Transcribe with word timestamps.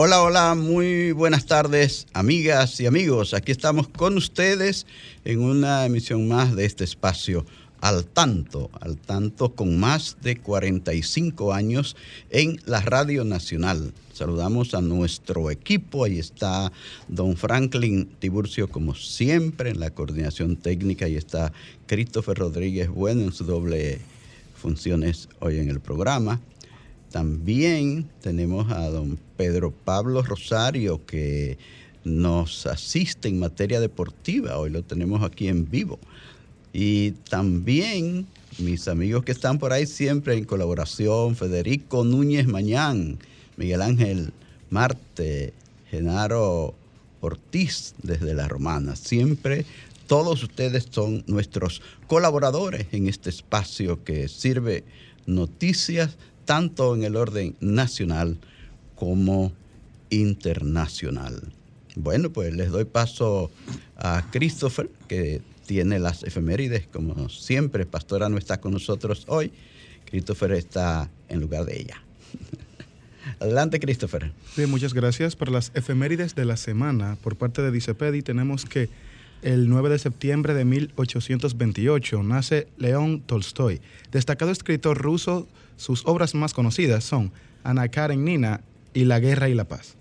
Hola, 0.00 0.22
hola, 0.22 0.54
muy 0.54 1.10
buenas 1.10 1.46
tardes, 1.46 2.06
amigas 2.12 2.78
y 2.78 2.86
amigos. 2.86 3.34
Aquí 3.34 3.50
estamos 3.50 3.88
con 3.88 4.16
ustedes 4.16 4.86
en 5.24 5.40
una 5.40 5.84
emisión 5.86 6.28
más 6.28 6.54
de 6.54 6.66
este 6.66 6.84
espacio 6.84 7.44
al 7.80 8.04
tanto, 8.04 8.70
al 8.80 8.96
tanto 8.96 9.56
con 9.56 9.76
más 9.80 10.18
de 10.22 10.36
45 10.36 11.52
años 11.52 11.96
en 12.30 12.60
la 12.64 12.80
Radio 12.80 13.24
Nacional. 13.24 13.92
Saludamos 14.12 14.72
a 14.74 14.82
nuestro 14.82 15.50
equipo, 15.50 16.04
ahí 16.04 16.20
está 16.20 16.70
don 17.08 17.36
Franklin 17.36 18.08
Tiburcio 18.20 18.68
como 18.68 18.94
siempre 18.94 19.70
en 19.70 19.80
la 19.80 19.90
coordinación 19.90 20.54
técnica 20.54 21.08
y 21.08 21.16
está 21.16 21.52
Christopher 21.88 22.38
Rodríguez 22.38 22.88
Bueno 22.88 23.22
en 23.22 23.32
su 23.32 23.44
doble 23.44 23.98
funciones 24.54 25.28
hoy 25.40 25.58
en 25.58 25.68
el 25.68 25.80
programa. 25.80 26.40
También 27.10 28.08
tenemos 28.20 28.70
a 28.70 28.88
don 28.88 29.18
Pedro 29.36 29.70
Pablo 29.70 30.22
Rosario 30.22 31.04
que 31.06 31.58
nos 32.04 32.66
asiste 32.66 33.28
en 33.28 33.38
materia 33.38 33.80
deportiva. 33.80 34.58
Hoy 34.58 34.70
lo 34.70 34.82
tenemos 34.82 35.22
aquí 35.22 35.48
en 35.48 35.70
vivo. 35.70 35.98
Y 36.72 37.12
también 37.30 38.26
mis 38.58 38.88
amigos 38.88 39.24
que 39.24 39.32
están 39.32 39.58
por 39.58 39.72
ahí 39.72 39.86
siempre 39.86 40.36
en 40.36 40.44
colaboración, 40.44 41.34
Federico 41.34 42.04
Núñez 42.04 42.46
Mañán, 42.46 43.18
Miguel 43.56 43.82
Ángel 43.82 44.32
Marte, 44.70 45.54
Genaro 45.90 46.74
Ortiz 47.20 47.94
desde 48.02 48.34
La 48.34 48.48
Romana. 48.48 48.96
Siempre 48.96 49.64
todos 50.06 50.42
ustedes 50.42 50.88
son 50.90 51.24
nuestros 51.26 51.82
colaboradores 52.06 52.86
en 52.92 53.08
este 53.08 53.30
espacio 53.30 54.04
que 54.04 54.28
sirve 54.28 54.84
noticias 55.26 56.16
tanto 56.48 56.94
en 56.94 57.04
el 57.04 57.14
orden 57.14 57.56
nacional 57.60 58.38
como 58.94 59.52
internacional. 60.08 61.42
Bueno, 61.94 62.30
pues 62.30 62.54
les 62.54 62.70
doy 62.70 62.86
paso 62.86 63.50
a 63.98 64.24
Christopher, 64.30 64.88
que 65.08 65.42
tiene 65.66 65.98
las 65.98 66.22
efemérides, 66.22 66.86
como 66.86 67.28
siempre, 67.28 67.84
Pastora 67.84 68.30
no 68.30 68.38
está 68.38 68.62
con 68.62 68.72
nosotros 68.72 69.24
hoy. 69.26 69.52
Christopher 70.06 70.52
está 70.52 71.10
en 71.28 71.42
lugar 71.42 71.66
de 71.66 71.80
ella. 71.80 72.02
Adelante, 73.40 73.78
Christopher. 73.78 74.32
Bien, 74.56 74.70
muchas 74.70 74.94
gracias. 74.94 75.36
Para 75.36 75.50
las 75.50 75.70
efemérides 75.74 76.34
de 76.34 76.46
la 76.46 76.56
semana, 76.56 77.18
por 77.22 77.36
parte 77.36 77.60
de 77.60 77.70
Dicepedi, 77.70 78.22
tenemos 78.22 78.64
que 78.64 78.88
el 79.42 79.68
9 79.68 79.90
de 79.90 79.98
septiembre 79.98 80.54
de 80.54 80.64
1828 80.64 82.22
nace 82.22 82.68
León 82.78 83.20
Tolstoy, 83.20 83.82
destacado 84.10 84.50
escritor 84.50 84.96
ruso 84.96 85.46
sus 85.78 86.04
obras 86.06 86.34
más 86.34 86.52
conocidas 86.52 87.04
son 87.04 87.32
Ana 87.62 87.88
Karenina 87.88 88.60
y 88.92 89.04
La 89.04 89.20
Guerra 89.20 89.48
y 89.48 89.54
la 89.54 89.64
Paz. 89.64 89.94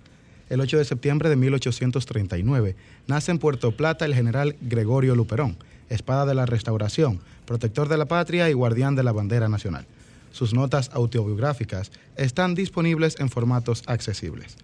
El 0.49 0.59
8 0.59 0.79
de 0.79 0.85
septiembre 0.85 1.29
de 1.29 1.35
1839 1.35 2.75
nace 3.05 3.31
en 3.31 3.37
Puerto 3.37 3.71
Plata 3.77 4.05
el 4.05 4.15
general 4.15 4.55
Gregorio 4.59 5.15
Luperón, 5.15 5.55
espada 5.89 6.25
de 6.25 6.33
la 6.33 6.47
restauración, 6.47 7.21
protector 7.45 7.89
de 7.89 7.97
la 7.97 8.07
patria 8.07 8.49
y 8.49 8.53
guardián 8.53 8.95
de 8.95 9.03
la 9.03 9.11
bandera 9.11 9.49
nacional. 9.49 9.85
Sus 10.31 10.53
notas 10.53 10.89
autobiográficas 10.93 11.91
están 12.15 12.55
disponibles 12.55 13.19
en 13.19 13.29
formatos 13.29 13.83
accesibles. 13.85 14.57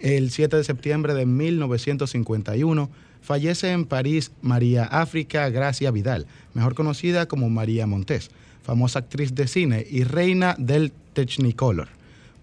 El 0.00 0.32
7 0.32 0.56
de 0.56 0.64
septiembre 0.64 1.14
de 1.14 1.24
1951 1.24 2.90
fallece 3.20 3.70
en 3.70 3.84
París 3.84 4.32
María 4.42 4.84
África 4.84 5.48
Gracia 5.50 5.92
Vidal, 5.92 6.26
mejor 6.52 6.74
conocida 6.74 7.26
como 7.26 7.48
María 7.48 7.86
Montés, 7.86 8.32
famosa 8.62 9.00
actriz 9.00 9.34
de 9.34 9.46
cine 9.46 9.86
y 9.88 10.04
reina 10.04 10.54
del 10.58 10.92
Technicolor. 11.12 11.88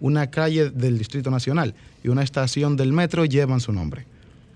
Una 0.00 0.30
calle 0.30 0.70
del 0.70 0.98
Distrito 0.98 1.30
Nacional 1.30 1.74
y 2.02 2.08
una 2.08 2.22
estación 2.22 2.76
del 2.76 2.92
metro 2.92 3.24
llevan 3.24 3.60
su 3.60 3.72
nombre. 3.72 4.06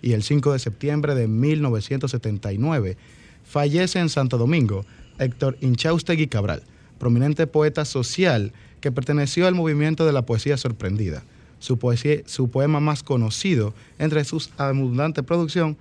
Y 0.03 0.13
el 0.13 0.23
5 0.23 0.53
de 0.53 0.59
septiembre 0.59 1.15
de 1.15 1.29
1979 1.29 2.97
fallece 3.45 3.99
en 3.99 4.09
Santo 4.09 4.39
Domingo 4.39 4.85
Héctor 5.19 5.57
Inchaustegui 5.61 6.27
Cabral, 6.27 6.63
prominente 6.99 7.47
poeta 7.47 7.85
social 7.85 8.53
que 8.81 8.93
perteneció 8.93 9.47
al 9.47 9.55
movimiento 9.55 10.05
de 10.07 10.13
la 10.13 10.23
poesía 10.27 10.57
sorprendida. 10.57 11.23
Su, 11.59 11.79
poema 11.79 12.81
más 12.81 13.03
conocido 13.03 13.73
entre 13.99 14.25
sus 14.25 14.51
abundante 14.59 15.23
producción 15.23 15.79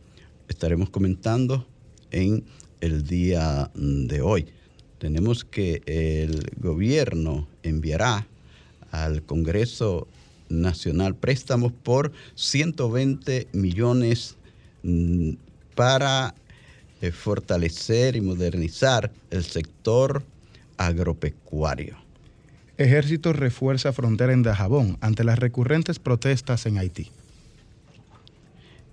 estaremos 0.48 0.91
comentando 0.91 1.64
en 2.10 2.42
el 2.80 3.06
día 3.06 3.70
de 3.76 4.20
hoy 4.20 4.48
tenemos 5.02 5.44
que 5.44 5.82
el 5.84 6.52
gobierno 6.58 7.48
enviará 7.64 8.24
al 8.92 9.24
Congreso 9.24 10.06
Nacional 10.48 11.16
préstamos 11.16 11.72
por 11.72 12.12
120 12.36 13.48
millones 13.52 14.36
mm, 14.84 15.30
para 15.74 16.36
eh, 17.00 17.10
fortalecer 17.10 18.14
y 18.14 18.20
modernizar 18.20 19.10
el 19.32 19.42
sector 19.42 20.22
agropecuario. 20.76 21.96
Ejército 22.78 23.32
refuerza 23.32 23.92
frontera 23.92 24.32
en 24.32 24.44
Dajabón 24.44 24.98
ante 25.00 25.24
las 25.24 25.41
recurrentes 25.41 25.98
protestas 25.98 26.64
en 26.66 26.78
Haití. 26.78 27.10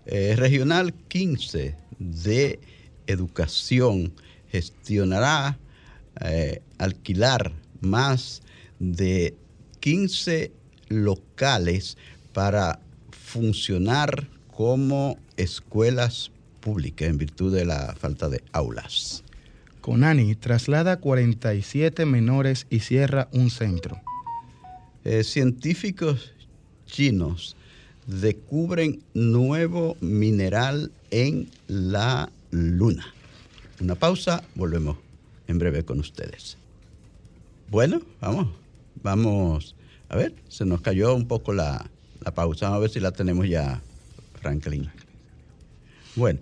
Eh, 0.07 0.33
Regional 0.35 0.91
15 1.07 1.75
de 1.99 2.59
Educación 3.05 4.11
gestionará 4.51 5.59
eh, 6.21 6.61
alquilar 6.77 7.53
más 7.81 8.41
de 8.79 9.35
15 9.79 10.51
locales 10.89 11.97
para 12.33 12.79
funcionar 13.11 14.27
como 14.55 15.17
escuelas 15.37 16.31
públicas 16.59 17.07
en 17.07 17.17
virtud 17.17 17.55
de 17.55 17.65
la 17.65 17.95
falta 17.95 18.27
de 18.27 18.43
aulas. 18.51 19.23
Conani 19.81 20.35
traslada 20.35 20.97
47 20.97 22.05
menores 22.05 22.67
y 22.69 22.81
cierra 22.81 23.29
un 23.31 23.49
centro. 23.49 24.01
Eh, 25.05 25.23
científicos 25.23 26.33
chinos 26.85 27.55
descubren 28.05 29.01
nuevo 29.13 29.95
mineral 30.01 30.91
en 31.11 31.49
la 31.67 32.29
luna. 32.51 33.13
Una 33.79 33.95
pausa, 33.95 34.43
volvemos 34.55 34.97
en 35.49 35.57
breve 35.57 35.83
con 35.83 35.99
ustedes. 35.99 36.57
Bueno, 37.69 38.01
vamos, 38.21 38.47
vamos. 39.01 39.75
A 40.07 40.15
ver, 40.15 40.33
se 40.47 40.63
nos 40.63 40.81
cayó 40.81 41.15
un 41.15 41.27
poco 41.27 41.53
la, 41.53 41.89
pausa. 42.35 42.67
Vamos 42.67 42.77
a 42.77 42.81
ver 42.81 42.89
si 42.91 42.99
la 42.99 43.11
tenemos 43.11 43.49
ya, 43.49 43.81
Franklin. 44.41 44.89
Bueno, 46.15 46.39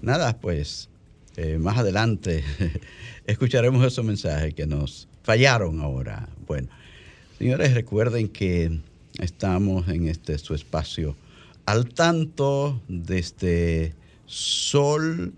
nada, 0.00 0.38
pues 0.38 0.88
eh, 1.36 1.58
más 1.58 1.76
adelante 1.76 2.42
escucharemos 3.26 3.86
esos 3.86 4.04
mensajes 4.04 4.54
que 4.54 4.66
nos 4.66 5.08
fallaron 5.22 5.80
ahora. 5.80 6.26
Bueno, 6.46 6.68
señores, 7.38 7.74
recuerden 7.74 8.28
que 8.28 8.80
estamos 9.18 9.88
en 9.88 10.08
este 10.08 10.38
su 10.38 10.54
espacio 10.54 11.14
al 11.66 11.88
tanto 11.88 12.80
desde 12.88 13.92
Sol 14.26 15.34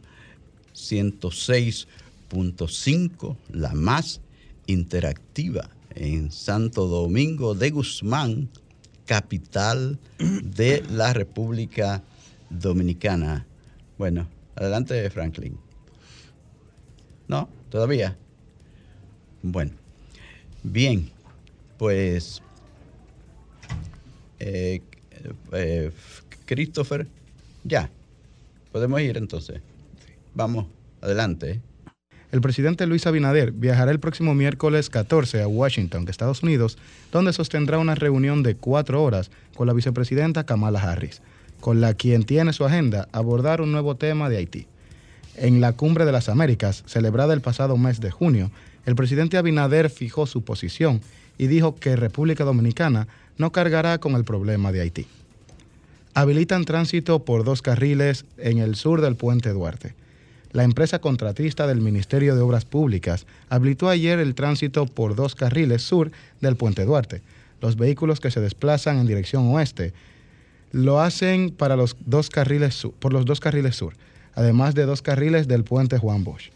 106.5, 2.31 3.37
la 3.53 3.73
más 3.73 4.21
interactiva 4.67 5.71
en 5.95 6.31
Santo 6.31 6.87
Domingo 6.87 7.55
de 7.55 7.71
Guzmán, 7.71 8.49
capital 9.07 9.99
de 10.19 10.85
la 10.91 11.13
República 11.13 12.03
Dominicana. 12.51 13.47
Bueno, 13.97 14.29
adelante 14.55 15.09
Franklin. 15.11 15.59
¿No? 17.27 17.49
¿Todavía? 17.71 18.17
Bueno, 19.43 19.73
bien, 20.63 21.11
pues 21.79 22.43
eh, 24.41 24.83
eh, 25.53 25.91
Christopher, 26.47 27.07
ya, 27.65 27.91
podemos 28.73 29.01
ir 29.01 29.17
entonces. 29.17 29.61
Vamos, 30.35 30.67
adelante. 31.01 31.61
El 32.31 32.43
presidente 32.43 32.87
Luis 32.87 33.07
Abinader 33.07 33.53
viajará 33.53 33.91
el 33.91 34.01
próximo 34.01 34.35
miércoles 34.35 34.91
14 34.91 35.41
a 35.41 35.49
Washington, 35.49 36.05
Estados 36.09 36.43
Unidos, 36.43 36.77
donde 37.11 37.33
sostendrá 37.33 37.79
una 37.79 37.95
reunión 37.95 38.43
de 38.43 38.55
cuatro 38.55 39.03
horas 39.03 39.31
con 39.55 39.67
la 39.67 39.73
vicepresidenta 39.73 40.45
Kamala 40.45 40.83
Harris, 40.83 41.23
con 41.61 41.81
la 41.81 41.95
quien 41.95 42.25
tiene 42.25 42.53
su 42.53 42.67
agenda 42.67 43.09
abordar 43.13 43.63
un 43.63 43.73
nuevo 43.73 43.97
tema 43.97 44.29
de 44.29 44.37
Haití. 44.37 44.67
En 45.37 45.63
la 45.63 45.73
Cumbre 45.73 46.05
de 46.05 46.13
las 46.13 46.29
Américas, 46.29 46.85
celebrada 46.87 47.33
el 47.33 47.41
pasado 47.41 47.79
mes 47.79 47.99
de 47.99 48.11
junio, 48.11 48.51
el 48.85 48.95
presidente 48.95 49.39
Abinader 49.39 49.89
fijó 49.89 50.27
su 50.27 50.43
posición 50.43 51.01
y 51.39 51.47
dijo 51.47 51.77
que 51.77 51.97
República 51.97 52.45
Dominicana 52.45 53.09
no 53.39 53.53
cargará 53.53 53.99
con 53.99 54.15
el 54.17 54.25
problema 54.25 54.71
de 54.71 54.83
Haití. 54.83 55.07
Habilitan 56.13 56.67
tránsito 56.67 57.25
por 57.25 57.45
dos 57.45 57.63
carriles 57.63 58.27
en 58.37 58.59
el 58.59 58.75
sur 58.75 59.01
del 59.01 59.17
puente 59.17 59.51
Duarte 59.51 59.95
la 60.53 60.65
empresa 60.65 60.99
contratista 61.01 61.67
del 61.67 61.81
Ministerio 61.81 62.35
de 62.35 62.41
Obras 62.41 62.65
Públicas 62.65 63.27
habilitó 63.49 63.89
ayer 63.89 64.19
el 64.19 64.35
tránsito 64.35 64.87
por 64.87 65.15
dos 65.15 65.35
carriles 65.35 65.83
sur 65.83 66.11
del 66.41 66.57
puente 66.57 66.85
Duarte. 66.85 67.23
Los 67.61 67.77
vehículos 67.77 68.21
que 68.21 68.31
se 68.31 68.41
desplazan 68.41 68.99
en 68.99 69.07
dirección 69.07 69.49
oeste 69.49 69.93
lo 70.73 71.01
hacen 71.01 71.51
para 71.51 71.77
los 71.77 71.97
dos 72.07 72.31
carriles 72.31 72.87
por 72.99 73.13
los 73.13 73.25
dos 73.25 73.41
carriles 73.41 73.77
sur, 73.77 73.95
además 74.35 74.75
de 74.75 74.87
dos 74.87 75.03
carriles 75.03 75.49
del 75.49 75.65
puente 75.65 75.99
Juan 75.99 76.25
Bosch. 76.25 76.51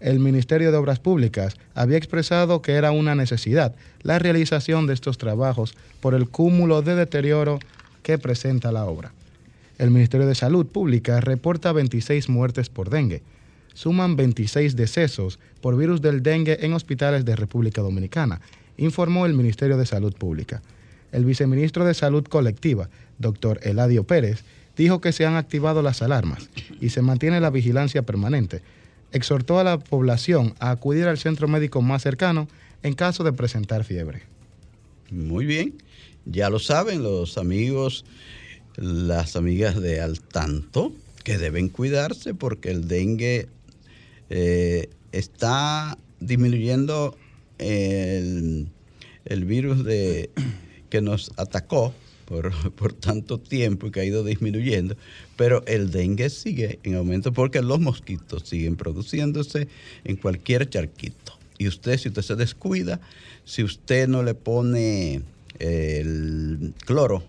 El 0.00 0.18
Ministerio 0.18 0.72
de 0.72 0.78
Obras 0.78 0.98
Públicas 0.98 1.54
había 1.74 1.96
expresado 1.96 2.60
que 2.60 2.72
era 2.72 2.90
una 2.90 3.14
necesidad 3.14 3.74
la 4.02 4.18
realización 4.18 4.86
de 4.86 4.94
estos 4.94 5.16
trabajos 5.16 5.74
por 6.00 6.14
el 6.14 6.28
cúmulo 6.28 6.82
de 6.82 6.96
deterioro 6.96 7.60
que 8.02 8.18
presenta 8.18 8.72
la 8.72 8.84
obra. 8.84 9.12
El 9.78 9.90
Ministerio 9.90 10.26
de 10.26 10.34
Salud 10.34 10.66
Pública 10.66 11.20
reporta 11.20 11.72
26 11.72 12.28
muertes 12.28 12.68
por 12.68 12.90
dengue. 12.90 13.22
Suman 13.74 14.16
26 14.16 14.76
decesos 14.76 15.38
por 15.60 15.76
virus 15.76 16.02
del 16.02 16.22
dengue 16.22 16.58
en 16.60 16.74
hospitales 16.74 17.24
de 17.24 17.36
República 17.36 17.80
Dominicana, 17.80 18.40
informó 18.76 19.24
el 19.26 19.34
Ministerio 19.34 19.76
de 19.76 19.86
Salud 19.86 20.14
Pública. 20.14 20.62
El 21.10 21.24
viceministro 21.24 21.84
de 21.84 21.94
Salud 21.94 22.24
Colectiva, 22.24 22.90
doctor 23.18 23.60
Eladio 23.62 24.04
Pérez, 24.04 24.44
dijo 24.76 25.00
que 25.00 25.12
se 25.12 25.26
han 25.26 25.36
activado 25.36 25.82
las 25.82 26.02
alarmas 26.02 26.48
y 26.80 26.90
se 26.90 27.02
mantiene 27.02 27.40
la 27.40 27.50
vigilancia 27.50 28.02
permanente. 28.02 28.62
Exhortó 29.12 29.58
a 29.58 29.64
la 29.64 29.78
población 29.78 30.54
a 30.58 30.70
acudir 30.70 31.06
al 31.06 31.18
centro 31.18 31.48
médico 31.48 31.82
más 31.82 32.02
cercano 32.02 32.48
en 32.82 32.94
caso 32.94 33.24
de 33.24 33.32
presentar 33.32 33.84
fiebre. 33.84 34.22
Muy 35.10 35.44
bien, 35.44 35.74
ya 36.24 36.48
lo 36.48 36.58
saben 36.58 37.02
los 37.02 37.36
amigos 37.36 38.04
las 38.76 39.36
amigas 39.36 39.80
de 39.80 40.00
al 40.00 40.20
tanto 40.20 40.92
que 41.24 41.38
deben 41.38 41.68
cuidarse 41.68 42.34
porque 42.34 42.70
el 42.70 42.88
dengue 42.88 43.48
eh, 44.30 44.88
está 45.12 45.96
disminuyendo 46.20 47.16
el, 47.58 48.68
virus 49.44 49.84
de, 49.84 50.30
que 50.90 51.00
nos 51.00 51.32
atacó 51.36 51.94
por, 52.24 52.52
por, 52.74 52.92
tanto 52.92 53.38
tiempo 53.38 53.86
y 53.86 53.90
que 53.90 54.00
ha 54.00 54.04
ido 54.04 54.24
disminuyendo, 54.24 54.96
pero 55.36 55.64
el 55.66 55.90
dengue 55.90 56.30
sigue 56.30 56.78
en 56.82 56.94
aumento 56.94 57.32
porque 57.32 57.62
los 57.62 57.80
mosquitos 57.80 58.48
siguen 58.48 58.76
produciéndose 58.76 59.68
en 60.04 60.16
cualquier 60.16 60.68
charquito. 60.68 61.38
Y 61.58 61.68
usted, 61.68 61.98
si 61.98 62.08
usted 62.08 62.22
se 62.22 62.34
descuida, 62.34 63.00
si 63.44 63.62
usted 63.62 64.08
no 64.08 64.22
le 64.22 64.34
pone 64.34 65.22
el 65.58 66.74
cloro 66.84 67.22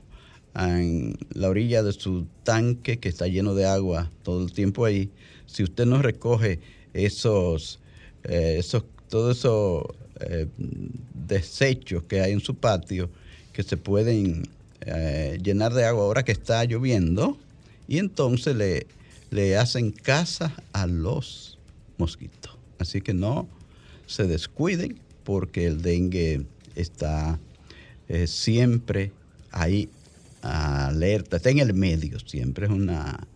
en 0.55 1.17
la 1.33 1.49
orilla 1.49 1.83
de 1.83 1.93
su 1.93 2.27
tanque 2.43 2.99
que 2.99 3.09
está 3.09 3.27
lleno 3.27 3.55
de 3.55 3.65
agua 3.65 4.11
todo 4.23 4.43
el 4.43 4.53
tiempo 4.53 4.85
ahí, 4.85 5.09
si 5.45 5.63
usted 5.63 5.85
no 5.85 6.01
recoge 6.01 6.59
esos, 6.93 7.79
eh, 8.23 8.57
esos 8.59 8.85
todos 9.09 9.37
esos 9.37 9.83
eh, 10.21 10.47
desechos 11.27 12.03
que 12.03 12.21
hay 12.21 12.31
en 12.31 12.39
su 12.39 12.55
patio 12.55 13.09
que 13.51 13.63
se 13.63 13.77
pueden 13.77 14.43
eh, 14.81 15.37
llenar 15.43 15.73
de 15.73 15.85
agua 15.85 16.03
ahora 16.03 16.23
que 16.23 16.31
está 16.31 16.63
lloviendo, 16.65 17.37
y 17.87 17.99
entonces 17.99 18.55
le, 18.55 18.87
le 19.29 19.57
hacen 19.57 19.91
caza 19.91 20.55
a 20.71 20.87
los 20.87 21.59
mosquitos. 21.97 22.57
Así 22.79 23.01
que 23.01 23.13
no 23.13 23.47
se 24.07 24.25
descuiden 24.25 24.99
porque 25.23 25.67
el 25.67 25.81
dengue 25.81 26.45
está 26.75 27.39
siempre 28.25 29.11
ahí 29.51 29.89
alerta, 30.43 31.37
está 31.37 31.49
en 31.49 31.59
el 31.59 31.73
medio 31.73 32.19
siempre, 32.19 32.65
es, 32.65 32.71
una, 32.71 33.27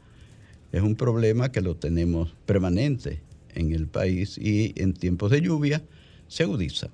es 0.71 0.81
un 0.81 0.95
problema 0.95 1.51
que 1.51 1.62
lo 1.62 1.75
tenemos 1.75 2.36
permanente 2.45 3.21
en 3.56 3.71
el 3.71 3.88
país 3.88 4.38
y 4.38 4.74
en 4.75 4.94
tiempos 4.94 5.31
de 5.31 5.42
lluvia 5.42 5.81
se 6.27 6.44
agudiza. 6.44 6.89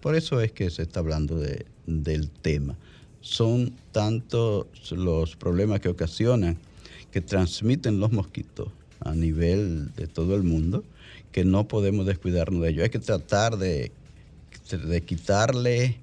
Por 0.00 0.16
eso 0.16 0.40
es 0.40 0.52
que 0.52 0.70
se 0.70 0.82
está 0.82 1.00
hablando 1.00 1.38
de, 1.38 1.66
del 1.86 2.30
tema. 2.30 2.76
Son 3.20 3.74
tantos 3.92 4.66
los 4.92 5.36
problemas 5.36 5.80
que 5.80 5.90
ocasionan, 5.90 6.56
que 7.12 7.20
transmiten 7.20 8.00
los 8.00 8.12
mosquitos 8.12 8.68
a 9.00 9.14
nivel 9.14 9.92
de 9.94 10.06
todo 10.06 10.36
el 10.36 10.42
mundo, 10.42 10.84
que 11.32 11.44
no 11.44 11.68
podemos 11.68 12.06
descuidarnos 12.06 12.62
de 12.62 12.70
ellos. 12.70 12.84
Hay 12.84 12.90
que 12.90 12.98
tratar 12.98 13.58
de, 13.58 13.92
de 14.70 15.02
quitarle 15.02 15.98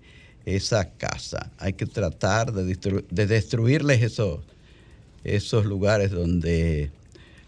esa 0.48 0.92
casa. 0.92 1.52
Hay 1.58 1.74
que 1.74 1.86
tratar 1.86 2.54
de, 2.54 3.04
destruirles 3.28 4.02
esos, 4.02 4.40
esos 5.26 5.66
lugares 5.66 6.12
donde 6.12 6.84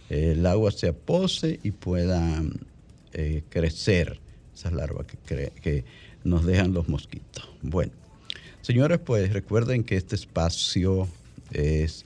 eh, 0.10 0.32
el 0.34 0.46
agua 0.46 0.72
se 0.72 0.90
apose 0.90 1.62
y 1.64 1.72
puedan 1.72 2.60
eh, 3.14 3.44
crecer 3.50 4.20
esas 4.54 4.74
larvas 4.74 5.08
que, 5.26 5.54
que 5.62 5.86
nos 6.26 6.46
dejan 6.46 6.74
los 6.74 6.90
mosquitos. 6.90 7.50
Bueno, 7.62 7.94
señores, 8.62 9.00
pues 9.00 9.32
recuerden 9.32 9.86
que 9.86 9.96
este 9.96 10.16
espacio 10.16 11.08
es 11.52 12.06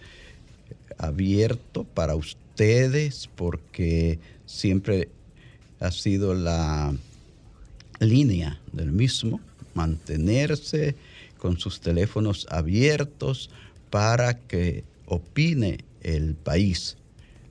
abierto 1.00 1.86
para 1.86 2.16
ustedes 2.16 3.32
porque 3.36 4.20
siempre 4.46 5.10
ha 5.80 5.90
sido 5.90 6.36
la 6.36 6.94
línea 8.00 8.62
del 8.72 8.92
mismo 8.92 9.42
mantenerse 9.74 10.96
con 11.38 11.60
sus 11.60 11.82
teléfonos 11.82 12.48
abiertos 12.50 13.50
para 13.90 14.40
que 14.40 14.84
opine 15.06 15.80
el 16.02 16.36
país. 16.36 16.98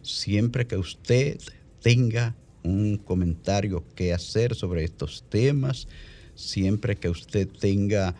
Siempre 0.02 0.66
que 0.66 0.76
usted 0.76 1.38
tenga 1.82 2.34
un 2.62 2.96
comentario 2.96 3.84
que 3.94 4.12
hacer 4.12 4.54
sobre 4.54 4.84
estos 4.84 5.24
temas, 5.28 5.88
siempre 6.34 6.96
que 6.96 7.08
usted 7.08 7.48
tenga 7.48 8.14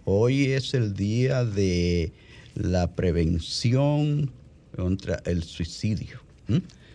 hoy 0.05 0.47
es 0.47 0.75
el 0.75 0.95
día 0.95 1.45
de 1.45 2.13
la 2.55 2.95
prevención 2.95 4.31
contra 4.77 5.23
el 5.25 5.43
suicidio. 5.43 6.21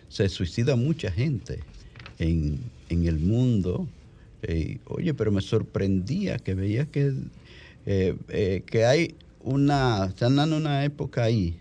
Se 0.08 0.28
suicida 0.28 0.76
mucha 0.76 1.10
gente 1.10 1.60
en, 2.18 2.60
en 2.88 3.06
el 3.06 3.18
mundo 3.18 3.88
oye, 4.86 5.14
pero 5.14 5.32
me 5.32 5.40
sorprendía 5.40 6.38
que 6.38 6.54
veía 6.54 6.86
que, 6.86 7.12
que 7.84 8.84
hay 8.84 9.14
una, 9.40 10.06
están 10.06 10.36
dando 10.36 10.56
una 10.56 10.84
época 10.84 11.24
ahí 11.24 11.58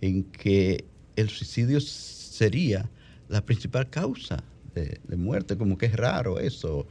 en 0.00 0.24
que 0.24 0.84
el 1.16 1.28
suicidio 1.28 1.80
sería 1.80 2.90
la 3.28 3.44
principal 3.44 3.88
causa 3.88 4.42
de, 4.74 5.16
muerte, 5.16 5.56
como 5.56 5.78
que 5.78 5.86
es 5.86 5.94
raro 5.94 6.38
eso. 6.38 6.86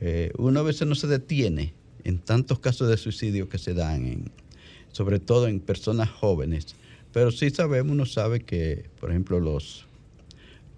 Eh, 0.00 0.30
uno 0.38 0.60
a 0.60 0.62
veces 0.62 0.86
no 0.86 0.94
se 0.94 1.06
detiene 1.06 1.74
en 2.04 2.18
tantos 2.18 2.58
casos 2.58 2.88
de 2.88 2.96
suicidio 2.96 3.48
que 3.48 3.58
se 3.58 3.74
dan, 3.74 4.30
sobre 4.92 5.18
todo 5.18 5.48
en 5.48 5.60
personas 5.60 6.08
jóvenes. 6.08 6.76
Pero 7.12 7.30
sí 7.30 7.50
sabemos, 7.50 7.92
uno 7.92 8.06
sabe 8.06 8.40
que, 8.40 8.88
por 9.00 9.10
ejemplo, 9.10 9.40
los, 9.40 9.86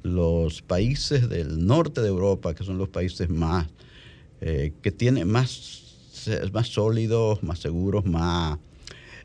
los 0.02 0.62
países 0.62 1.28
del 1.28 1.66
norte 1.66 2.00
de 2.00 2.08
Europa, 2.08 2.54
que 2.54 2.64
son 2.64 2.78
los 2.78 2.88
países 2.88 3.28
más, 3.28 3.68
eh, 4.40 4.72
que 4.82 4.92
tienen 4.92 5.28
más, 5.28 6.22
más 6.52 6.68
sólidos, 6.68 7.42
más 7.42 7.58
seguros, 7.58 8.04
más, 8.04 8.58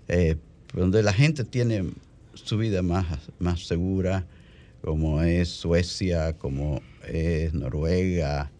eh, 0.08 0.38
donde 0.74 1.04
la 1.04 1.14
gente 1.14 1.44
tiene 1.44 1.92
su 2.34 2.58
vida 2.58 2.82
más, 2.82 3.06
más 3.38 3.68
segura, 3.68 4.26
como 4.82 5.22
es 5.22 5.50
Suecia, 5.50 6.34
como 6.34 6.82
es 7.08 7.54
Noruega, 7.54 8.52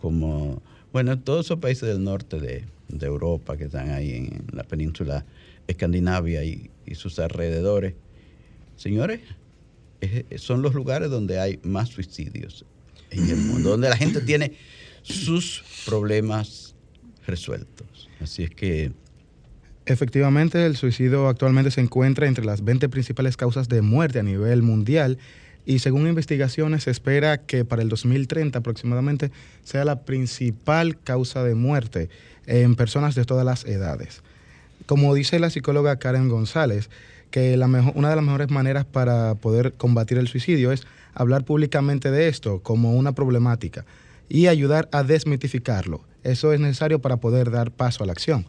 como, 0.00 0.62
bueno, 0.92 1.18
todos 1.18 1.46
esos 1.46 1.58
países 1.58 1.88
del 1.88 2.04
norte 2.04 2.38
de, 2.38 2.64
Europa 3.00 3.56
que 3.56 3.64
están 3.64 3.90
ahí 3.90 4.14
en 4.14 4.44
la 4.52 4.64
península 4.64 5.24
escandinavia 5.68 6.42
y, 6.44 6.70
sus 6.94 7.20
alrededores. 7.20 7.94
Señores, 8.76 9.20
son 10.36 10.60
los 10.60 10.74
lugares 10.74 11.08
donde 11.08 11.38
hay 11.38 11.60
más 11.62 11.88
suicidios 11.88 12.64
en 13.10 13.28
el 13.30 13.36
mundo, 13.36 13.70
donde 13.70 13.88
la 13.88 13.96
gente 13.96 14.20
tiene 14.22 14.54
sus 15.02 15.62
problemas 15.86 16.74
resueltos. 17.26 18.08
Así 18.20 18.44
es 18.44 18.50
que 18.50 18.92
Efectivamente, 19.86 20.66
el 20.66 20.76
suicidio 20.76 21.26
actualmente 21.26 21.72
se 21.72 21.80
encuentra 21.80 22.28
entre 22.28 22.44
las 22.44 22.62
20 22.62 22.88
principales 22.88 23.36
causas 23.36 23.68
de 23.68 23.82
muerte 23.82 24.20
a 24.20 24.22
nivel 24.22 24.62
mundial 24.62 25.18
y 25.66 25.80
según 25.80 26.06
investigaciones 26.06 26.84
se 26.84 26.92
espera 26.92 27.38
que 27.38 27.64
para 27.64 27.82
el 27.82 27.88
2030 27.88 28.58
aproximadamente 28.58 29.32
sea 29.64 29.84
la 29.84 30.02
principal 30.02 30.96
causa 31.02 31.42
de 31.42 31.56
muerte 31.56 32.08
en 32.46 32.76
personas 32.76 33.16
de 33.16 33.24
todas 33.24 33.44
las 33.44 33.64
edades. 33.64 34.22
Como 34.86 35.12
dice 35.12 35.40
la 35.40 35.50
psicóloga 35.50 35.96
Karen 35.96 36.28
González, 36.28 36.88
que 37.30 37.56
la 37.56 37.66
una 37.66 38.10
de 38.10 38.16
las 38.16 38.24
mejores 38.24 38.50
maneras 38.50 38.84
para 38.84 39.34
poder 39.34 39.72
combatir 39.72 40.18
el 40.18 40.28
suicidio 40.28 40.72
es 40.72 40.86
hablar 41.14 41.44
públicamente 41.44 42.12
de 42.12 42.28
esto 42.28 42.60
como 42.60 42.94
una 42.94 43.12
problemática 43.12 43.84
y 44.30 44.46
ayudar 44.46 44.88
a 44.92 45.02
desmitificarlo. 45.02 46.00
Eso 46.22 46.54
es 46.54 46.60
necesario 46.60 47.00
para 47.00 47.18
poder 47.18 47.50
dar 47.50 47.70
paso 47.70 48.02
a 48.02 48.06
la 48.06 48.12
acción. 48.12 48.46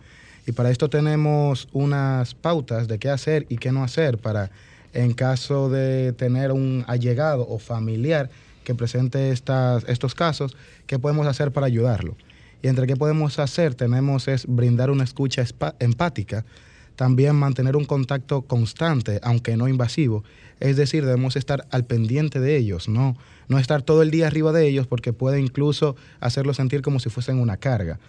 Y 0.47 0.53
para 0.53 0.69
esto 0.69 0.89
tenemos 0.89 1.67
unas 1.73 2.35
pautas 2.35 2.87
de 2.87 2.99
qué 2.99 3.09
hacer 3.09 3.45
y 3.49 3.57
qué 3.57 3.71
no 3.71 3.83
hacer 3.83 4.17
para, 4.17 4.51
en 4.93 5.13
caso 5.13 5.69
de 5.69 6.13
tener 6.13 6.51
un 6.51 6.85
allegado 6.87 7.45
o 7.49 7.59
familiar 7.59 8.29
que 8.63 8.75
presente 8.75 9.31
estas, 9.31 9.83
estos 9.87 10.15
casos, 10.15 10.55
qué 10.85 10.99
podemos 10.99 11.27
hacer 11.27 11.51
para 11.51 11.65
ayudarlo. 11.65 12.15
Y 12.61 12.67
entre 12.67 12.85
qué 12.85 12.95
podemos 12.95 13.39
hacer 13.39 13.73
tenemos 13.73 14.27
es 14.27 14.45
brindar 14.45 14.91
una 14.91 15.03
escucha 15.03 15.43
empática, 15.79 16.45
también 16.95 17.35
mantener 17.35 17.75
un 17.75 17.85
contacto 17.85 18.43
constante, 18.43 19.19
aunque 19.23 19.57
no 19.57 19.67
invasivo. 19.67 20.23
Es 20.59 20.77
decir, 20.77 21.05
debemos 21.05 21.35
estar 21.35 21.65
al 21.71 21.85
pendiente 21.85 22.39
de 22.39 22.57
ellos, 22.57 22.87
no, 22.87 23.17
no 23.47 23.57
estar 23.57 23.81
todo 23.81 24.01
el 24.01 24.11
día 24.11 24.27
arriba 24.27 24.51
de 24.51 24.67
ellos 24.67 24.87
porque 24.87 25.13
puede 25.13 25.39
incluso 25.39 25.95
hacerlos 26.19 26.57
sentir 26.57 26.81
como 26.81 26.99
si 26.99 27.09
fuesen 27.09 27.39
una 27.39 27.57
carga 27.57 27.99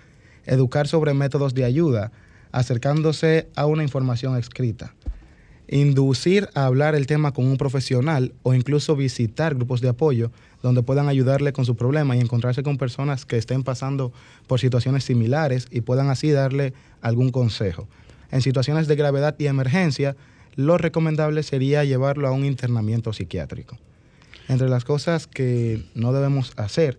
educar 0.47 0.89
sobre 0.89 1.15
métodos 1.15 1.55
de 1.55 1.65
ayuda, 1.65 2.13
acercándose 2.51 3.49
a 3.57 3.67
una 3.67 3.83
información 3.83 4.37
escrita, 4.37 4.95
inducir 5.69 6.49
a 6.55 6.67
hablar 6.67 6.95
el 6.95 7.07
tema 7.07 7.33
con 7.33 7.47
un 7.47 7.57
profesional 7.57 8.33
o 8.43 8.53
incluso 8.55 8.95
visitar 8.97 9.55
grupos 9.55 9.81
de 9.81 9.89
apoyo 9.89 10.31
donde 10.63 10.83
puedan 10.83 11.09
ayudarle 11.09 11.53
con 11.53 11.65
su 11.65 11.77
problema 11.77 12.15
y 12.15 12.21
encontrarse 12.21 12.63
con 12.63 12.77
personas 12.77 13.25
que 13.25 13.39
estén 13.39 13.63
pasando 13.63 14.13
por 14.47 14.61
situaciones 14.61 15.05
similares 15.05 15.67
y 15.71 15.81
puedan 15.81 16.11
así 16.11 16.31
darle 16.31 16.75
algún 17.01 17.31
consejo. 17.31 17.89
En 18.33 18.43
situaciones 18.43 18.89
de 18.89 18.97
gravedad 18.97 19.37
y 19.39 19.47
emergencia, 19.47 20.17
lo 20.57 20.79
recomendable 20.79 21.45
sería 21.45 21.85
llevarlo 21.85 22.27
a 22.27 22.33
un 22.33 22.45
internamiento 22.45 23.13
psiquiátrico. 23.13 23.79
Entre 24.49 24.69
las 24.69 24.85
cosas 24.85 25.27
que 25.29 25.85
no 25.95 26.13
debemos 26.13 26.53
hacer 26.57 26.99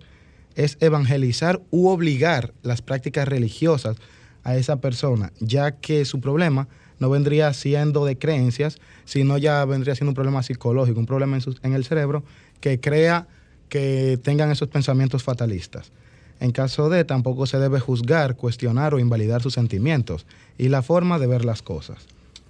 es 0.56 0.78
evangelizar 0.80 1.62
u 1.72 1.88
obligar 1.88 2.54
las 2.62 2.82
prácticas 2.82 3.28
religiosas 3.28 3.98
a 4.44 4.56
esa 4.56 4.78
persona, 4.78 5.34
ya 5.40 5.72
que 5.72 6.06
su 6.06 6.22
problema 6.22 6.68
no 7.00 7.10
vendría 7.10 7.52
siendo 7.54 8.06
de 8.06 8.18
creencias, 8.18 8.78
sino 9.04 9.38
ya 9.38 9.66
vendría 9.66 9.96
siendo 9.96 10.12
un 10.12 10.16
problema 10.16 10.44
psicológico, 10.44 11.00
un 11.00 11.06
problema 11.06 11.38
en, 11.38 11.44
en 11.63 11.74
el 11.74 11.84
cerebro 11.84 12.24
que 12.60 12.80
crea 12.80 13.28
que 13.70 14.20
tengan 14.22 14.52
esos 14.52 14.68
pensamientos 14.68 15.24
fatalistas. 15.24 15.92
En 16.40 16.52
caso 16.52 16.90
de, 16.90 17.06
tampoco 17.06 17.46
se 17.46 17.60
debe 17.60 17.80
juzgar, 17.80 18.36
cuestionar 18.36 18.94
o 18.94 19.00
invalidar 19.00 19.42
sus 19.42 19.54
sentimientos 19.54 20.25
y 20.58 20.70
la 20.70 20.82
forma 20.82 21.20
de 21.20 21.28
ver 21.28 21.46
las 21.46 21.62
cosas. 21.62 22.06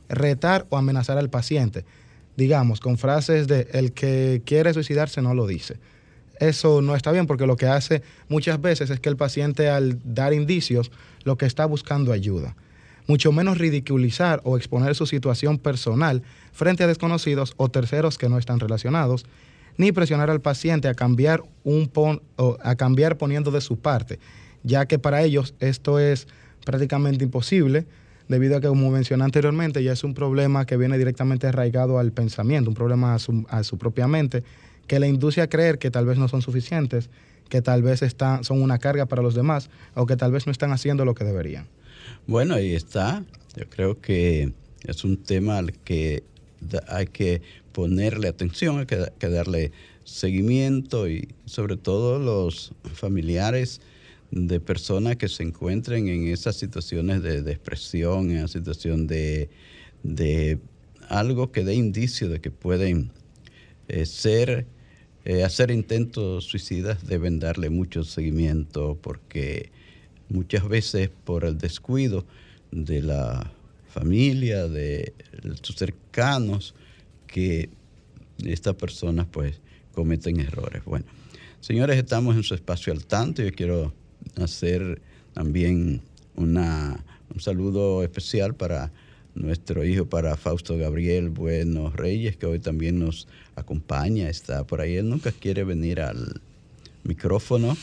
Retar 0.10 0.66
o 0.70 0.78
amenazar 0.78 1.18
al 1.18 1.30
paciente, 1.30 1.86
digamos, 2.36 2.80
con 2.80 2.98
frases 2.98 3.48
de 3.48 3.68
el 3.74 3.94
que 3.94 4.42
quiere 4.46 4.74
suicidarse 4.74 5.22
no 5.22 5.34
lo 5.34 5.48
dice 5.48 5.78
eso 6.40 6.82
no 6.82 6.96
está 6.96 7.12
bien 7.12 7.28
porque 7.28 7.48
lo 7.48 7.56
que 7.56 7.68
hace 7.68 8.02
muchas 8.28 8.62
veces 8.62 8.90
es 8.90 9.00
que 9.00 9.10
el 9.10 9.18
paciente 9.18 9.70
al 9.70 10.00
dar 10.04 10.34
indicios 10.34 10.92
lo 11.24 11.38
que 11.38 11.46
está 11.46 11.66
buscando 11.66 12.12
ayuda. 12.12 12.56
Mucho 13.08 13.32
menos 13.32 13.58
ridiculizar 13.58 14.42
o 14.44 14.58
exponer 14.58 14.96
su 14.96 15.06
situación 15.06 15.58
personal 15.58 16.24
frente 16.52 16.84
a 16.84 16.88
desconocidos 16.88 17.54
o 17.58 17.70
terceros 17.70 18.18
que 18.18 18.30
no 18.30 18.38
están 18.38 18.60
relacionados, 18.60 19.25
ni 19.77 19.92
presionar 19.92 20.30
al 20.30 20.42
paciente 20.42 20.88
a 20.88 20.94
cambiar, 20.94 21.44
un 21.63 21.89
a 22.62 22.75
cambiar 22.75 23.18
poniendo 23.18 23.51
de 23.51 23.62
su 23.62 23.77
parte, 23.77 24.20
ya 24.63 24.86
que 24.86 25.00
para 25.00 25.24
ellos 25.24 25.56
esto 25.60 26.00
es 26.00 26.27
prácticamente 26.65 27.24
imposible 27.24 27.86
debido 28.27 28.58
a 28.58 28.62
que, 28.62 28.68
como 28.68 28.89
mencioné 28.89 29.24
anteriormente, 29.24 29.84
ya 29.84 29.92
es 29.92 30.03
un 30.03 30.13
problema 30.13 30.65
que 30.65 30.77
viene 30.77 30.98
directamente 30.98 31.48
arraigado 31.48 32.00
al 32.00 32.12
pensamiento, 32.12 32.70
un 32.70 32.75
problema 32.75 33.15
a 33.15 33.20
su, 33.20 33.46
a 33.50 33.63
su 33.63 33.77
propia 33.77 34.08
mente 34.08 34.44
que 34.88 35.00
le 35.00 35.08
induce 35.08 35.42
a 35.42 35.48
creer 35.48 35.80
que 35.80 35.92
tal 35.92 36.06
vez 36.06 36.18
no 36.18 36.27
son 36.27 36.42
suficientes, 36.42 37.10
que 37.50 37.62
tal 37.62 37.84
vez 37.84 38.01
están, 38.01 38.44
son 38.44 38.62
una 38.62 38.80
carga 38.80 39.06
para 39.06 39.22
los 39.22 39.36
demás 39.36 39.70
o 39.96 40.06
que 40.06 40.15
tal 40.15 40.32
vez 40.32 40.46
no 40.46 40.51
están 40.51 40.72
haciendo 40.72 41.06
lo 41.06 41.13
que 41.13 41.24
deberían. 41.24 41.68
Bueno, 42.27 42.56
ahí 42.56 42.74
está. 42.74 43.24
Yo 43.56 43.70
creo 43.70 44.00
que 44.00 44.53
es 44.84 45.03
un 45.03 45.18
tema 45.18 45.58
al 45.58 45.74
que 45.74 46.24
hay 46.88 47.08
que 47.08 47.41
ponerle 47.72 48.27
atención, 48.27 48.79
hay 48.79 48.86
que, 48.86 49.27
darle 49.27 49.72
seguimiento 50.03 51.08
y 51.10 51.29
sobre 51.46 51.77
todo 51.77 52.20
los 52.20 52.74
familiares 52.93 53.82
de 54.32 54.60
personas 54.60 55.15
que 55.17 55.29
se 55.29 55.43
encuentren 55.43 56.08
en 56.08 56.27
esas 56.27 56.55
situaciones 56.55 57.22
de 57.22 57.41
depresión, 57.41 58.32
en 58.32 58.38
esa 58.38 58.48
situación 58.48 59.08
de, 59.08 59.50
algo 61.10 61.51
que 61.51 61.63
dé 61.63 61.75
indicio 61.75 62.29
de 62.29 62.41
que 62.41 62.51
pueden 62.51 63.12
eh, 63.88 64.05
ser, 64.05 64.65
eh, 65.25 65.43
hacer 65.43 65.72
intentos 65.72 66.46
suicidas 66.46 67.05
deben 67.05 67.39
darle 67.39 67.70
mucho 67.70 68.03
seguimiento 68.03 68.98
porque 69.01 69.72
muchas 70.29 70.67
veces 70.67 71.10
por 71.24 71.46
el 71.46 71.58
descuido 71.58 72.25
de 72.72 73.01
la 73.01 73.51
familia, 73.93 74.67
de 74.67 75.13
sus 75.62 75.82
que 77.27 77.70
estas 78.46 78.75
personas 78.75 79.27
pues 79.32 79.60
cometen 79.93 80.39
errores. 80.39 80.84
Bueno, 80.86 81.05
señores, 81.60 81.98
estamos 81.98 82.36
en 82.36 82.43
su 82.43 82.53
espacio 82.53 82.93
al 82.93 83.05
tanto. 83.05 83.41
Yo 83.41 83.51
quiero 83.51 83.93
hacer 84.41 85.01
también 85.34 86.01
una, 86.36 87.03
un 87.34 87.39
saludo 87.39 88.03
especial 88.03 88.55
para 88.55 88.91
nuestro 89.36 89.84
hijo 89.84 90.05
para 90.05 90.38
Fausto 90.38 90.77
Gabriel 90.77 91.29
Buenos 91.29 91.96
Reyes, 91.96 92.38
que 92.38 92.46
hoy 92.46 92.60
también 92.60 93.00
nos 93.00 93.27
acompaña, 93.55 94.29
está 94.29 94.63
por 94.65 94.82
ahí. 94.82 94.96
Él 94.96 95.10
nunca 95.10 95.32
quiere 95.32 95.63
venir 95.63 96.01
al 96.01 96.41
micrófono, 97.03 97.75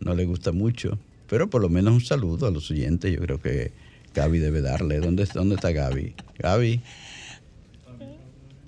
no 0.00 0.14
le 0.14 0.24
gusta 0.24 0.52
mucho, 0.52 0.98
pero 1.28 1.50
por 1.50 1.60
lo 1.60 1.68
menos 1.68 1.94
un 1.94 2.00
saludo 2.00 2.46
a 2.46 2.50
los 2.50 2.70
oyentes. 2.70 3.12
Yo 3.12 3.20
creo 3.20 3.40
que 3.40 3.72
Gaby 4.14 4.38
debe 4.38 4.60
darle. 4.60 5.00
¿Dónde, 5.00 5.26
dónde 5.34 5.56
está 5.56 5.72
Gaby? 5.72 6.14
Gaby. 6.38 6.80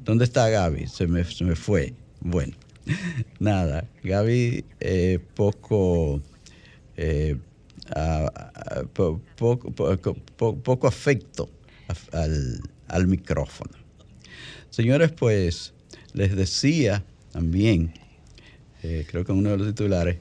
¿Dónde 0.04 0.24
está 0.24 0.50
Gaby? 0.50 0.86
Se 0.86 1.06
me, 1.06 1.24
se 1.24 1.44
me 1.44 1.56
fue. 1.56 1.94
Bueno, 2.20 2.52
nada, 3.38 3.88
Gaby 4.02 4.64
eh, 4.80 5.18
poco, 5.34 6.20
eh, 6.96 7.36
poco, 8.94 9.72
poco 10.36 10.86
afecto 10.86 11.48
al, 12.12 13.06
micrófono. 13.06 13.72
Señores, 14.68 15.10
pues 15.12 15.72
les 16.12 16.36
decía 16.36 17.02
también, 17.32 17.94
eh, 18.82 19.06
creo 19.08 19.24
que 19.24 19.32
uno 19.32 19.50
de 19.50 19.56
los 19.56 19.68
titulares, 19.68 20.18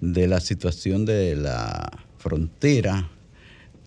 de 0.00 0.26
la 0.26 0.40
situación 0.40 1.04
de 1.04 1.36
la 1.36 1.90
frontera 2.16 3.10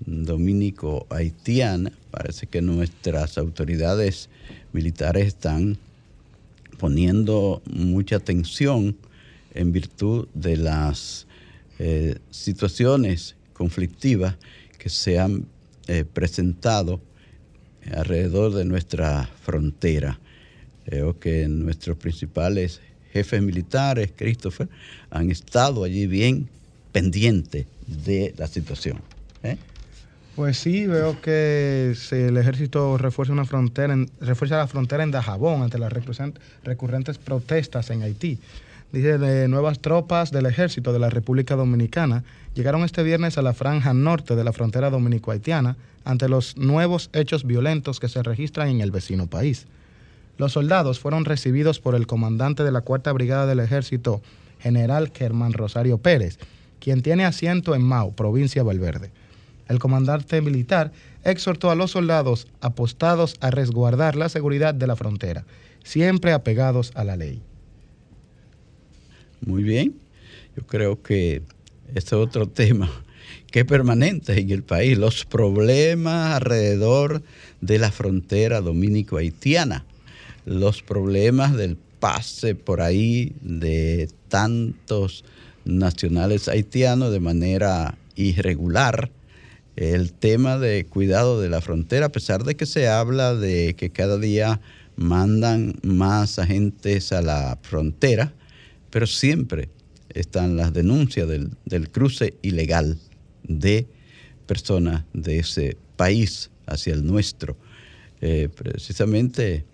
dominico-haitiana. 0.05 1.91
Parece 2.12 2.48
que 2.48 2.62
nuestras 2.62 3.38
autoridades 3.38 4.29
militares 4.74 5.28
están 5.28 5.78
poniendo 6.78 7.62
mucha 7.66 8.16
atención 8.16 8.96
en 9.54 9.72
virtud 9.72 10.28
de 10.34 10.58
las 10.58 11.28
eh, 11.80 12.18
situaciones 12.30 13.36
conflictivas 13.54 14.36
que 14.78 14.90
se 14.90 15.20
han 15.20 15.46
eh, 15.88 16.06
presentado 16.06 17.01
alrededor 17.94 18.54
de 18.54 18.66
nuestra 18.66 19.30
frontera. 19.44 20.20
Creo 20.86 21.20
que 21.20 21.48
nuestros 21.48 21.98
principales 21.98 22.82
jefes 23.12 23.42
militares, 23.42 24.12
Christopher, 24.16 24.70
han 25.10 25.30
estado 25.30 25.84
allí 25.84 26.08
bien 26.08 26.50
pendientes 26.92 27.66
de 27.88 28.34
la 28.38 28.48
situación. 28.48 29.01
¿eh? 29.44 29.58
Pues 30.36 30.58
sí, 30.58 30.88
veo 30.88 31.20
que 31.22 31.94
el 32.12 32.38
ejército 32.38 32.98
refuerza 32.98 33.34
una 33.34 33.46
frontera, 33.46 33.98
refuerza 34.22 34.58
la 34.58 34.68
frontera 34.68 35.04
en 35.04 35.12
Dajabón 35.12 35.62
ante 35.62 35.78
las 35.78 35.92
recurrentes 36.64 37.18
protestas 37.18 37.90
en 37.90 38.02
Haití. 38.02 38.40
Dice, 38.94 39.48
nuevas 39.50 39.80
tropas 39.80 40.32
del 40.32 40.46
ejército 40.46 40.94
de 40.94 41.00
la 41.00 41.10
República 41.10 41.56
Dominicana 41.56 42.24
llegaron 42.56 42.84
este 42.84 43.04
viernes 43.04 43.38
a 43.38 43.42
la 43.42 43.54
franja 43.54 43.94
norte 43.94 44.36
de 44.36 44.44
la 44.44 44.54
frontera 44.54 44.90
dominico-haitiana 44.90 45.76
ante 46.06 46.30
los 46.30 46.58
nuevos 46.58 47.10
hechos 47.14 47.46
violentos 47.46 48.00
que 48.00 48.10
se 48.10 48.24
registran 48.24 48.70
en 48.70 48.82
el 48.82 48.92
vecino 48.92 49.28
país. 49.28 49.68
Los 50.38 50.54
soldados 50.54 51.00
fueron 51.00 51.26
recibidos 51.26 51.80
por 51.80 51.94
el 51.94 52.08
comandante 52.08 52.64
de 52.64 52.72
la 52.72 52.82
Cuarta 52.82 53.12
Brigada 53.12 53.46
del 53.46 53.60
Ejército, 53.60 54.22
general 54.60 55.12
Germán 55.14 55.54
Rosario 55.54 55.98
Pérez, 55.98 56.40
quien 56.80 57.02
tiene 57.02 57.26
asiento 57.26 57.76
en 57.76 57.84
Mau, 57.84 58.14
provincia 58.14 58.62
de 58.62 58.68
Valverde. 58.68 59.12
El 59.68 59.80
comandante 59.80 60.41
militar 60.41 60.91
exhortó 61.24 61.70
a 61.72 61.75
los 61.75 61.91
soldados 61.91 62.48
apostados 62.60 63.36
a 63.39 63.51
resguardar 63.51 64.15
la 64.15 64.30
seguridad 64.30 64.74
de 64.74 64.88
la 64.88 64.96
frontera, 64.96 65.46
siempre 65.84 66.34
apegados 66.34 66.91
a 66.96 67.03
la 67.03 67.15
ley. 67.15 67.41
Muy 69.41 69.63
bien, 69.63 69.96
yo 70.56 70.65
creo 70.65 71.01
que 71.01 71.41
este 71.96 71.98
es 71.98 72.13
otro 72.13 72.48
tema 72.50 72.89
que 73.51 73.60
es 73.60 73.65
permanente 73.65 74.39
en 74.39 74.50
el 74.50 74.63
país, 74.63 74.98
los 74.98 75.25
problemas 75.25 76.36
alrededor 76.36 77.22
de 77.60 77.80
la 77.80 77.91
frontera 77.91 78.62
dominico-haitiana, 78.62 79.86
los 80.46 80.82
problemas 80.82 81.56
del 81.56 81.77
pase 82.00 82.56
por 82.56 82.82
ahí 82.82 83.34
de 83.41 84.10
tantos 84.30 85.24
nacionales 85.65 86.48
haitianos 86.48 87.12
de 87.12 87.20
manera 87.20 87.98
irregular, 88.15 89.12
el 89.75 90.13
tema 90.13 90.58
de 90.58 90.86
cuidado 90.86 91.42
de 91.42 91.50
la 91.50 91.62
frontera, 91.62 92.08
a 92.08 92.12
pesar 92.12 92.44
de 92.44 92.56
que 92.56 92.66
se 92.66 92.88
habla 92.88 93.36
de 93.36 93.75
que 93.75 93.90
cada 93.90 94.18
día 94.18 94.60
mandan 94.96 95.75
más 95.84 96.40
agentes 96.40 97.12
a 97.12 97.22
la 97.22 97.58
frontera, 97.62 98.34
pero 98.90 99.08
siempre 99.08 99.70
están 100.10 100.58
las 100.58 100.74
denuncias 100.74 101.28
del, 101.28 101.90
cruce 101.90 102.36
ilegal 102.42 102.98
de 103.44 103.88
personas 104.46 105.06
de 105.13 105.40
ese 105.40 105.78
país 105.96 106.51
hacia 106.66 106.94
el 106.94 107.06
nuestro. 107.06 107.58
Eh, 108.20 108.50
precisamente 108.54 109.66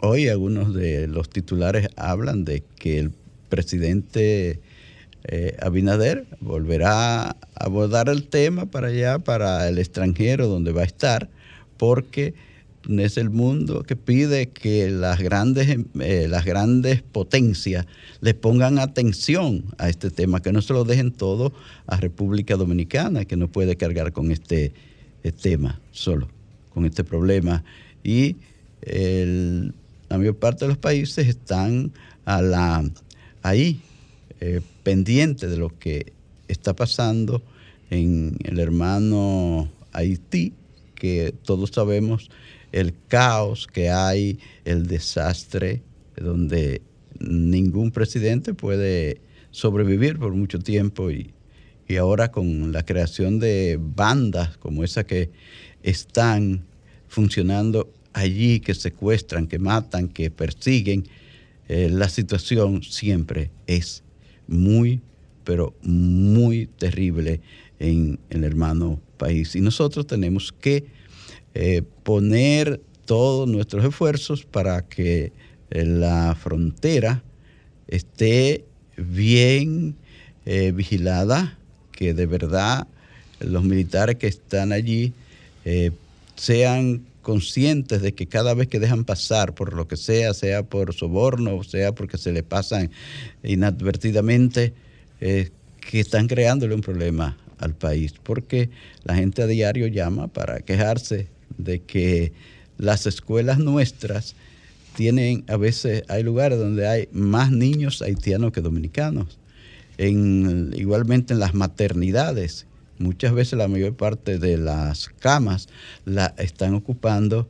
hoy 0.00 0.28
algunos 0.28 0.74
de 0.74 1.08
los 1.08 1.28
titulares 1.28 1.88
hablan 1.96 2.44
de 2.44 2.62
que 2.76 2.98
el 2.98 3.12
presidente 3.48 4.60
eh, 5.24 5.56
Abinader 5.60 6.26
volverá 6.40 7.30
a 7.30 7.36
abordar 7.54 8.08
el 8.08 8.28
tema 8.28 8.66
para 8.66 8.88
allá, 8.88 9.18
para 9.18 9.68
el 9.68 9.78
extranjero 9.78 10.46
donde 10.46 10.72
va 10.72 10.82
a 10.82 10.84
estar, 10.84 11.28
porque 11.76 12.34
es 12.88 13.18
el 13.18 13.28
mundo 13.28 13.82
que 13.82 13.96
pide 13.96 14.48
que 14.48 14.90
las 14.90 15.20
grandes, 15.20 15.76
eh, 16.00 16.26
las 16.28 16.44
grandes 16.44 17.02
potencias 17.02 17.86
le 18.20 18.34
pongan 18.34 18.78
atención 18.78 19.64
a 19.76 19.88
este 19.88 20.10
tema, 20.10 20.40
que 20.40 20.52
no 20.52 20.62
se 20.62 20.72
lo 20.72 20.84
dejen 20.84 21.12
todo 21.12 21.52
a 21.86 21.96
República 21.98 22.56
Dominicana, 22.56 23.24
que 23.24 23.36
no 23.36 23.48
puede 23.48 23.76
cargar 23.76 24.12
con 24.12 24.30
este, 24.30 24.72
eh, 25.22 25.32
tema 25.32 25.80
solo, 25.90 26.28
con 26.72 26.86
este 26.86 27.04
problema. 27.04 27.64
Y 28.02 28.36
la 30.08 30.16
mayor 30.16 30.36
parte 30.36 30.64
de 30.64 30.68
los 30.68 30.78
países 30.78 31.26
están 31.26 31.92
a 32.24 32.40
la, 32.40 32.84
ahí, 33.42 33.80
eh, 34.40 34.60
pendientes 34.88 35.50
de 35.50 35.58
lo 35.58 35.68
que 35.78 36.14
está 36.48 36.74
pasando 36.74 37.42
en 37.90 38.38
el 38.44 38.58
hermano 38.58 39.68
Haití, 39.92 40.54
que 40.94 41.34
todos 41.44 41.72
sabemos 41.74 42.30
el 42.72 42.94
caos 43.06 43.66
que 43.66 43.90
hay, 43.90 44.38
el 44.64 44.86
desastre, 44.86 45.82
donde 46.16 46.80
ningún 47.20 47.90
presidente 47.90 48.54
puede 48.54 49.20
sobrevivir 49.50 50.18
por 50.18 50.32
mucho 50.32 50.58
tiempo 50.58 51.10
y, 51.10 51.34
ahora 51.98 52.32
con 52.32 52.72
la 52.72 52.82
creación 52.82 53.38
de 53.40 53.78
bandas 53.78 54.56
como 54.56 54.84
esa 54.84 55.04
que 55.04 55.28
están 55.82 56.64
funcionando 57.08 57.92
allí, 58.14 58.60
que 58.60 58.72
secuestran, 58.72 59.48
que 59.48 59.58
matan, 59.58 60.08
que 60.08 60.30
persiguen, 60.30 61.06
eh, 61.68 61.90
la 61.90 62.08
situación 62.08 62.82
siempre 62.82 63.50
es 63.66 64.02
muy, 64.48 65.00
pero 65.44 65.74
muy 65.82 66.66
terrible 66.66 67.40
en 67.78 68.18
el 68.30 68.44
hermano 68.44 69.00
país. 69.16 69.54
Y 69.54 69.60
nosotros 69.60 70.06
tenemos 70.06 70.52
que 70.52 70.86
eh, 71.54 71.82
poner 72.02 72.80
todos 73.04 73.48
nuestros 73.48 73.84
esfuerzos 73.84 74.44
para 74.44 74.82
que 74.82 75.32
eh, 75.70 75.84
la 75.84 76.34
frontera 76.34 77.22
esté 77.86 78.64
bien 78.96 79.96
eh, 80.44 80.72
vigilada, 80.72 81.58
que 81.92 82.14
de 82.14 82.26
verdad 82.26 82.86
los 83.40 83.64
militares 83.64 84.16
que 84.16 84.26
están 84.26 84.72
allí 84.72 85.12
sean 86.34 87.02
conscientes 87.28 88.00
de 88.00 88.14
que 88.14 88.26
cada 88.26 88.54
vez 88.54 88.68
que 88.68 88.80
dejan 88.80 89.04
pasar 89.04 89.54
por 89.54 89.74
lo 89.74 89.86
que 89.86 89.98
sea, 89.98 90.32
sea 90.32 90.62
por 90.62 90.94
soborno, 90.94 91.62
sea 91.62 91.94
porque 91.94 92.16
se 92.16 92.32
le 92.32 92.42
pasan 92.42 92.90
inadvertidamente, 93.42 94.72
que 95.20 96.00
están 96.00 96.26
creándole 96.26 96.74
un 96.74 96.80
problema 96.80 97.36
al 97.58 97.74
país, 97.74 98.14
porque 98.22 98.70
la 99.04 99.14
gente 99.14 99.42
a 99.42 99.46
diario 99.46 99.88
llama 99.88 100.28
para 100.28 100.60
quejarse 100.60 101.26
de 101.58 101.80
que 101.80 102.32
las 102.78 103.06
escuelas 103.06 103.58
nuestras 103.58 104.34
tienen, 104.96 105.44
a 105.48 105.58
veces 105.58 106.04
hay 106.08 106.22
lugares 106.22 106.58
donde 106.58 106.88
hay 106.88 107.10
más 107.12 107.50
niños 107.50 108.00
haitianos 108.00 108.52
que 108.52 108.62
dominicanos. 108.62 109.38
En, 109.98 110.72
igualmente 110.74 111.34
en 111.34 111.40
las 111.40 111.52
maternidades, 111.52 112.67
muchas 112.98 113.32
veces 113.32 113.58
la 113.58 113.68
mayor 113.68 113.96
parte 113.96 114.38
de 114.38 114.56
las 114.58 115.08
camas 115.08 115.68
la 116.04 116.34
están 116.38 116.74
ocupando 116.74 117.48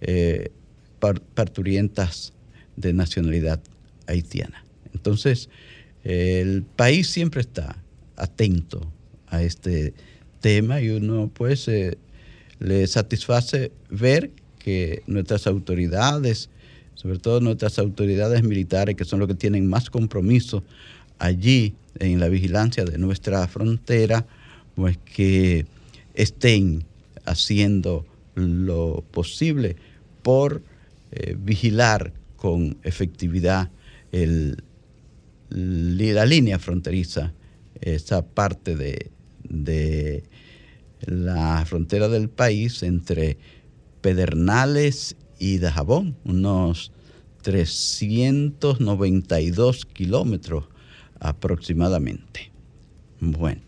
eh, 0.00 0.50
parturientas 1.34 2.32
de 2.76 2.92
nacionalidad 2.92 3.60
haitiana. 4.06 4.64
Entonces, 4.94 5.48
el 6.04 6.62
país 6.62 7.08
siempre 7.08 7.40
está 7.40 7.82
atento 8.16 8.92
a 9.26 9.42
este 9.42 9.94
tema 10.40 10.80
y 10.80 10.90
uno 10.90 11.30
pues 11.32 11.68
eh, 11.68 11.98
le 12.58 12.86
satisface 12.86 13.72
ver 13.90 14.30
que 14.58 15.02
nuestras 15.06 15.46
autoridades, 15.46 16.50
sobre 16.94 17.18
todo 17.18 17.40
nuestras 17.40 17.78
autoridades 17.78 18.42
militares, 18.42 18.96
que 18.96 19.04
son 19.04 19.20
los 19.20 19.28
que 19.28 19.34
tienen 19.34 19.66
más 19.66 19.90
compromiso 19.90 20.64
allí 21.18 21.74
en 21.98 22.20
la 22.20 22.28
vigilancia 22.28 22.84
de 22.84 22.98
nuestra 22.98 23.46
frontera, 23.48 24.26
pues 24.78 24.96
que 24.98 25.66
estén 26.14 26.84
haciendo 27.24 28.06
lo 28.36 29.04
posible 29.10 29.74
por 30.22 30.62
eh, 31.10 31.34
vigilar 31.36 32.12
con 32.36 32.78
efectividad 32.84 33.72
la 35.50 36.26
línea 36.26 36.60
fronteriza, 36.60 37.34
esa 37.80 38.24
parte 38.24 38.76
de, 38.76 39.10
de 39.48 40.22
la 41.00 41.64
frontera 41.66 42.06
del 42.08 42.28
país 42.28 42.84
entre 42.84 43.36
Pedernales 44.00 45.16
y 45.40 45.58
Dajabón, 45.58 46.16
unos 46.22 46.92
392 47.42 49.86
kilómetros 49.86 50.66
aproximadamente. 51.18 52.52
Bueno, 53.20 53.67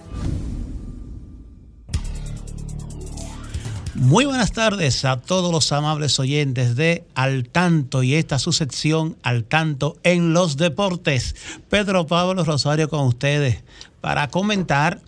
Muy 4.01 4.25
buenas 4.25 4.51
tardes 4.51 5.05
a 5.05 5.21
todos 5.21 5.51
los 5.51 5.71
amables 5.71 6.17
oyentes 6.19 6.75
de 6.75 7.03
Al 7.13 7.47
Tanto 7.47 8.01
y 8.01 8.15
esta 8.15 8.39
su 8.39 8.51
sección 8.51 9.15
Al 9.21 9.43
Tanto 9.43 9.95
en 10.01 10.33
los 10.33 10.57
deportes. 10.57 11.35
Pedro 11.69 12.07
Pablo 12.07 12.43
Rosario 12.43 12.89
con 12.89 13.01
ustedes 13.01 13.63
para 14.01 14.27
comentar 14.29 14.99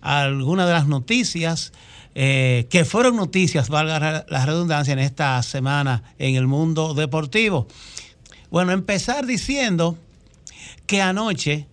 algunas 0.00 0.66
de 0.66 0.72
las 0.72 0.88
noticias 0.88 1.72
eh, 2.16 2.66
que 2.68 2.84
fueron 2.84 3.14
noticias, 3.14 3.68
valga 3.68 4.26
la 4.28 4.44
redundancia, 4.44 4.92
en 4.92 4.98
esta 4.98 5.40
semana 5.44 6.02
en 6.18 6.34
el 6.34 6.48
mundo 6.48 6.94
deportivo. 6.94 7.68
Bueno, 8.50 8.72
empezar 8.72 9.24
diciendo 9.24 9.96
que 10.86 11.00
anoche 11.00 11.68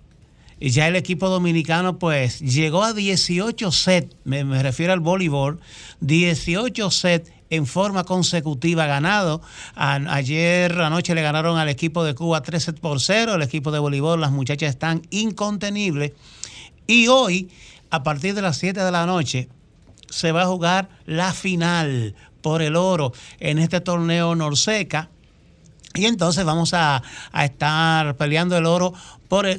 ya 0.60 0.88
el 0.88 0.96
equipo 0.96 1.30
dominicano 1.30 1.98
pues 2.00 2.40
llegó 2.42 2.84
a 2.84 2.94
18 2.94 3.72
sets, 3.72 4.16
me, 4.26 4.44
refiero 4.62 4.94
al 4.94 5.00
voleibol, 5.00 5.60
18 6.02 6.92
sets 6.92 7.32
en 7.50 7.66
forma 7.66 8.04
consecutiva 8.04 8.86
ganado. 8.86 9.42
ayer 9.76 10.82
anoche 10.82 11.16
le 11.16 11.22
ganaron 11.22 11.58
al 11.58 11.70
equipo 11.70 12.04
de 12.04 12.14
Cuba 12.14 12.42
3 12.42 12.64
sets 12.64 12.80
por 12.80 13.00
0, 13.00 13.36
el 13.36 13.42
equipo 13.42 13.72
de 13.72 13.80
voleibol, 13.80 14.22
las 14.22 14.32
muchachas 14.32 14.70
están 14.70 15.02
incontenibles. 15.10 16.12
Y 16.88 17.08
hoy, 17.08 17.50
a 17.90 18.04
partir 18.04 18.36
de 18.36 18.42
las 18.42 18.58
7 18.58 18.84
de 18.84 18.92
la 18.92 19.06
noche, 19.06 19.50
se 20.10 20.32
va 20.32 20.44
a 20.44 20.48
jugar 20.48 20.90
la 21.06 21.34
final 21.34 22.16
por 22.42 22.62
el 22.62 22.76
oro 22.76 23.14
en 23.40 23.60
este 23.60 23.82
torneo 23.82 24.36
Norseca 24.36 25.10
y 25.96 26.06
entonces 26.06 26.46
vamos 26.46 26.74
a, 26.74 27.02
estar 27.44 28.16
peleando 28.16 28.58
el 28.58 28.66
oro 28.66 28.94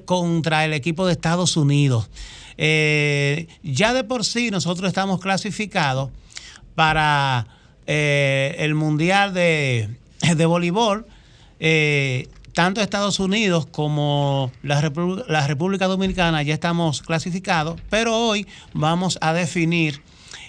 contra 0.05 0.65
el 0.65 0.73
equipo 0.73 1.07
de 1.07 1.13
Estados 1.13 1.57
Unidos. 1.57 2.09
Eh, 2.57 3.47
ya 3.63 3.95
de 3.95 4.05
por 4.05 4.25
sí 4.25 4.51
nosotros 4.51 4.89
estamos 4.89 5.21
clasificados 5.21 6.11
para 6.75 7.47
eh, 7.87 8.57
el 8.59 8.75
Mundial 8.75 9.35
de, 9.35 9.89
de 10.37 10.47
Voleibol. 10.47 11.07
Eh, 11.59 12.29
tanto 12.53 12.81
Estados 12.81 13.21
Unidos 13.21 13.67
como 13.67 14.51
la, 14.63 14.81
la, 15.29 15.47
República 15.47 15.87
Dominicana 15.87 16.43
ya 16.43 16.55
estamos 16.55 17.03
clasificados, 17.03 17.81
pero 17.91 18.17
hoy 18.17 18.47
vamos 18.73 19.19
a 19.21 19.33
definir 19.33 20.03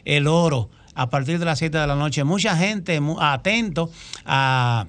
el 0.06 0.28
oro 0.28 0.70
a 0.96 1.10
partir 1.10 1.39
de 1.39 1.46
las 1.46 1.60
7 1.60 1.78
de 1.78 1.88
la 1.88 1.96
noche. 1.96 2.24
Mucha 2.24 2.56
gente 2.58 3.00
atento 3.20 3.91
a 4.26 4.88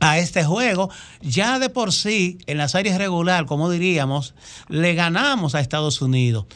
a 0.00 0.18
este 0.18 0.44
juego. 0.44 0.90
Ya 1.20 1.58
de 1.58 1.68
por 1.68 1.92
sí, 1.92 2.38
en 2.46 2.58
la 2.58 2.68
serie 2.68 2.96
regular, 2.96 3.46
como 3.46 3.70
diríamos, 3.70 4.34
le 4.68 4.94
ganamos 4.94 5.54
a 5.54 5.60
Estados 5.60 6.02
Unidos. 6.02 6.46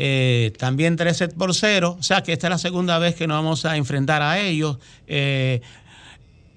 Eh, 0.00 0.52
también 0.58 0.96
13 0.96 1.28
por 1.28 1.54
0, 1.54 1.96
o 1.98 2.02
sea 2.02 2.22
que 2.22 2.32
esta 2.32 2.46
es 2.46 2.50
la 2.52 2.58
segunda 2.58 2.98
vez 2.98 3.16
que 3.16 3.26
nos 3.26 3.38
vamos 3.38 3.64
a 3.64 3.76
enfrentar 3.76 4.22
a 4.22 4.38
ellos. 4.38 4.78
Eh, 5.08 5.60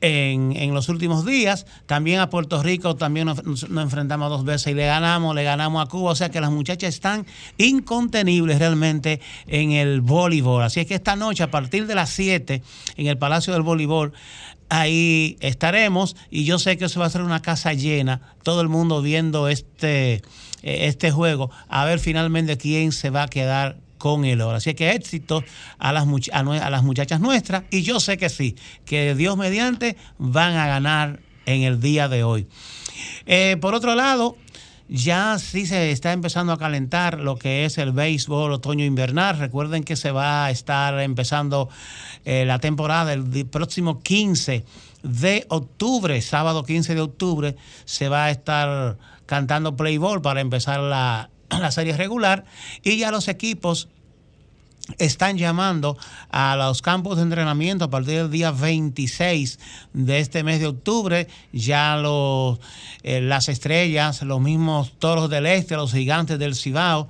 en, 0.01 0.73
los 0.73 0.89
últimos 0.89 1.25
días. 1.25 1.65
También 1.85 2.19
a 2.19 2.29
Puerto 2.29 2.61
Rico 2.61 2.95
también 2.95 3.27
nos, 3.27 3.63
enfrentamos 3.63 4.29
dos 4.29 4.43
veces 4.43 4.73
y 4.73 4.75
le 4.75 4.85
ganamos, 4.85 5.35
le 5.35 5.43
ganamos 5.43 5.85
a 5.85 5.89
Cuba. 5.89 6.11
O 6.11 6.15
sea 6.15 6.29
que 6.29 6.41
las 6.41 6.51
muchachas 6.51 6.93
están 6.93 7.25
incontenibles 7.57 8.59
realmente 8.59 9.21
en 9.47 9.71
el 9.71 10.01
voleibol. 10.01 10.63
Así 10.63 10.79
es 10.79 10.87
que 10.87 10.95
esta 10.95 11.15
noche, 11.15 11.43
a 11.43 11.51
partir 11.51 11.87
de 11.87 11.95
las 11.95 12.09
7, 12.09 12.61
en 12.97 13.07
el 13.07 13.17
Palacio 13.17 13.53
del 13.53 13.61
Voleibol, 13.61 14.13
ahí 14.71 15.37
estaremos 15.41 16.15
y 16.29 16.45
yo 16.45 16.57
sé 16.57 16.77
que 16.77 16.85
eso 16.85 17.01
va 17.01 17.05
a 17.05 17.09
ser 17.09 17.21
una 17.21 17.41
casa 17.41 17.73
llena, 17.73 18.21
todo 18.41 18.61
el 18.61 18.69
mundo 18.69 19.01
viendo 19.01 19.49
este, 19.49 20.21
este 20.63 21.11
juego, 21.11 21.51
a 21.67 21.83
ver 21.83 21.99
finalmente 21.99 22.57
quién 22.57 22.93
se 22.93 23.09
va 23.09 23.23
a 23.23 23.27
quedar 23.27 23.77
con 23.97 24.23
el 24.23 24.39
oro. 24.39 24.57
Así 24.57 24.73
que 24.73 24.91
éxito 24.91 25.43
a 25.77 25.91
las, 25.91 26.07
a, 26.31 26.69
las 26.69 26.83
muchachas 26.83 27.19
nuestras 27.19 27.63
y 27.69 27.83
yo 27.83 27.99
sé 27.99 28.17
que 28.17 28.29
sí, 28.29 28.55
que 28.85 29.13
Dios 29.13 29.37
mediante 29.37 29.97
van 30.17 30.55
a 30.55 30.67
ganar 30.67 31.19
en 31.45 31.63
el 31.63 31.81
día 31.81 32.07
de 32.07 32.23
hoy. 32.23 32.47
Eh, 33.25 33.57
por 33.59 33.75
otro 33.75 33.93
lado, 33.93 34.37
ya 34.91 35.39
sí 35.39 35.65
se 35.65 35.91
está 35.91 36.11
empezando 36.11 36.51
a 36.51 36.57
calentar 36.57 37.17
lo 37.21 37.37
que 37.37 37.63
es 37.63 37.77
el 37.77 37.93
béisbol 37.93 38.51
otoño-invernal. 38.51 39.39
Recuerden 39.39 39.85
que 39.85 39.95
se 39.95 40.11
va 40.11 40.45
a 40.45 40.51
estar 40.51 40.99
empezando 40.99 41.69
eh, 42.25 42.43
la 42.45 42.59
temporada 42.59 43.13
el 43.13 43.47
próximo 43.47 44.01
15 44.01 44.65
de 45.03 45.45
octubre, 45.47 46.21
sábado 46.21 46.65
15 46.65 46.95
de 46.95 47.01
octubre, 47.01 47.55
se 47.85 48.09
va 48.09 48.25
a 48.25 48.31
estar 48.31 48.97
cantando 49.25 49.77
play 49.77 49.97
para 50.21 50.41
empezar 50.41 50.81
la, 50.81 51.29
la 51.49 51.71
serie 51.71 51.95
regular 51.95 52.43
y 52.83 52.97
ya 52.97 53.11
los 53.11 53.29
equipos 53.29 53.87
están 54.97 55.37
llamando 55.37 55.97
a 56.29 56.55
los 56.55 56.81
campos 56.81 57.17
de 57.17 57.23
entrenamiento 57.23 57.85
a 57.85 57.89
partir 57.89 58.17
del 58.17 58.31
día 58.31 58.51
26 58.51 59.59
de 59.93 60.19
este 60.19 60.43
mes 60.43 60.59
de 60.59 60.67
octubre. 60.67 61.27
Ya 61.51 61.97
los, 61.97 62.59
eh, 63.03 63.21
las 63.21 63.49
estrellas, 63.49 64.21
los 64.23 64.41
mismos 64.41 64.93
toros 64.99 65.29
del 65.29 65.45
este, 65.45 65.75
los 65.75 65.91
gigantes 65.91 66.39
del 66.39 66.55
Cibao 66.55 67.07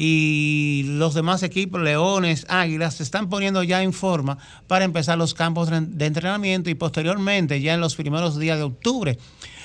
y 0.00 0.84
los 0.86 1.14
demás 1.14 1.42
equipos, 1.42 1.80
Leones, 1.80 2.46
Águilas, 2.48 2.94
se 2.94 3.02
están 3.02 3.28
poniendo 3.28 3.64
ya 3.64 3.82
en 3.82 3.92
forma 3.92 4.38
para 4.68 4.84
empezar 4.84 5.18
los 5.18 5.34
campos 5.34 5.70
de 5.70 6.06
entrenamiento 6.06 6.70
y 6.70 6.76
posteriormente, 6.76 7.60
ya 7.60 7.74
en 7.74 7.80
los 7.80 7.96
primeros 7.96 8.38
días 8.38 8.58
de 8.58 8.62
octubre, 8.62 9.18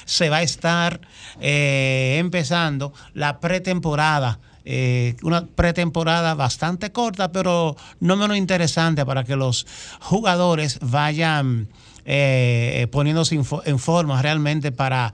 se 0.05 0.29
va 0.29 0.37
a 0.37 0.41
estar 0.41 1.01
eh, 1.39 2.15
empezando 2.17 2.93
la 3.13 3.39
pretemporada. 3.39 4.39
Eh, 4.65 5.17
una 5.23 5.45
pretemporada 5.45 6.35
bastante 6.35 6.93
corta, 6.93 7.33
pero 7.33 7.75
no 7.99 8.15
menos 8.15 8.37
interesante 8.37 9.05
para 9.05 9.25
que 9.25 9.35
los 9.35 9.67
jugadores 9.99 10.79
vayan 10.81 11.67
eh, 12.05 12.87
poniéndose 12.89 13.35
en 13.35 13.79
forma 13.79 14.21
realmente 14.21 14.71
para, 14.71 15.13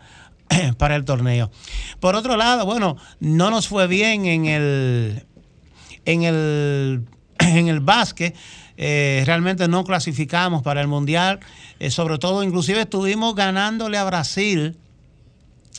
para 0.77 0.95
el 0.95 1.03
torneo. 1.03 1.49
Por 1.99 2.15
otro 2.15 2.38
lado, 2.38 2.65
bueno, 2.65 2.97
no 3.19 3.49
nos 3.49 3.67
fue 3.67 3.88
bien 3.88 4.27
en 4.27 4.45
el, 4.45 5.25
en 6.05 6.23
el, 6.23 7.05
en 7.39 7.69
el 7.69 7.79
básquet. 7.79 8.35
realmente 8.77 9.67
no 9.67 9.83
clasificamos 9.83 10.62
para 10.62 10.79
el 10.79 10.88
mundial, 10.88 11.39
sobre 11.89 12.19
todo 12.19 12.43
inclusive 12.43 12.81
estuvimos 12.81 13.33
ganándole 13.33 13.97
a 13.97 14.03
Brasil 14.03 14.77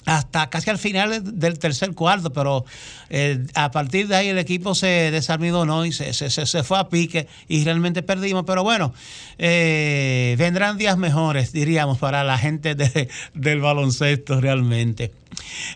hasta 0.06 0.48
casi 0.48 0.70
al 0.70 0.78
final 0.78 1.38
del 1.38 1.58
tercer 1.58 1.94
cuarto, 1.94 2.32
pero 2.32 2.64
eh, 3.10 3.44
a 3.54 3.70
partir 3.70 4.08
de 4.08 4.16
ahí 4.16 4.28
el 4.28 4.38
equipo 4.38 4.74
se 4.74 5.10
desarmidonó 5.10 5.84
y 5.84 5.92
se, 5.92 6.12
se, 6.12 6.62
fue 6.62 6.78
a 6.78 6.88
pique 6.88 7.28
y 7.48 7.64
realmente 7.64 8.02
perdimos. 8.02 8.44
Pero 8.46 8.62
bueno, 8.62 8.94
eh, 9.38 10.34
vendrán 10.38 10.78
días 10.78 10.96
mejores, 10.96 11.52
diríamos, 11.52 11.98
para 11.98 12.24
la 12.24 12.38
gente 12.38 12.74
del 13.34 13.60
baloncesto 13.60 14.40
realmente. 14.40 15.12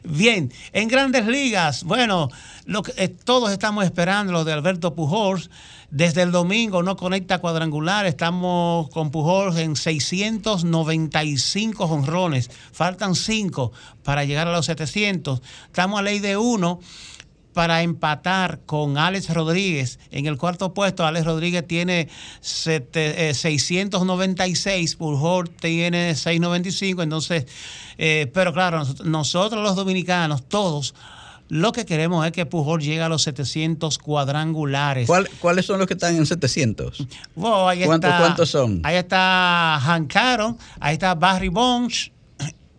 Bien, 0.05 0.53
en 0.73 0.89
grandes 0.89 1.27
ligas, 1.27 1.85
bueno, 1.85 2.31
lo 2.67 2.83
que, 2.83 2.93
eh, 2.97 3.09
todos 3.09 3.53
estamos 3.53 3.85
esperando 3.85 4.33
lo 4.33 4.45
de 4.45 4.53
Alberto 4.53 4.95
Pujols. 4.95 5.51
Desde 5.95 6.21
el 6.23 6.33
domingo 6.33 6.83
no 6.83 6.97
conecta 6.97 7.39
cuadrangular. 7.39 8.05
Estamos 8.05 8.91
con 8.91 9.13
Pujols 9.13 9.57
en 9.59 9.77
695 9.77 11.85
honrones. 11.85 12.51
Faltan 12.73 13.15
5 13.15 13.71
para 14.03 14.25
llegar 14.25 14.49
a 14.49 14.53
los 14.53 14.67
700. 14.67 15.41
Estamos 15.67 16.01
a 16.01 16.03
ley 16.03 16.19
de 16.19 16.37
1 16.37 16.81
para 17.53 17.83
empatar 17.83 18.59
con 18.67 18.99
Alex 18.99 19.33
Rodríguez 19.33 20.01
en 20.11 20.27
el 20.27 20.37
cuarto 20.37 20.75
puesto. 20.75 21.07
Alex 21.07 21.27
Rodríguez 21.27 21.65
tiene 21.65 22.09
696, 22.41 24.93
eh, 24.93 24.97
Pujols 24.99 25.57
tiene 25.61 26.17
695, 26.17 27.05
entonces, 27.05 27.47
eh, 27.99 28.29
pero 28.35 28.53
claro, 28.53 28.83
nosotros 29.05 29.63
los 29.63 29.77
dominicanos, 29.77 30.43
todos, 30.49 30.97
lo 31.49 31.73
que 31.73 31.85
queremos 31.85 32.25
es 32.27 32.33
que 32.33 32.47
Pujol 32.47 32.81
llegue 32.81 33.03
a 33.03 33.09
los 33.09 33.23
700 33.23 33.99
cuadrangulares. 33.99 35.09
¿Cuáles 35.41 35.67
son 35.67 35.79
los 35.79 35.87
que 35.87 35.95
están 35.95 36.17
en 36.17 36.27
700? 36.27 37.07
¿Cuántos, 37.35 38.51
son? 38.51 38.81
Ahí 38.83 38.97
está 38.97 39.79
Hank 39.83 40.17
Aaron, 40.17 40.59
ahí 40.81 40.95
está 40.95 41.15
Barry 41.15 41.49
Bonds 41.49 42.11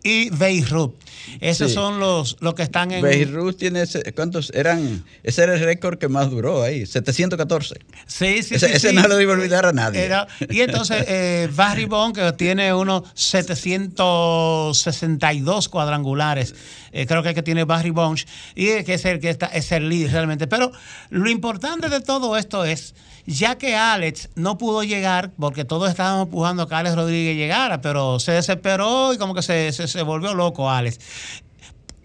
y 0.06 0.30
Beirut. 0.30 0.94
Esos 1.40 1.70
Sí. 1.70 1.74
son 1.74 1.98
los, 1.98 2.36
los 2.40 2.54
que 2.54 2.62
están 2.62 2.92
en... 2.92 3.02
Beirut 3.02 3.58
tiene, 3.58 3.82
ese- 3.82 4.12
¿cuántos 4.14 4.50
eran? 4.54 5.04
Ese 5.24 5.42
era 5.42 5.54
el 5.54 5.60
récord 5.60 5.98
que 5.98 6.06
más 6.08 6.30
duró 6.30 6.62
ahí, 6.62 6.86
714. 6.86 7.74
Sí, 8.06 8.42
sí, 8.44 8.54
Ese- 8.54 8.68
sí, 8.68 8.72
ese 8.74 8.90
sí. 8.90 8.94
no 8.94 9.08
lo 9.08 9.20
iba 9.20 9.32
a 9.32 9.36
olvidar 9.36 9.66
a 9.66 9.72
nadie. 9.72 10.04
Era- 10.04 10.28
y 10.48 10.60
entonces 10.60 11.04
eh, 11.08 11.48
Barry 11.52 11.86
Bond, 11.86 12.14
que 12.14 12.32
tiene 12.34 12.72
unos 12.72 13.02
762 13.14 15.68
cuadrangulares, 15.68 16.54
eh, 16.92 17.06
creo 17.06 17.22
que 17.22 17.30
es 17.30 17.34
que 17.34 17.42
tiene 17.42 17.64
Barry 17.64 17.90
Bonds, 17.90 18.26
y 18.54 18.82
que 18.84 18.94
es 18.94 19.04
el 19.04 19.20
que 19.20 19.30
está, 19.30 19.46
es 19.46 19.72
el 19.72 19.88
líder 19.88 20.12
realmente. 20.12 20.46
Pero 20.46 20.72
lo 21.10 21.30
importante 21.30 21.88
de 21.88 22.00
todo 22.00 22.36
esto 22.36 22.64
es, 22.64 22.94
ya 23.26 23.56
que 23.58 23.76
Alex 23.76 24.30
no 24.34 24.58
pudo 24.58 24.82
llegar, 24.82 25.32
porque 25.38 25.64
todos 25.64 25.90
estábamos 25.90 26.26
empujando 26.26 26.62
a 26.62 26.68
que 26.68 26.74
Alex 26.74 26.94
Rodríguez 26.94 27.36
llegara, 27.36 27.80
pero 27.80 28.18
se 28.18 28.32
desesperó 28.32 29.12
y 29.12 29.18
como 29.18 29.34
que 29.34 29.42
se, 29.42 29.72
se, 29.72 29.88
se 29.88 30.02
volvió 30.02 30.34
loco 30.34 30.70
Alex. 30.70 30.98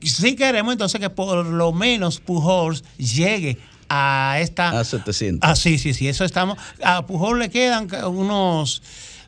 Sí 0.01 0.35
queremos 0.35 0.71
entonces 0.73 0.99
que 0.99 1.09
por 1.09 1.45
lo 1.45 1.71
menos 1.73 2.19
Pujols 2.19 2.83
llegue 2.97 3.59
a 3.93 4.37
esta 4.39 4.79
A 4.79 4.83
700. 4.85 5.47
Ah, 5.47 5.55
sí, 5.55 5.77
sí, 5.77 5.93
sí, 5.93 6.07
eso 6.07 6.23
estamos. 6.23 6.57
A 6.81 7.05
Pujol 7.05 7.39
le 7.39 7.49
quedan 7.49 7.89
unos, 8.05 8.81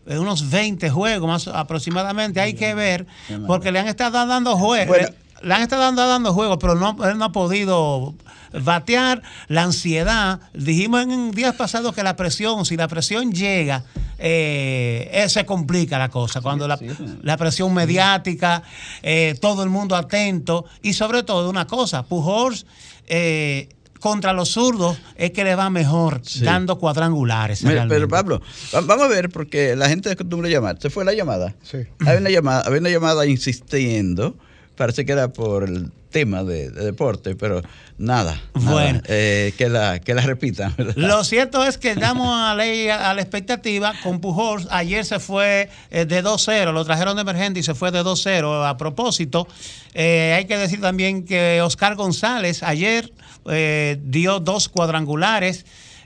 unos 0.05 0.49
20 0.49 0.89
juegos 0.89 1.27
más 1.27 1.47
aproximadamente. 1.49 2.39
Hay 2.39 2.53
que 2.53 2.73
ver, 2.73 3.05
porque 3.45 3.73
le 3.73 3.79
han 3.79 3.87
estado 3.87 4.25
dando 4.25 4.55
juegos. 4.57 4.87
Bueno. 4.87 5.09
Le, 5.43 5.53
han 5.53 5.61
estado 5.61 5.81
dando, 5.83 6.07
dando 6.07 6.33
juegos, 6.33 6.57
pero 6.59 6.75
no, 6.75 6.97
él 7.07 7.17
no 7.17 7.25
ha 7.25 7.31
podido 7.31 8.13
batear. 8.61 9.21
La 9.47 9.63
ansiedad. 9.63 10.39
Dijimos 10.53 11.01
en 11.03 11.31
días 11.31 11.55
pasados 11.55 11.93
que 11.93 12.03
la 12.03 12.15
presión, 12.15 12.65
si 12.65 12.77
la 12.77 12.87
presión 12.87 13.31
llega, 13.31 13.83
eh, 14.19 15.09
eh, 15.11 15.29
se 15.29 15.45
complica 15.45 15.97
la 15.99 16.09
cosa. 16.09 16.41
Cuando 16.41 16.67
la, 16.67 16.79
la 17.21 17.37
presión 17.37 17.73
mediática, 17.73 18.63
eh, 19.01 19.35
todo 19.41 19.63
el 19.63 19.69
mundo 19.69 19.95
atento. 19.95 20.65
Y 20.81 20.93
sobre 20.93 21.23
todo 21.23 21.49
una 21.49 21.65
cosa, 21.67 22.03
Pujols. 22.03 22.65
eh, 23.07 23.69
contra 23.99 24.33
los 24.33 24.49
zurdos 24.49 24.97
es 25.15 25.31
que 25.31 25.45
le 25.45 25.55
va 25.55 25.69
mejor 25.69 26.19
Sí. 26.25 26.43
dando 26.43 26.77
cuadrangulares. 26.77 27.63
Mira, 27.63 27.85
pero 27.87 28.09
Pablo, 28.09 28.41
va- 28.75 28.81
vamos 28.81 29.05
a 29.05 29.07
ver, 29.07 29.29
porque 29.29 29.77
la 29.77 29.87
gente 29.87 30.11
acostumbra 30.11 30.49
llamar. 30.49 30.77
¿Se 30.81 30.89
fue 30.89 31.05
la 31.05 31.13
llamada? 31.13 31.55
Sí. 31.63 31.77
Había 32.05 32.19
una 32.19 32.29
llamada, 32.29 32.63
había 32.65 32.79
una 32.81 32.89
llamada 32.89 33.25
insistiendo. 33.25 34.35
Parece 34.75 35.05
que 35.05 35.11
era 35.11 35.31
por 35.31 35.63
el 35.63 35.91
tema 36.09 36.43
de, 36.43 36.69
de 36.69 36.85
deporte, 36.85 37.35
pero 37.35 37.61
nada. 37.97 38.39
nada. 38.53 38.71
Bueno. 38.71 39.01
Eh, 39.07 39.53
que, 39.57 39.67
la, 39.69 39.99
que 39.99 40.13
la 40.13 40.21
repitan. 40.21 40.73
¿verdad? 40.77 40.93
Lo 40.95 41.23
cierto 41.23 41.63
es 41.63 41.77
que 41.77 41.95
damos 41.95 42.27
a, 42.29 42.53
ley, 42.55 42.87
a 42.89 43.13
la 43.13 43.21
expectativa 43.21 43.93
con 44.03 44.19
Pujols. 44.19 44.67
Ayer 44.71 45.05
se 45.05 45.19
fue 45.19 45.69
eh, 45.91 46.05
de 46.05 46.23
2-0, 46.23 46.71
lo 46.71 46.85
trajeron 46.85 47.15
de 47.15 47.21
emergente 47.23 47.59
y 47.59 47.63
se 47.63 47.73
fue 47.75 47.91
de 47.91 48.01
2-0. 48.01 48.67
A 48.67 48.77
propósito, 48.77 49.47
eh, 49.93 50.33
hay 50.37 50.45
que 50.45 50.57
decir 50.57 50.81
también 50.81 51.25
que 51.25 51.61
Oscar 51.61 51.95
González 51.95 52.61
ayer 52.63 53.11
eh, 53.49 53.97
dio 54.03 54.39
dos 54.39 54.69
cuadrangulares. 54.69 55.65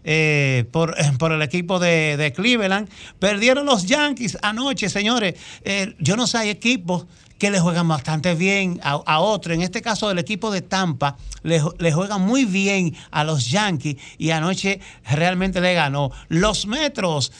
eh, 0.09 0.63
por, 0.71 0.95
por 1.17 1.33
el 1.33 1.41
equipo 1.41 1.79
de, 1.79 2.15
de 2.15 2.31
Cleveland. 2.31 2.87
Perdieron 3.19 3.65
los 3.65 3.85
Yankees 3.87 4.37
anoche, 4.41 4.87
señores. 4.89 5.35
Eh, 5.65 5.95
yo 5.99 6.15
no 6.15 6.27
sé, 6.27 6.37
hay 6.37 6.49
equipos 6.49 7.05
que 7.37 7.51
le 7.51 7.59
juegan 7.59 7.87
bastante 7.87 8.35
bien 8.35 8.79
a, 8.83 9.19
otro. 9.19 9.53
En 9.53 9.61
este 9.61 9.81
caso, 9.81 10.09
el 10.09 10.19
equipo 10.19 10.51
de 10.51 10.61
Tampa 10.61 11.17
le, 11.43 11.61
le 11.77 11.91
juega 11.91 12.17
muy 12.17 12.45
bien 12.45 12.95
a 13.11 13.23
los 13.23 13.49
Yankees 13.49 13.97
y 14.17 14.31
anoche 14.31 14.79
realmente 15.09 15.61
le 15.61 15.73
ganó. 15.73 16.11
Los 16.29 16.65
Metros. 16.65 17.31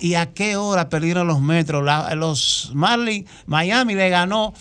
¿Y 0.00 0.14
a 0.14 0.26
qué 0.26 0.56
hora 0.56 0.88
perdieron 0.88 1.26
los 1.26 1.40
Metros? 1.40 1.82
Los 2.14 2.70
Marlins, 2.74 3.30
Miami 3.46 3.94
le 3.94 4.10
ganó 4.10 4.52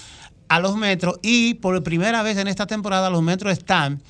a 0.48 0.60
los 0.60 0.76
Metros 0.76 1.20
y 1.22 1.56
por 1.56 1.82
primera 1.84 2.24
vez 2.24 2.38
en 2.38 2.48
esta 2.48 2.68
temporada 2.68 3.10
los 3.10 3.22
Metros 3.22 3.54
están 3.54 4.02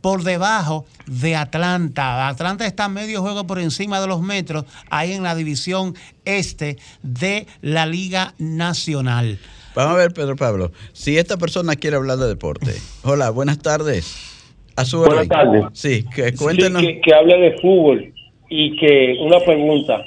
por 0.00 0.22
debajo 0.22 0.86
de 1.06 1.36
Atlanta. 1.36 2.28
Atlanta 2.28 2.66
está 2.66 2.88
medio 2.88 3.20
juego 3.20 3.46
por 3.46 3.58
encima 3.58 4.00
de 4.00 4.06
los 4.06 4.22
Metros, 4.22 4.64
ahí 4.90 5.12
en 5.12 5.22
la 5.22 5.34
división 5.34 5.94
este 6.24 6.78
de 7.02 7.46
la 7.62 7.86
Liga 7.86 8.34
Nacional. 8.38 9.38
Vamos 9.78 9.94
a 9.94 9.96
ver, 9.98 10.12
Pedro 10.12 10.34
Pablo. 10.34 10.72
Si 10.92 11.16
esta 11.18 11.36
persona 11.36 11.76
quiere 11.76 11.94
hablar 11.96 12.18
de 12.18 12.26
deporte. 12.26 12.72
Hola, 13.04 13.30
buenas 13.30 13.60
tardes. 13.60 14.34
A 14.74 14.84
su 14.84 14.98
Buenas 14.98 15.18
orden. 15.18 15.28
tardes. 15.28 15.64
Sí, 15.74 16.04
que 16.12 16.30
Sí, 16.30 16.36
cuéntenos. 16.36 16.82
que, 16.82 17.00
que 17.00 17.14
hable 17.14 17.36
de 17.38 17.52
fútbol 17.60 18.12
y 18.50 18.76
que 18.76 19.14
una 19.20 19.38
pregunta, 19.38 20.02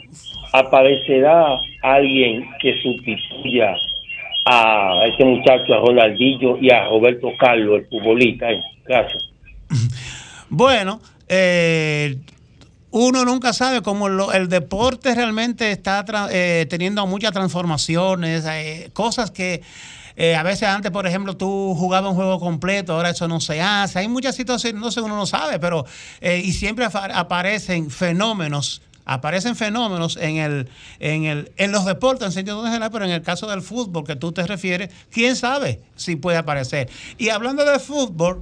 ¿aparecerá 0.51 1.45
alguien 1.83 2.49
que 2.61 2.73
sustituya 2.83 3.73
a 4.45 5.05
ese 5.07 5.23
muchacho, 5.23 5.73
a 5.73 5.77
Ronaldinho 5.77 6.57
y 6.61 6.69
a 6.69 6.89
Roberto 6.89 7.29
Carlos, 7.39 7.79
el 7.79 7.87
futbolista? 7.87 8.47
Gracias. 8.85 9.23
Bueno, 10.49 10.99
eh, 11.29 12.17
uno 12.91 13.25
nunca 13.25 13.53
sabe 13.53 13.81
cómo 13.81 14.09
lo- 14.09 14.33
el 14.33 14.49
deporte 14.49 15.15
realmente 15.15 15.71
está 15.71 16.05
eh, 16.31 16.65
teniendo 16.69 17.05
muchas 17.07 17.31
transformaciones, 17.31 18.43
eh, 18.47 18.89
cosas 18.93 19.31
que 19.31 19.61
eh, 20.17 20.35
a 20.35 20.43
veces 20.43 20.67
antes, 20.67 20.91
por 20.91 21.07
ejemplo, 21.07 21.37
tú 21.37 21.73
jugabas 21.77 22.09
un 22.11 22.15
juego 22.17 22.37
completo, 22.39 22.93
ahora 22.93 23.11
eso 23.11 23.27
no 23.29 23.39
se 23.39 23.61
hace. 23.61 23.99
Hay 23.99 24.07
muchas 24.09 24.35
situaciones, 24.35 24.79
no 24.81 24.91
sé, 24.91 24.99
uno 25.01 25.15
no 25.15 25.25
sabe, 25.25 25.57
pero 25.57 25.85
eh, 26.19 26.41
y 26.43 26.51
siempre 26.51 26.85
aparecen 26.85 27.89
fenómenos. 27.89 28.81
Aparecen 29.05 29.55
fenómenos 29.55 30.17
en 30.17 30.37
el, 30.37 30.69
en 30.99 31.23
el, 31.25 31.51
en 31.57 31.71
los 31.71 31.85
deportes 31.85 32.27
en 32.27 32.31
sentido 32.33 32.61
general, 32.63 32.91
pero 32.91 33.05
en 33.05 33.11
el 33.11 33.21
caso 33.23 33.47
del 33.47 33.61
fútbol 33.61 34.03
que 34.05 34.15
tú 34.15 34.31
te 34.31 34.45
refieres, 34.45 34.89
quién 35.11 35.35
sabe 35.35 35.79
si 35.95 36.17
puede 36.17 36.37
aparecer. 36.37 36.89
Y 37.17 37.29
hablando 37.29 37.65
de 37.65 37.79
fútbol, 37.79 38.41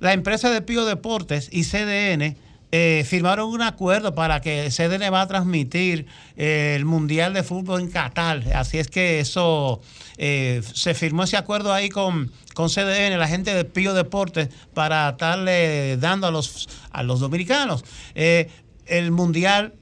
la 0.00 0.12
empresa 0.12 0.50
de 0.50 0.62
Pío 0.62 0.86
Deportes 0.86 1.48
y 1.52 1.64
CDN 1.64 2.36
eh, 2.70 3.04
firmaron 3.06 3.48
un 3.48 3.62
acuerdo 3.62 4.14
para 4.14 4.40
que 4.40 4.68
CDN 4.70 5.12
va 5.12 5.22
a 5.22 5.26
transmitir 5.26 6.06
eh, 6.36 6.74
el 6.76 6.84
Mundial 6.84 7.32
de 7.32 7.42
Fútbol 7.42 7.80
en 7.80 7.90
Qatar. 7.90 8.44
Así 8.54 8.78
es 8.78 8.88
que 8.88 9.20
eso 9.20 9.80
eh, 10.18 10.62
se 10.74 10.94
firmó 10.94 11.24
ese 11.24 11.36
acuerdo 11.36 11.72
ahí 11.72 11.88
con, 11.88 12.30
con 12.54 12.68
CDN, 12.68 13.18
la 13.18 13.28
gente 13.28 13.54
de 13.54 13.64
Pío 13.64 13.94
Deportes, 13.94 14.48
para 14.74 15.08
estarle 15.10 15.96
dando 15.96 16.26
a 16.26 16.30
los, 16.30 16.68
a 16.90 17.02
los 17.02 17.20
dominicanos 17.20 17.84
el 18.14 19.10
Mundial 19.10 19.74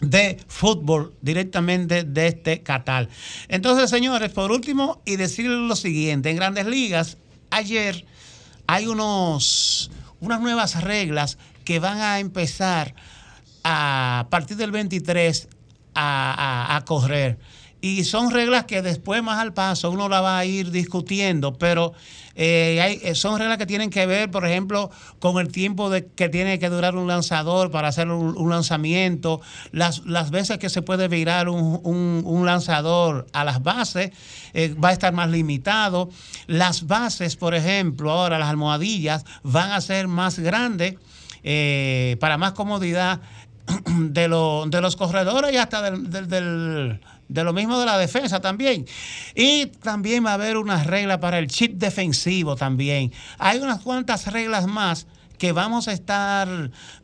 de 0.00 0.38
fútbol 0.46 1.14
directamente 1.20 2.04
desde 2.04 2.62
Qatar. 2.62 3.08
Entonces, 3.48 3.90
señores, 3.90 4.30
por 4.30 4.52
último, 4.52 5.02
y 5.04 5.16
decirles 5.16 5.58
lo 5.58 5.76
siguiente, 5.76 6.30
en 6.30 6.36
grandes 6.36 6.66
ligas, 6.66 7.18
ayer 7.50 8.06
hay 8.66 8.86
unos, 8.86 9.90
unas 10.20 10.40
nuevas 10.40 10.82
reglas 10.82 11.38
que 11.68 11.80
van 11.80 12.00
a 12.00 12.18
empezar 12.18 12.94
a, 13.62 14.26
partir 14.30 14.56
del 14.56 14.70
23 14.70 15.48
a, 15.94 16.76
a- 16.76 16.84
correr. 16.86 17.38
Y 17.82 18.04
son 18.04 18.30
reglas 18.30 18.64
que 18.64 18.80
después, 18.80 19.22
más 19.22 19.38
al 19.38 19.52
paso, 19.52 19.90
uno 19.90 20.08
la 20.08 20.22
va 20.22 20.38
a 20.38 20.46
ir 20.46 20.70
discutiendo, 20.70 21.58
pero 21.58 21.92
eh, 22.36 22.80
hay- 22.82 23.00
eh, 23.02 23.14
son 23.14 23.38
reglas 23.38 23.58
que 23.58 23.66
tienen 23.66 23.90
que 23.90 24.06
ver, 24.06 24.30
por 24.30 24.46
ejemplo, 24.46 24.90
con 25.18 25.38
el 25.38 25.48
tiempo 25.52 25.90
de, 25.90 26.06
que 26.06 26.30
tiene 26.30 26.58
que 26.58 26.70
durar 26.70 26.96
un 26.96 27.06
lanzador 27.06 27.70
para 27.70 27.88
hacer 27.88 28.08
un, 28.08 28.48
lanzamiento, 28.48 29.42
las, 29.70 30.06
las 30.06 30.30
veces 30.30 30.56
que 30.56 30.70
se 30.70 30.80
puede 30.80 31.06
virar 31.08 31.50
un, 31.50 31.80
un- 31.84 32.22
un 32.24 32.46
lanzador 32.46 33.26
a 33.34 33.44
las 33.44 33.62
bases, 33.62 34.10
eh, 34.54 34.74
va 34.82 34.88
a 34.88 34.92
estar 34.92 35.12
más 35.12 35.28
limitado. 35.28 36.08
Las 36.46 36.86
bases, 36.86 37.36
por 37.36 37.54
ejemplo, 37.54 38.10
ahora 38.10 38.38
las 38.38 38.48
almohadillas 38.48 39.26
van 39.42 39.70
a 39.72 39.82
ser 39.82 40.08
más 40.08 40.38
grandes 40.38 40.94
eh, 41.42 42.16
para 42.20 42.38
más 42.38 42.52
comodidad 42.52 43.20
de, 43.86 44.28
lo- 44.28 44.64
de 44.66 44.80
los 44.80 44.96
corredores 44.96 45.52
y 45.52 45.56
hasta 45.56 45.82
del, 45.90 46.10
del- 46.28 47.00
de 47.28 47.44
lo 47.44 47.52
mismo 47.52 47.78
de 47.78 47.84
la 47.86 47.98
defensa 47.98 48.40
también. 48.40 48.86
Y 49.34 49.66
también 49.66 50.24
va 50.24 50.30
a 50.30 50.34
haber 50.34 50.56
unas 50.56 50.86
reglas 50.86 51.18
para 51.18 51.38
el 51.38 51.46
chip 51.46 51.74
defensivo 51.74 52.56
también. 52.56 53.12
Hay 53.38 53.58
unas 53.58 53.80
cuantas 53.80 54.32
reglas 54.32 54.66
más 54.66 55.06
que 55.36 55.52
vamos 55.52 55.86
a 55.88 55.92
estar 55.92 56.48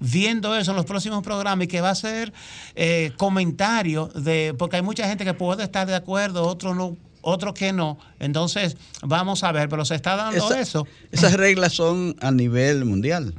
viendo 0.00 0.56
eso 0.56 0.72
en 0.72 0.76
los 0.78 0.86
próximos 0.86 1.22
programas 1.22 1.66
y 1.66 1.68
que 1.68 1.80
va 1.80 1.90
a 1.90 1.94
ser 1.94 2.32
eh, 2.74 3.12
comentario 3.16 4.06
de, 4.08 4.54
porque 4.58 4.76
hay 4.76 4.82
mucha 4.82 5.06
gente 5.06 5.24
que 5.24 5.34
puede 5.34 5.62
estar 5.62 5.86
de 5.86 5.94
acuerdo, 5.94 6.44
otros 6.44 6.74
no, 6.74 6.96
otros 7.24 7.54
que 7.54 7.72
no. 7.72 7.98
Entonces, 8.20 8.76
vamos 9.02 9.42
a 9.44 9.52
ver, 9.52 9.68
pero 9.68 9.84
se 9.84 9.94
está 9.94 10.16
dando 10.16 10.36
Esa- 10.46 10.60
eso. 10.60 10.86
Esas 11.10 11.34
reglas 11.34 11.72
son 11.72 12.14
a 12.20 12.30
nivel 12.30 12.84
mundial. 12.84 13.34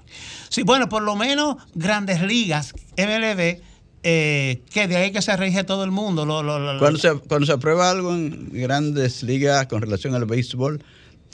Sí, 0.49 0.63
bueno, 0.63 0.89
por 0.89 1.03
lo 1.03 1.15
menos 1.15 1.55
grandes 1.73 2.21
ligas, 2.21 2.73
MLB, 2.97 3.61
eh, 4.03 4.61
que 4.71 4.87
de 4.87 4.97
ahí 4.97 5.11
que 5.11 5.21
se 5.21 5.35
rige 5.35 5.63
todo 5.63 5.83
el 5.83 5.91
mundo. 5.91 6.25
Lo, 6.25 6.43
lo- 6.43 6.59
lo- 6.59 6.79
Cuando 6.79 6.99
se, 6.99 7.13
cuando 7.27 7.45
se 7.47 7.53
aprueba 7.53 7.89
algo 7.89 8.13
en 8.13 8.49
grandes 8.51 9.23
ligas 9.23 9.65
con 9.67 9.81
relación 9.81 10.13
al 10.15 10.25
béisbol, 10.25 10.83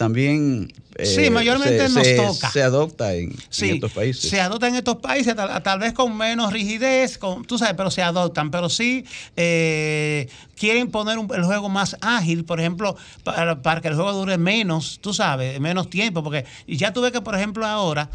también 0.02 0.74
Sí, 1.04 1.26
eh, 1.26 1.30
mayormente 1.30 1.88
se, 1.88 1.94
nos 1.94 2.06
se- 2.08 2.16
toca. 2.16 2.52
se 2.52 2.62
adopta 2.64 3.14
en, 3.14 3.30
en 3.32 3.38
Sí, 3.50 3.70
estos 3.70 3.92
países. 3.92 4.30
se 4.30 4.42
adoptan 4.42 4.70
en 4.72 4.76
estos 4.78 4.98
países, 4.98 5.36
tal, 5.36 5.62
tal 5.64 5.80
vez 5.80 5.94
con 5.94 6.16
menos 6.18 6.52
rigidez, 6.52 7.18
con, 7.18 7.46
tú 7.46 7.58
sabes, 7.58 7.76
pero 7.78 7.90
se 7.92 8.02
adoptan. 8.04 8.52
Pero 8.52 8.68
sí 8.70 9.06
eh, 9.38 10.28
quieren 10.56 10.90
poner 10.92 11.18
un- 11.18 11.34
el 11.34 11.44
juego 11.44 11.70
más 11.70 11.98
ágil, 12.02 12.44
por 12.46 12.60
ejemplo, 12.60 12.96
para, 13.24 13.62
para 13.62 13.80
que 13.82 13.88
el 13.90 13.96
juego 13.96 14.12
dure 14.14 14.38
menos, 14.38 15.00
tú 15.02 15.14
sabes, 15.14 15.60
menos 15.60 15.90
tiempo. 15.90 16.24
Porque 16.24 16.46
ya 16.68 16.92
tú 16.94 17.02
ves 17.02 17.12
que, 17.12 17.22
por 17.22 17.36
ejemplo, 17.36 17.66
ahora, 17.66 18.10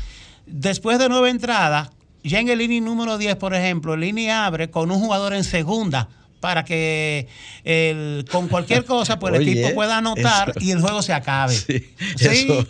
después 0.46 0.98
de 0.98 1.08
nueve 1.08 1.30
entradas, 1.30 1.90
ya 2.24 2.40
en 2.40 2.48
el 2.48 2.60
inning 2.60 2.84
número 2.84 3.18
10, 3.18 3.36
por 3.36 3.54
ejemplo, 3.54 3.94
el 3.94 4.04
inning 4.04 4.30
abre 4.30 4.70
con 4.70 4.90
un 4.90 4.98
jugador 5.00 5.32
en 5.34 5.44
segunda 5.44 6.08
para 6.46 6.64
que 6.64 7.26
el- 7.64 8.24
con 8.30 8.46
cualquier 8.46 8.84
cosa 8.84 9.18
pues 9.18 9.34
el 9.34 9.42
equipo 9.48 9.74
pueda 9.74 9.98
anotar 9.98 10.50
eso- 10.50 10.60
y 10.60 10.70
el 10.70 10.80
juego 10.80 11.02
se 11.02 11.12
acabe. 11.12 11.52
Sí, 11.66 11.84
Sí. 12.16 12.26
Eso, 12.28 12.66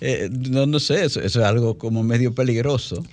eh, 0.00 0.30
no, 0.32 0.64
no 0.64 0.80
sé, 0.80 1.04
eso, 1.04 1.20
eso 1.20 1.40
es 1.40 1.44
algo 1.46 1.76
como 1.76 2.02
medio 2.02 2.34
peligroso. 2.34 3.04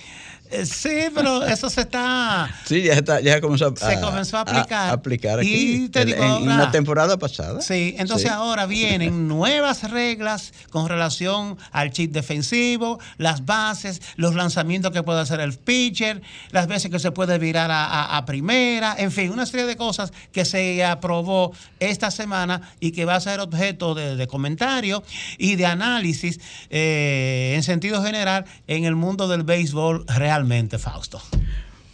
Eh, 0.52 0.66
Sí, 0.66 1.06
pero 1.14 1.44
eso 1.46 1.70
se 1.70 1.82
está. 1.82 2.50
Sí, 2.66 2.84
ya, 2.84 2.94
está, 2.94 3.20
ya 3.22 3.42
comenzó 3.42 3.68
a, 3.68 3.76
Se 3.76 4.00
comenzó 4.00 4.38
a 4.38 4.42
aplicar. 4.42 4.90
aplicar 4.94 5.44
Y 5.44 5.48
aquí. 5.48 5.90
te 5.90 6.02
en- 6.02 6.08
digo 6.08 6.24
en, 6.24 6.30
ahora- 6.32 6.58
la 6.58 6.72
temporada 6.72 7.18
pasada. 7.18 7.62
Sí, 7.62 7.96
entonces 7.98 8.28
Sí. 8.28 8.34
ahora 8.34 8.66
vienen 8.66 9.28
nuevas 9.28 9.90
reglas 9.90 10.54
con 10.70 10.88
relación 10.88 11.58
al 11.72 11.92
chip 11.92 12.12
defensivo, 12.12 13.00
las 13.18 13.46
bases, 13.46 14.02
los 14.16 14.36
lanzamientos 14.36 14.92
que 14.92 15.04
puede 15.04 15.20
hacer 15.22 15.40
el 15.40 15.54
pitcher, 15.58 16.22
las 16.52 16.68
veces 16.68 16.92
que 16.92 17.00
se 17.00 17.12
puede 17.12 17.38
virar 17.40 17.72
a, 17.72 17.86
a- 17.86 18.18
a 18.18 18.26
primera, 18.26 18.96
en 18.98 19.12
fin, 19.12 19.32
una 19.32 19.46
serie 19.46 19.66
de 19.66 19.76
cosas 19.76 20.14
que 20.32 20.46
se 20.46 20.84
aprobó 20.86 21.54
esta 21.80 22.12
semana 22.12 22.62
y 22.80 22.92
que 22.92 23.06
va 23.06 23.16
a 23.16 23.20
ser 23.20 23.40
objeto 23.40 23.96
de, 23.96 24.16
de 24.16 24.28
comentario 24.28 25.04
y 25.38 25.56
de 25.56 25.66
análisis 25.66 26.40
eh, 26.70 27.54
en 27.56 27.64
sentido 27.64 28.04
general 28.04 28.46
en 28.68 28.86
el 28.86 28.96
mundo 28.96 29.28
del 29.28 29.44
béisbol 29.44 30.06
realmente, 30.36 30.78
Fausto. 30.78 31.22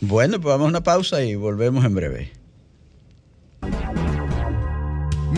Bueno, 0.02 0.42
pues 0.42 0.52
vamos 0.52 0.66
a 0.66 0.70
una 0.70 0.82
pausa 0.84 1.24
y 1.24 1.36
volvemos 1.36 1.86
en 1.86 1.94
breve. 1.94 2.32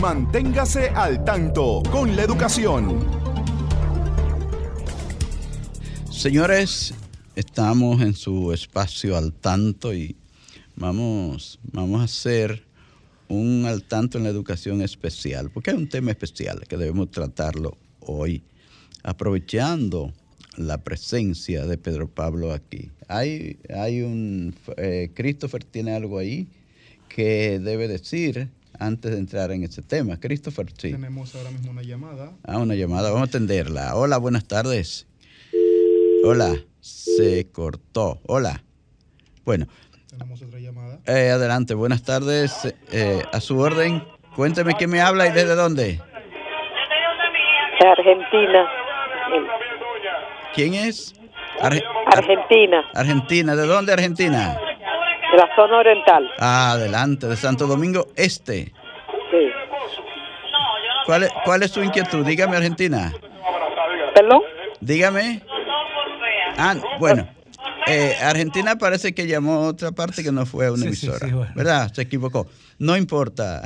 Manténgase 0.00 0.88
al 0.88 1.22
tanto 1.22 1.82
con 1.90 2.16
la 2.16 2.22
educación. 2.22 3.06
Señores, 6.10 6.94
estamos 7.36 8.00
en 8.00 8.14
su 8.14 8.52
espacio 8.54 9.18
al 9.18 9.34
tanto 9.34 9.92
y 9.92 10.16
vamos, 10.74 11.58
vamos 11.72 12.00
a 12.00 12.04
hacer 12.04 12.64
un 13.28 13.66
al 13.66 13.82
tanto 13.84 14.16
en 14.16 14.24
la 14.24 14.30
educación 14.30 14.80
especial, 14.80 15.50
porque 15.50 15.72
hay 15.72 15.76
un 15.76 15.90
tema 15.90 16.10
especial 16.10 16.64
que 16.66 16.78
debemos 16.78 17.10
tratarlo 17.10 17.76
hoy, 18.00 18.42
aprovechando 19.02 20.10
la 20.56 20.78
presencia 20.78 21.66
de 21.66 21.78
Pedro 21.78 22.08
Pablo 22.08 22.52
aquí. 22.52 22.90
Hay, 23.08 23.58
hay 23.74 24.02
un, 24.02 24.54
eh, 24.76 25.10
Christopher 25.14 25.64
tiene 25.64 25.94
algo 25.94 26.18
ahí 26.18 26.48
que 27.08 27.58
debe 27.60 27.88
decir 27.88 28.48
antes 28.78 29.12
de 29.12 29.18
entrar 29.18 29.50
en 29.52 29.62
ese 29.64 29.82
tema. 29.82 30.18
Christopher, 30.18 30.66
sí. 30.76 30.90
Tenemos 30.92 31.34
ahora 31.34 31.50
mismo 31.50 31.70
una 31.70 31.82
llamada. 31.82 32.32
Ah, 32.44 32.58
una 32.58 32.74
llamada, 32.74 33.10
vamos 33.10 33.28
a 33.28 33.30
atenderla. 33.30 33.94
Hola, 33.96 34.18
buenas 34.18 34.46
tardes. 34.46 35.06
Hola, 36.24 36.56
se 36.80 37.46
cortó. 37.52 38.20
Hola. 38.26 38.62
Bueno, 39.44 39.66
Tenemos 40.08 40.40
otra 40.42 40.58
llamada. 40.58 41.00
eh, 41.06 41.30
adelante, 41.30 41.74
buenas 41.74 42.02
tardes. 42.02 42.52
eh, 42.92 43.22
a 43.32 43.40
su 43.40 43.58
orden, 43.58 44.02
cuénteme 44.34 44.74
quién 44.74 44.90
me 44.90 45.00
habla 45.00 45.26
y 45.28 45.32
desde 45.32 45.54
dónde. 45.54 46.00
De 47.80 47.88
Argentina. 47.88 48.66
¿Quién 50.54 50.74
es? 50.74 51.14
Arge- 51.60 51.82
Argentina, 52.14 52.84
Argentina, 52.94 53.56
¿de 53.56 53.66
dónde 53.66 53.92
Argentina? 53.92 54.56
de 55.32 55.38
la 55.38 55.48
zona 55.56 55.78
oriental. 55.78 56.30
Ah, 56.38 56.72
adelante, 56.72 57.26
de 57.26 57.36
Santo 57.36 57.66
Domingo 57.66 58.06
Este. 58.16 58.72
Sí. 59.30 59.50
¿Cuál 61.06 61.24
es, 61.24 61.30
cuál 61.44 61.62
es 61.62 61.70
su 61.72 61.82
inquietud? 61.82 62.24
Dígame, 62.24 62.56
Argentina. 62.56 63.12
¿Perdón? 64.14 64.40
Dígame. 64.80 65.42
Ah, 66.56 66.76
bueno. 66.98 67.28
eh, 67.88 68.14
Argentina 68.22 68.76
parece 68.76 69.12
que 69.14 69.26
llamó 69.26 69.54
a 69.54 69.68
otra 69.68 69.90
parte 69.92 70.22
que 70.22 70.30
no 70.32 70.46
fue 70.46 70.66
a 70.66 70.72
una 70.72 70.84
Sí, 70.84 70.94
sí, 70.94 71.06
emisora. 71.06 71.26
sí, 71.28 71.34
bueno. 71.34 71.52
¿Verdad? 71.56 71.92
Se 71.92 72.02
equivocó. 72.02 72.46
No 72.78 72.96
importa. 72.96 73.62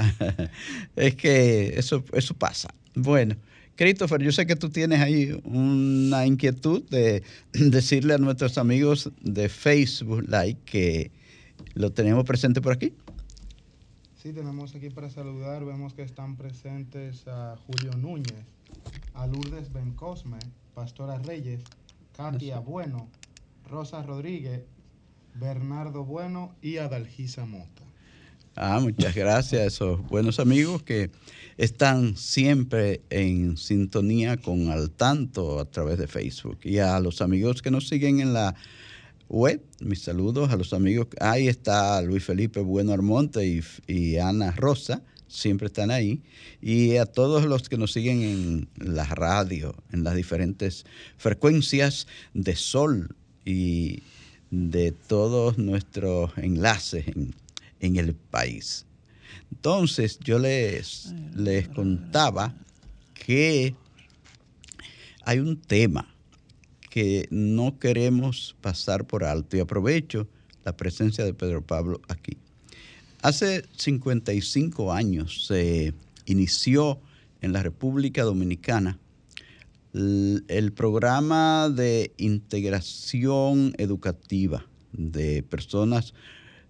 es 0.96 1.14
que 1.16 1.74
eso, 1.79 2.03
eso 2.12 2.35
pasa. 2.35 2.68
Bueno, 2.94 3.37
Christopher, 3.79 4.21
yo 4.21 4.33
sé 4.33 4.45
que 4.45 4.57
tú 4.57 4.71
tienes 4.71 5.01
ahí 5.01 5.41
una 5.45 6.27
inquietud 6.27 6.83
de 6.91 7.23
decirle 7.53 8.14
a 8.14 8.19
nuestros 8.19 8.59
amigos 8.59 9.12
de 9.21 9.49
Facebook 9.49 10.25
Like 10.27 10.61
que 10.64 11.12
lo 11.75 11.93
tenemos 11.93 12.25
presente 12.25 12.61
por 12.61 12.73
aquí. 12.73 12.93
Sí, 14.21 14.33
tenemos 14.33 14.75
aquí 14.75 14.91
para 14.91 15.11
saludar. 15.11 15.64
Vemos 15.64 15.95
que 15.95 16.03
están 16.03 16.37
presentes 16.37 17.29
a 17.29 17.57
Julio 17.69 17.93
Núñez, 17.97 18.45
a 19.14 19.29
Lourdes 19.29 19.73
Bencosme, 19.73 20.41
Pastora 20.75 21.19
Reyes, 21.19 21.62
Katia 22.17 22.59
Bueno, 22.59 23.09
Rosa 23.71 24.03
Rodríguez, 24.03 24.62
Bernardo 25.35 26.05
Bueno 26.05 26.53
y 26.61 26.79
Adalgisa 26.79 27.47
Mota. 27.47 27.88
Ah, 28.61 28.81
muchas 28.81 29.14
gracias 29.14 29.62
a 29.62 29.66
esos 29.66 30.05
buenos 30.09 30.40
amigos 30.40 30.83
que 30.83 31.12
están 31.59 32.16
siempre 32.16 33.03
en 33.09 33.57
sintonía 33.57 34.37
con 34.37 34.71
Al 34.71 34.90
Tanto 34.90 35.61
a 35.61 35.64
través 35.64 35.97
de 35.97 36.09
Facebook. 36.09 36.59
Y 36.64 36.79
a 36.79 36.99
los 36.99 37.23
amigos 37.23 37.62
que 37.62 37.71
nos 37.71 37.87
siguen 37.87 38.18
en 38.18 38.33
la 38.33 38.57
web, 39.29 39.62
mis 39.79 40.03
saludos 40.03 40.51
a 40.51 40.57
los 40.57 40.73
amigos. 40.73 41.07
Ahí 41.21 41.47
está 41.47 42.03
Luis 42.03 42.25
Felipe 42.25 42.59
Bueno 42.59 42.92
Armonte 42.92 43.47
y, 43.47 43.62
y 43.87 44.16
Ana 44.16 44.51
Rosa, 44.51 45.03
siempre 45.29 45.68
están 45.68 45.92
ahí. 45.92 46.21
Y 46.61 46.97
a 46.97 47.07
todos 47.07 47.44
los 47.44 47.68
que 47.68 47.79
nos 47.79 47.92
siguen 47.92 48.23
en 48.23 48.68
la 48.75 49.05
radio, 49.05 49.73
en 49.92 50.03
las 50.03 50.16
diferentes 50.16 50.85
frecuencias 51.16 52.09
de 52.35 52.57
sol 52.57 53.14
y 53.44 54.03
de 54.51 54.90
todos 54.90 55.59
nuestros 55.59 56.33
enlaces 56.38 57.07
en, 57.07 57.37
en 57.81 57.97
el 57.97 58.14
país. 58.14 58.87
Entonces 59.51 60.19
yo 60.21 60.38
les, 60.38 61.14
les 61.35 61.69
contaba 61.69 62.55
que 63.14 63.75
hay 65.25 65.38
un 65.38 65.61
tema 65.61 66.14
que 66.91 67.29
no 67.31 67.79
queremos 67.79 68.57
pasar 68.61 69.07
por 69.07 69.25
alto 69.25 69.57
y 69.57 69.61
aprovecho 69.61 70.27
la 70.64 70.77
presencia 70.77 71.25
de 71.25 71.35
Pedro 71.35 71.62
Pablo 71.62 72.01
aquí. 72.09 72.37
Hace 73.23 73.64
55 73.77 74.93
años 74.93 75.47
se 75.47 75.93
inició 76.27 77.01
en 77.41 77.53
la 77.53 77.62
República 77.62 78.23
Dominicana 78.23 78.99
el 79.93 80.73
programa 80.75 81.69
de 81.69 82.12
integración 82.17 83.75
educativa 83.79 84.67
de 84.93 85.43
personas 85.43 86.14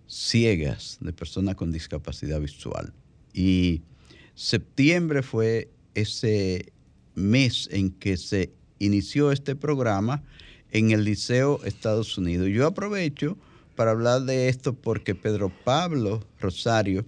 ciegas, 0.09 0.99
de 1.01 1.12
personas 1.12 1.55
con 1.55 1.71
discapacidad 1.71 2.40
visual. 2.40 2.92
Y 3.33 3.83
septiembre 4.35 5.23
fue 5.23 5.71
ese 5.94 6.73
mes 7.14 7.68
en 7.71 7.90
que 7.90 8.16
se 8.16 8.53
inició 8.79 9.31
este 9.31 9.55
programa 9.55 10.25
en 10.71 10.90
el 10.90 11.05
Liceo 11.05 11.62
Estados 11.64 12.16
Unidos. 12.18 12.49
Yo 12.49 12.66
aprovecho 12.66 13.37
para 13.77 13.92
hablar 13.92 14.23
de 14.23 14.49
esto 14.49 14.73
porque 14.73 15.14
Pedro 15.14 15.53
Pablo 15.64 16.25
Rosario 16.40 17.05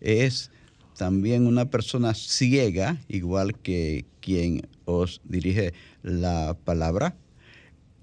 es 0.00 0.50
también 0.96 1.46
una 1.46 1.70
persona 1.70 2.14
ciega, 2.14 2.98
igual 3.08 3.58
que 3.58 4.04
quien 4.20 4.66
os 4.84 5.20
dirige 5.24 5.74
la 6.02 6.56
palabra, 6.64 7.16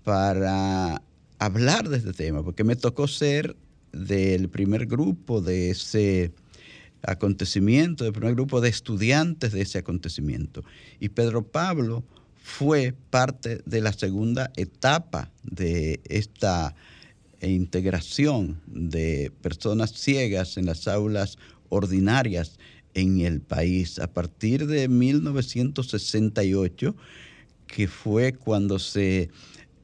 para 0.04 1.02
hablar 1.40 1.90
de 1.90 1.98
este 1.98 2.14
tema, 2.14 2.44
porque 2.44 2.64
me 2.64 2.76
tocó 2.76 3.08
ser 3.08 3.56
del 3.92 4.50
primer 4.50 4.86
grupo 4.86 5.42
de 5.42 5.72
ese 5.72 6.32
acontecimiento, 7.04 8.04
del 8.04 8.14
primer 8.14 8.36
grupo 8.36 8.62
de 8.62 8.70
estudiantes 8.70 9.52
de 9.52 9.62
ese 9.62 9.80
acontecimiento. 9.80 10.64
Y 11.00 11.10
Pedro 11.10 11.44
Pablo 11.44 12.04
fue 12.36 12.94
parte 13.10 13.62
de 13.66 13.82
la 13.82 13.94
segunda 13.94 14.52
etapa 14.56 15.32
de 15.44 16.02
esta 16.06 16.76
integración 17.42 18.62
de 18.68 19.32
personas 19.42 19.94
ciegas 19.94 20.58
en 20.58 20.66
las 20.66 20.88
aulas 20.88 21.38
ordinarias 21.70 22.60
en 22.94 23.22
el 23.22 23.42
país 23.42 24.00
a 24.00 24.08
partir 24.08 24.68
de 24.68 24.88
1968, 24.88 26.96
que 27.68 27.88
fue 27.88 28.34
cuando 28.34 28.80
se 28.80 29.30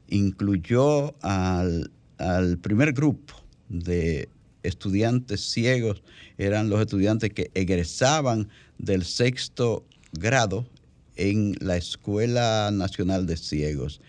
incluyó 0.09 1.15
al, 1.23 1.91
al 2.17 2.57
primer 2.59 2.93
grupo 2.93 3.46
de 3.69 4.29
estudiantes 4.63 5.41
ciegos, 5.41 6.03
eran 6.37 6.69
los 6.69 6.81
estudiantes 6.81 7.31
que 7.31 7.51
egresaban 7.53 8.49
del 8.77 9.03
sexto 9.03 9.85
grado 10.13 10.67
en 11.15 11.55
la 11.59 11.77
Escuela 11.77 12.69
Nacional 12.71 13.25
de 13.25 13.37
Ciegos. 13.37 14.01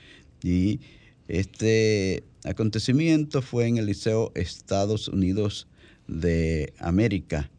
Y 0.42 0.80
este 1.28 2.24
acontecimiento 2.44 3.42
fue 3.42 3.66
en 3.66 3.78
el 3.78 3.86
Liceo 3.86 4.32
Estados 4.34 5.08
Unidos 5.08 5.66
de 6.06 6.72
América 6.78 7.50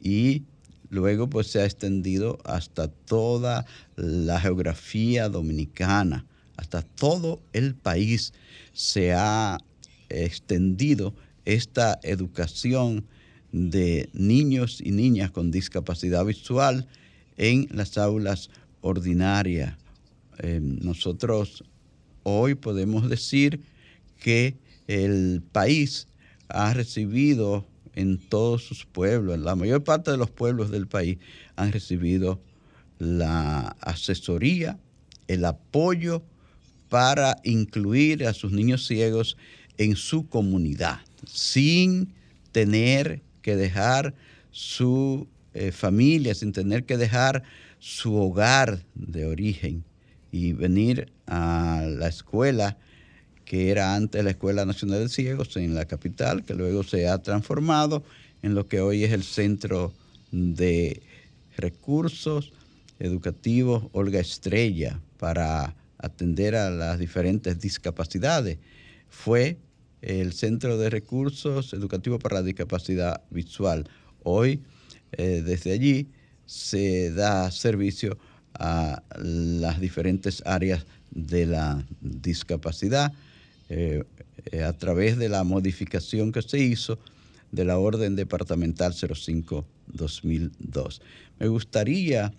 y 0.00 0.44
luego 0.88 1.28
pues 1.28 1.48
se 1.48 1.60
ha 1.60 1.64
extendido 1.64 2.38
hasta 2.44 2.88
toda 2.88 3.66
la 3.96 4.40
geografía 4.40 5.28
dominicana, 5.28 6.26
hasta 6.56 6.82
todo 6.82 7.40
el 7.52 7.74
país 7.74 8.32
se 8.72 9.12
ha 9.12 9.58
extendido 10.08 11.14
esta 11.44 11.98
educación 12.02 13.06
de 13.52 14.08
niños 14.12 14.80
y 14.80 14.92
niñas 14.92 15.30
con 15.30 15.50
discapacidad 15.50 16.24
visual 16.24 16.86
en 17.36 17.68
las 17.70 17.98
aulas 17.98 18.50
ordinarias. 18.80 19.76
Eh, 20.38 20.60
nosotros 20.62 21.64
hoy 22.22 22.54
podemos 22.54 23.08
decir 23.08 23.60
que 24.18 24.56
el 24.86 25.42
país 25.52 26.06
ha 26.48 26.74
recibido 26.74 27.66
en 27.94 28.18
todos 28.18 28.64
sus 28.64 28.86
pueblos, 28.86 29.38
la 29.38 29.56
mayor 29.56 29.82
parte 29.82 30.10
de 30.10 30.16
los 30.16 30.30
pueblos 30.30 30.70
del 30.70 30.86
país 30.86 31.18
han 31.56 31.72
recibido 31.72 32.40
la 32.98 33.76
asesoría, 33.80 34.78
el 35.26 35.44
apoyo 35.44 36.22
para 36.88 37.36
incluir 37.44 38.26
a 38.26 38.32
sus 38.32 38.52
niños 38.52 38.86
ciegos 38.86 39.36
en 39.80 39.96
su 39.96 40.28
comunidad, 40.28 41.00
sin 41.26 42.12
tener 42.52 43.22
que 43.40 43.56
dejar 43.56 44.14
su 44.50 45.26
eh, 45.54 45.72
familia, 45.72 46.34
sin 46.34 46.52
tener 46.52 46.84
que 46.84 46.98
dejar 46.98 47.44
su 47.78 48.14
hogar 48.14 48.84
de 48.94 49.24
origen 49.24 49.82
y 50.30 50.52
venir 50.52 51.10
a 51.26 51.82
la 51.88 52.08
escuela 52.08 52.76
que 53.46 53.70
era 53.70 53.94
antes 53.94 54.22
la 54.22 54.30
Escuela 54.30 54.66
Nacional 54.66 55.00
de 55.00 55.08
Ciegos 55.08 55.56
en 55.56 55.74
la 55.74 55.86
capital, 55.86 56.44
que 56.44 56.54
luego 56.54 56.82
se 56.82 57.08
ha 57.08 57.16
transformado 57.16 58.04
en 58.42 58.54
lo 58.54 58.68
que 58.68 58.80
hoy 58.80 59.02
es 59.04 59.12
el 59.12 59.24
Centro 59.24 59.94
de 60.30 61.00
Recursos 61.56 62.52
Educativos 62.98 63.84
Olga 63.92 64.20
Estrella 64.20 65.00
para 65.18 65.74
atender 65.96 66.54
a 66.54 66.68
las 66.68 66.98
diferentes 66.98 67.58
discapacidades. 67.58 68.58
Fue 69.08 69.56
el 70.02 70.32
Centro 70.32 70.78
de 70.78 70.90
Recursos 70.90 71.72
Educativos 71.72 72.20
para 72.20 72.36
la 72.36 72.42
Discapacidad 72.42 73.22
Visual. 73.30 73.88
Hoy, 74.22 74.60
eh, 75.12 75.42
desde 75.44 75.72
allí, 75.72 76.08
se 76.46 77.10
da 77.12 77.50
servicio 77.50 78.16
a 78.54 79.02
las 79.16 79.80
diferentes 79.80 80.42
áreas 80.46 80.86
de 81.10 81.46
la 81.46 81.84
discapacidad 82.00 83.12
eh, 83.68 84.04
eh, 84.52 84.62
a 84.62 84.72
través 84.72 85.18
de 85.18 85.28
la 85.28 85.44
modificación 85.44 86.32
que 86.32 86.42
se 86.42 86.58
hizo 86.58 86.98
de 87.52 87.64
la 87.64 87.78
Orden 87.78 88.16
Departamental 88.16 88.92
05-2002. 88.92 91.00
Me 91.38 91.46
gustaría, 91.48 92.32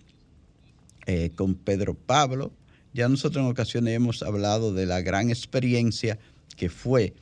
con 1.34 1.54
Pedro 1.54 1.94
Pablo, 1.94 2.52
ya 2.94 3.08
nosotros 3.08 3.44
en 3.44 3.50
ocasiones 3.50 3.94
hemos 3.94 4.22
hablado 4.22 4.72
de 4.72 4.86
la 4.86 5.02
gran 5.02 5.28
experiencia 5.30 6.18
que 6.56 6.68
fue 6.68 7.14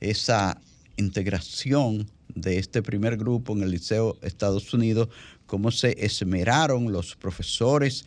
esa 0.00 0.60
integración 0.96 2.10
de 2.34 2.58
este 2.58 2.82
primer 2.82 3.16
grupo 3.16 3.54
en 3.54 3.62
el 3.62 3.70
Liceo 3.70 4.16
Estados 4.22 4.72
Unidos, 4.74 5.08
cómo 5.46 5.70
se 5.70 6.04
esmeraron 6.04 6.92
los 6.92 7.16
profesores 7.16 8.04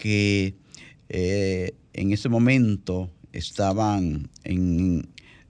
que 0.00 0.54
en 1.08 2.12
ese 2.12 2.28
momento 2.28 3.10
estaban 3.32 4.28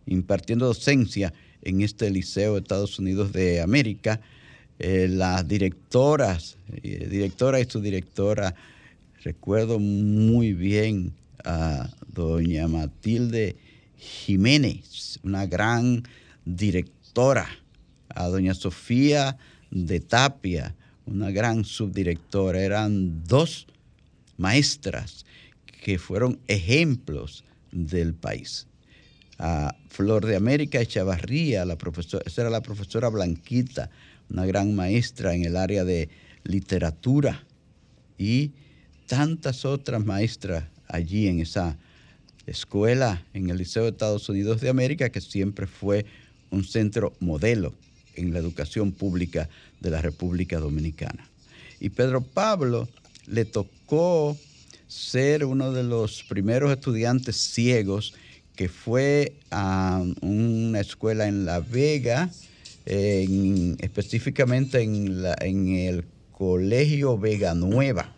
impartiendo 0.07 0.66
docencia 0.66 1.32
en 1.62 1.80
este 1.80 2.11
Liceo 2.11 2.57
Estados 2.59 2.99
Unidos 2.99 3.32
de 3.32 3.61
América. 3.61 4.20
Eh, 4.78 5.07
las 5.09 5.47
directoras, 5.47 6.59
eh, 6.82 7.07
directora 7.11 7.61
y 7.61 7.64
su 7.64 7.80
directora, 7.80 8.55
recuerdo 9.22 9.78
muy 9.78 10.53
bien 10.53 11.12
a 11.45 11.91
doña 12.09 12.66
Matilde 12.68 13.57
Jiménez, 14.05 15.18
una 15.22 15.46
gran 15.46 16.02
directora, 16.44 17.48
a 18.09 18.28
doña 18.28 18.55
Sofía 18.55 19.36
de 19.70 20.00
Tapia, 20.00 20.74
una 21.07 21.30
gran 21.30 21.64
subdirectora. 21.64 22.62
Eran 22.62 23.24
dos 23.24 23.66
maestras 24.36 25.24
que 25.82 25.98
fueron 25.98 26.38
ejemplos 26.46 27.44
del 27.72 28.14
país. 28.14 28.66
A 29.38 29.74
Flor 29.88 30.26
de 30.26 30.36
América 30.36 30.80
Echavarría, 30.80 31.64
la 31.64 31.76
profesora, 31.76 32.22
esa 32.26 32.42
era 32.42 32.50
la 32.50 32.62
profesora 32.62 33.09
Blanquita, 33.09 33.90
una 34.30 34.46
gran 34.46 34.74
maestra 34.74 35.34
en 35.34 35.44
el 35.44 35.57
área 35.57 35.84
de 35.84 36.09
literatura 36.44 37.44
y 38.16 38.52
tantas 39.07 39.64
otras 39.64 40.05
maestras 40.05 40.64
allí 40.88 41.26
en 41.26 41.40
esa 41.40 41.76
escuela 42.47 43.24
en 43.34 43.51
el 43.51 43.59
Liceo 43.59 43.84
de 43.84 43.90
Estados 43.90 44.28
Unidos 44.28 44.61
de 44.61 44.68
América 44.68 45.11
que 45.11 45.20
siempre 45.20 45.66
fue 45.66 46.07
un 46.51 46.64
centro 46.64 47.14
modelo 47.20 47.74
en 48.14 48.32
la 48.32 48.38
educación 48.38 48.92
pública 48.92 49.49
de 49.80 49.90
la 49.90 50.01
República 50.01 50.59
Dominicana. 50.61 51.28
Y 51.80 51.90
Pedro 51.90 52.22
Pablo 52.22 52.88
le 53.26 53.45
tocó 53.45 54.36
ser 54.86 55.45
uno 55.45 55.72
de 55.72 55.82
los 55.82 56.22
primeros 56.24 56.70
estudiantes 56.70 57.36
ciegos 57.36 58.14
que 58.55 58.68
fue 58.68 59.34
a 59.51 60.05
una 60.20 60.80
escuela 60.80 61.26
en 61.26 61.45
La 61.45 61.59
Vega, 61.61 62.30
específicamente 62.86 64.82
en, 64.82 65.24
en 65.40 65.74
el 65.74 66.05
Colegio 66.30 67.18
Vega 67.18 67.55
Nueva. 67.55 68.13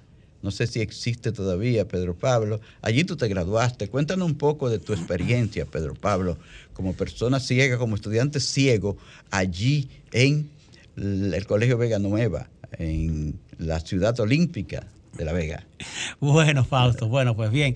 No 0.47 0.53
sé 0.53 0.69
si 0.69 0.81
existe 0.81 1.33
todavía, 1.33 1.89
Pedro 1.89 2.15
Pablo. 2.15 2.61
Allí 2.81 3.03
tú 3.03 3.17
te 3.17 3.27
graduaste. 3.27 3.89
Cuéntanos 3.89 4.29
un 4.29 4.37
poco 4.37 4.71
de 4.71 4.79
tu 4.79 4.93
experiencia, 4.93 5.67
Pedro 5.67 5.95
Pablo, 5.95 6.39
como 6.73 6.93
persona 6.93 7.41
ciega, 7.41 7.79
como 7.79 7.97
estudiante 7.97 8.39
ciego, 8.39 8.97
allí 9.33 9.89
en 10.13 10.49
el 10.97 11.45
Colegio 11.49 11.79
Vega 11.79 11.99
Nueva, 11.99 12.49
en 12.79 13.41
la 13.59 13.81
ciudad 13.81 14.21
olímpica 14.21 14.87
de 15.15 15.25
La 15.25 15.33
Vega. 15.33 15.67
Bueno, 16.21 16.65
Fausto, 16.65 17.09
bueno, 17.09 17.35
pues 17.35 17.51
bien. 17.51 17.75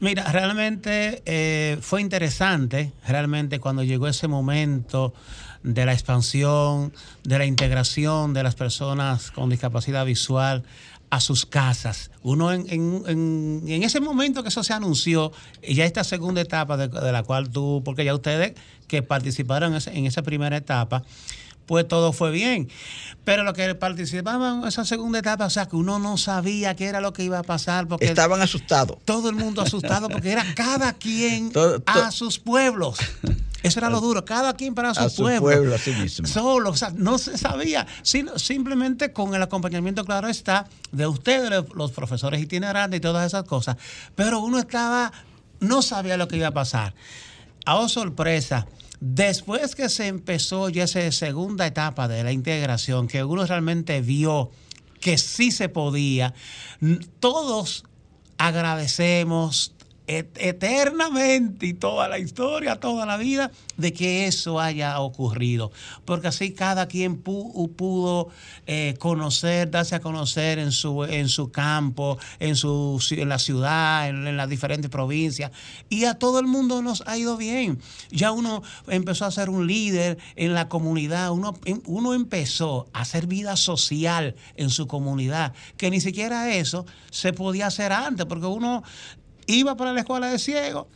Mira, 0.00 0.30
realmente 0.30 1.22
eh, 1.24 1.78
fue 1.80 2.02
interesante, 2.02 2.92
realmente 3.08 3.58
cuando 3.58 3.84
llegó 3.84 4.06
ese 4.06 4.28
momento 4.28 5.14
de 5.62 5.86
la 5.86 5.92
expansión, 5.92 6.92
de 7.24 7.38
la 7.38 7.46
integración 7.46 8.34
de 8.34 8.42
las 8.42 8.54
personas 8.54 9.30
con 9.30 9.48
discapacidad 9.48 10.04
visual 10.04 10.64
a 11.12 11.20
sus 11.20 11.44
casas. 11.44 12.10
Uno 12.22 12.54
en, 12.54 12.64
en, 12.70 13.62
en, 13.66 13.82
ese 13.82 14.00
momento 14.00 14.42
que 14.42 14.48
eso 14.48 14.64
se 14.64 14.72
anunció, 14.72 15.30
ya 15.62 15.84
esta 15.84 16.04
segunda 16.04 16.40
etapa 16.40 16.78
de, 16.78 16.88
de, 16.88 17.12
la 17.12 17.22
cual 17.22 17.50
tú, 17.50 17.82
porque 17.84 18.02
ya 18.02 18.14
ustedes 18.14 18.54
que 18.88 19.02
participaron 19.02 19.74
en 19.74 20.06
esa 20.06 20.22
primera 20.22 20.56
etapa, 20.56 21.04
pues 21.66 21.86
todo 21.86 22.12
fue 22.12 22.30
bien. 22.30 22.68
Pero 23.24 23.44
los 23.44 23.54
que 23.54 23.74
participaban 23.74 24.62
en 24.62 24.68
esa 24.68 24.84
segunda 24.84 25.20
etapa, 25.20 25.46
o 25.46 25.50
sea, 25.50 25.66
que 25.66 25.76
uno 25.76 25.98
no 25.98 26.16
sabía 26.16 26.74
qué 26.74 26.86
era 26.86 27.00
lo 27.00 27.12
que 27.12 27.22
iba 27.24 27.38
a 27.38 27.42
pasar. 27.42 27.86
Porque 27.86 28.06
Estaban 28.06 28.40
asustados. 28.40 28.98
Todo 29.04 29.28
el 29.28 29.36
mundo 29.36 29.62
asustado 29.62 30.08
porque 30.08 30.32
era 30.32 30.44
cada 30.54 30.92
quien 30.92 31.52
a 31.86 32.10
sus 32.10 32.38
pueblos. 32.38 32.98
Eso 33.62 33.78
era 33.78 33.90
lo 33.90 34.00
duro, 34.00 34.24
cada 34.24 34.54
quien 34.54 34.74
para 34.74 34.92
su, 34.92 35.00
a 35.00 35.08
su 35.08 35.22
pueblo. 35.22 35.40
pueblo. 35.40 35.74
Así 35.76 35.92
mismo. 35.92 36.26
Solo, 36.26 36.70
o 36.70 36.76
sea, 36.76 36.92
no 36.96 37.16
se 37.18 37.38
sabía, 37.38 37.86
sino 38.02 38.38
simplemente 38.38 39.12
con 39.12 39.34
el 39.34 39.42
acompañamiento, 39.42 40.04
claro 40.04 40.28
está, 40.28 40.66
de 40.90 41.06
ustedes, 41.06 41.64
los 41.74 41.92
profesores 41.92 42.42
itinerantes 42.42 42.98
y 42.98 43.00
todas 43.00 43.24
esas 43.24 43.44
cosas. 43.44 43.76
Pero 44.16 44.40
uno 44.40 44.58
estaba, 44.58 45.12
no 45.60 45.82
sabía 45.82 46.16
lo 46.16 46.26
que 46.26 46.38
iba 46.38 46.48
a 46.48 46.52
pasar. 46.52 46.94
A 47.64 47.76
oh, 47.76 47.88
sorpresa, 47.88 48.66
Después 49.04 49.74
que 49.74 49.88
se 49.88 50.06
empezó 50.06 50.68
ya 50.68 50.84
esa 50.84 51.10
segunda 51.10 51.66
etapa 51.66 52.06
de 52.06 52.22
la 52.22 52.30
integración, 52.30 53.08
que 53.08 53.24
uno 53.24 53.44
realmente 53.44 54.00
vio 54.00 54.52
que 55.00 55.18
sí 55.18 55.50
se 55.50 55.68
podía, 55.68 56.34
todos 57.18 57.82
agradecemos 58.38 59.74
eternamente 60.06 61.66
y 61.66 61.74
toda 61.74 62.08
la 62.08 62.18
historia, 62.18 62.76
toda 62.76 63.06
la 63.06 63.16
vida, 63.16 63.50
de 63.76 63.92
que 63.92 64.26
eso 64.26 64.60
haya 64.60 65.00
ocurrido. 65.00 65.70
Porque 66.04 66.28
así 66.28 66.52
cada 66.52 66.86
quien 66.86 67.22
pu- 67.22 67.70
pudo 67.74 68.28
eh, 68.66 68.94
conocer, 68.98 69.70
darse 69.70 69.94
a 69.94 70.00
conocer 70.00 70.58
en 70.58 70.72
su, 70.72 71.04
en 71.04 71.28
su 71.28 71.50
campo, 71.50 72.18
en, 72.38 72.56
su, 72.56 73.04
en 73.12 73.28
la 73.28 73.38
ciudad, 73.38 74.08
en, 74.08 74.26
en 74.26 74.36
las 74.36 74.48
diferentes 74.48 74.90
provincias. 74.90 75.50
Y 75.88 76.04
a 76.04 76.14
todo 76.14 76.38
el 76.40 76.46
mundo 76.46 76.82
nos 76.82 77.02
ha 77.06 77.16
ido 77.16 77.36
bien. 77.36 77.80
Ya 78.10 78.32
uno 78.32 78.62
empezó 78.88 79.24
a 79.24 79.30
ser 79.30 79.50
un 79.50 79.66
líder 79.66 80.18
en 80.36 80.54
la 80.54 80.68
comunidad, 80.68 81.30
uno, 81.32 81.54
em- 81.64 81.82
uno 81.86 82.14
empezó 82.14 82.88
a 82.92 83.00
hacer 83.02 83.26
vida 83.26 83.56
social 83.56 84.34
en 84.56 84.70
su 84.70 84.86
comunidad, 84.86 85.52
que 85.76 85.90
ni 85.90 86.00
siquiera 86.00 86.54
eso 86.54 86.86
se 87.10 87.32
podía 87.32 87.66
hacer 87.66 87.92
antes, 87.92 88.26
porque 88.26 88.46
uno 88.46 88.82
iba 89.46 89.76
para 89.76 89.92
la 89.92 90.00
escuela 90.00 90.28
de 90.30 90.38
ciegos. 90.38 90.86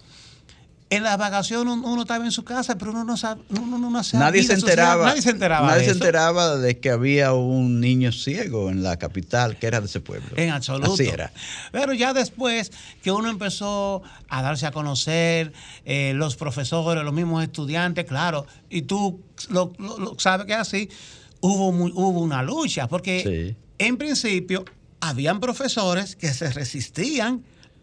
En 0.89 1.03
las 1.03 1.19
vacaciones 1.19 1.75
uno, 1.75 1.85
uno 1.89 2.03
estaba 2.03 2.25
en 2.25 2.31
su 2.31 2.45
casa, 2.45 2.79
pero 2.79 2.93
uno 2.93 3.03
no 3.03 3.17
sabe, 3.17 3.43
uno, 3.61 3.77
no 3.77 3.99
hacía 3.99 4.21
Nadie 4.21 4.45
se 4.45 4.53
enteraba. 4.53 5.05
Nadie 5.07 5.21
se 5.21 5.31
enteraba. 5.31 5.67
nadie 5.67 5.81
de 5.81 5.87
se 5.87 5.91
enteraba 5.95 6.57
de 6.59 6.79
que 6.79 6.91
había 6.91 7.33
un 7.33 7.81
niño 7.81 8.13
ciego 8.13 8.71
en 8.71 8.85
la 8.85 8.97
capital 8.97 9.59
que 9.59 9.67
era 9.67 9.81
de 9.81 9.87
ese 9.87 9.99
pueblo. 9.99 10.29
En 10.37 10.51
absoluto. 10.51 10.93
Así 10.93 11.09
era. 11.09 11.33
Pero 11.73 11.93
ya 11.93 12.15
después 12.15 12.71
que 13.03 13.11
uno 13.11 13.29
empezó 13.29 14.03
a 14.29 14.43
darse 14.43 14.65
a 14.65 14.71
conocer, 14.71 15.53
eh, 15.85 16.13
los 16.15 16.37
profesores, 16.37 17.03
los 17.03 17.13
mismos 17.13 17.43
estudiantes, 17.43 18.05
claro, 18.05 18.47
y 18.71 18.83
tú 18.83 19.21
lo, 19.49 19.73
lo- 19.79 19.99
lo 19.99 20.17
sabes 20.21 20.47
que 20.47 20.55
así, 20.55 20.89
hubo, 21.41 21.73
mu- 21.73 21.91
hubo 21.93 22.21
una 22.21 22.45
lucha, 22.45 22.87
porque 22.87 23.57
en 23.79 23.97
principio 23.97 24.65
habían 25.01 25.41
profesores 25.41 26.15
que 26.15 26.33
se 26.33 26.49
resistían 26.53 27.43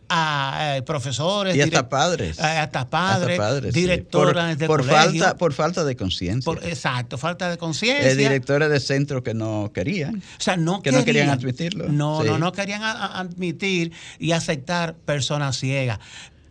a 0.09 0.75
eh, 0.77 0.81
profesores, 0.83 1.55
Y 1.55 1.61
hasta 1.61 1.89
padres. 1.89 2.37
eh, 2.39 2.41
hasta 2.43 2.89
padres, 2.89 3.39
Hasta 3.39 3.43
padres, 3.49 3.73
sí. 3.73 3.79
directoras 3.81 4.49
por, 4.51 4.57
de 4.57 4.67
por 4.67 4.79
colegio. 4.81 5.01
falta 5.23 5.37
por 5.37 5.53
falta 5.53 5.83
de 5.83 5.95
conciencia. 5.95 6.53
Exacto, 6.63 7.17
falta 7.17 7.49
de 7.49 7.57
conciencia. 7.57 8.09
Eh, 8.11 8.15
directores 8.15 8.69
de 8.69 8.79
centro 8.79 9.23
que 9.23 9.33
no 9.33 9.71
querían. 9.73 10.17
O 10.17 10.41
sea, 10.41 10.55
no 10.57 10.81
que 10.81 10.91
no 10.91 11.03
querían 11.05 11.29
admitirlo. 11.29 11.87
No, 11.89 12.21
Sí. 12.21 12.27
no, 12.27 12.37
no 12.37 12.51
querían 12.51 12.83
a- 12.83 13.19
admitir 13.19 13.91
y 14.19 14.31
aceptar 14.33 14.95
personas 14.95 15.57
ciegas. 15.57 15.99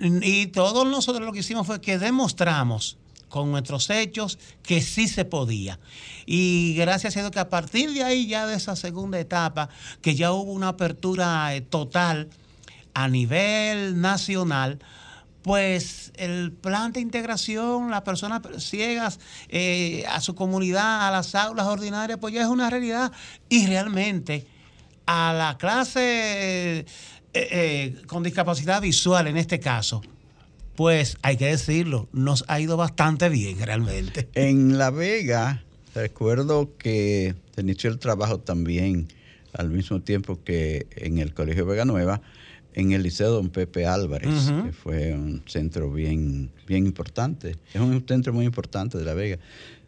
Y 0.01 0.49
todos 0.49 0.87
nosotros 0.87 1.25
lo 1.25 1.33
que 1.33 1.41
hicimos 1.41 1.67
fue 1.67 1.81
que 1.81 1.99
demostramos 1.99 2.97
con 3.29 3.51
nuestros 3.51 3.89
hechos 3.89 4.39
que 4.63 4.83
sí 4.83 5.09
se 5.09 5.25
podía. 5.25 5.79
Y 6.27 6.75
gracias 6.77 7.17
a 7.17 7.21
Dios 7.21 7.31
que 7.33 7.39
a 7.39 7.49
partir 7.49 7.91
de 7.93 8.03
ahí, 8.03 8.27
ya 8.27 8.47
de 8.47 8.57
esa 8.57 8.77
segunda 8.77 9.19
etapa, 9.19 9.69
que 10.03 10.15
ya 10.15 10.33
hubo 10.33 10.53
una 10.53 10.69
apertura 10.69 11.55
eh, 11.55 11.61
total 11.63 12.29
a 12.95 13.09
nivel 13.09 14.01
nacional, 14.01 14.79
pues 15.43 16.13
el 16.17 16.53
plan 16.53 16.93
de 16.93 17.01
integración, 17.01 17.91
las 17.91 18.03
personas 18.03 18.43
ciegas 18.59 19.19
eh, 19.49 20.05
a 20.09 20.21
su 20.21 20.35
comunidad, 20.35 21.09
a 21.09 21.11
las 21.11 21.35
aulas 21.35 21.67
ordinarias, 21.67 22.19
pues 22.21 22.33
ya 22.33 22.43
es 22.43 22.49
una 22.49 22.71
realidad. 22.71 23.13
Y 23.49 23.67
realmente 23.67 24.47
a 25.07 25.33
la 25.33 25.59
clase 25.59 26.81
eh, 26.81 26.87
eh, 27.35 28.03
con 28.07 28.23
discapacidad 28.23 28.81
visual, 28.81 29.27
en 29.27 29.37
este 29.37 29.59
caso, 29.59 30.03
pues 30.77 31.17
hay 31.23 31.37
que 31.37 31.47
decirlo, 31.47 32.09
nos 32.13 32.45
ha 32.49 32.61
ido 32.61 32.77
bastante 32.77 33.29
bien 33.29 33.59
realmente. 33.61 34.29
En 34.35 34.79
La 34.79 34.91
Vega, 34.91 35.65
recuerdo 35.95 36.77
que 36.79 37.35
se 37.55 37.61
inició 37.61 37.91
el 37.91 37.99
trabajo 37.99 38.39
también 38.39 39.09
al 39.53 39.69
mismo 39.69 40.01
tiempo 40.01 40.43
que 40.45 40.87
en 40.97 41.19
el 41.19 41.35
Colegio 41.35 41.67
Vega 41.67 41.85
Nueva, 41.85 42.23
en 42.75 42.93
el 42.93 43.03
Liceo 43.03 43.31
Don 43.33 43.51
Pepe 43.51 43.87
Álvarez, 43.87 44.51
que 44.65 44.73
fue 44.73 45.13
un 45.13 45.43
centro 45.47 45.93
bien, 45.93 46.51
bien 46.67 46.87
importante. 46.87 47.57
Es 47.75 47.81
un 47.81 48.05
centro 48.07 48.33
muy 48.33 48.45
importante 48.45 48.99
de 48.99 49.05
La 49.05 49.15
Vega. 49.15 49.39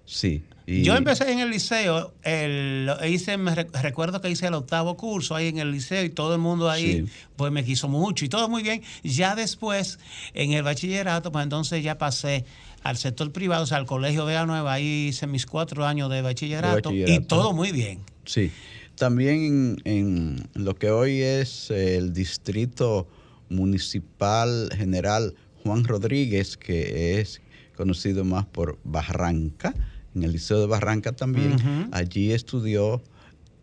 Sí. 0.07 0.43
y- 0.67 0.83
Yo 0.83 0.95
empecé 0.97 1.31
en 1.33 1.39
el 1.39 1.51
liceo, 1.51 2.13
el, 2.23 2.91
hice, 3.09 3.39
me 3.39 3.55
re- 3.55 3.67
recuerdo 3.83 4.21
que 4.21 4.29
hice 4.31 4.47
el 4.49 4.55
octavo 4.55 4.97
curso 4.99 5.35
ahí 5.35 5.49
en 5.49 5.59
el 5.59 5.73
liceo 5.73 6.05
y 6.05 6.11
todo 6.11 6.35
el 6.35 6.41
mundo 6.43 6.69
ahí 6.71 6.93
Sí. 7.07 7.13
pues 7.37 7.51
me 7.53 7.65
quiso 7.65 7.89
mucho 7.89 8.25
y 8.27 8.29
todo 8.29 8.49
muy 8.51 8.63
bien. 8.63 8.83
Ya 9.03 9.35
después, 9.35 9.99
en 10.35 10.53
el 10.53 10.63
bachillerato, 10.63 11.33
pues 11.33 11.43
entonces 11.43 11.83
ya 11.83 11.97
pasé 11.97 12.45
al 12.83 12.99
sector 12.99 13.33
privado, 13.33 13.65
o 13.65 13.67
sea, 13.67 13.79
al 13.79 13.87
Colegio 13.87 14.27
Vega 14.27 14.45
Nueva, 14.45 14.75
ahí 14.75 15.07
hice 15.09 15.27
mis 15.27 15.47
cuatro 15.47 15.87
años 15.87 16.11
de 16.11 16.21
bachillerato, 16.21 16.93
y 16.93 17.01
bachillerato. 17.01 17.27
todo 17.29 17.55
muy 17.55 17.73
bien. 17.73 18.01
Sí. 18.27 18.51
También 18.97 19.77
en, 19.85 20.47
en 20.55 20.65
lo 20.65 20.75
que 20.77 20.91
hoy 20.91 21.21
es 21.21 21.71
el 21.71 22.13
Distrito 22.13 23.09
Municipal 23.49 24.71
General 24.77 25.35
Juan 25.63 25.85
Rodríguez, 25.85 26.57
que 26.57 27.21
es 27.21 27.41
conocido 27.77 28.25
más 28.25 28.47
por 28.47 28.79
Barranca, 28.85 29.75
en 30.15 30.23
el 30.23 30.33
Liceo 30.33 30.61
de 30.61 30.67
Barranca 30.67 31.13
también, 31.13 31.89
allí 31.93 32.33
estudió 32.33 33.03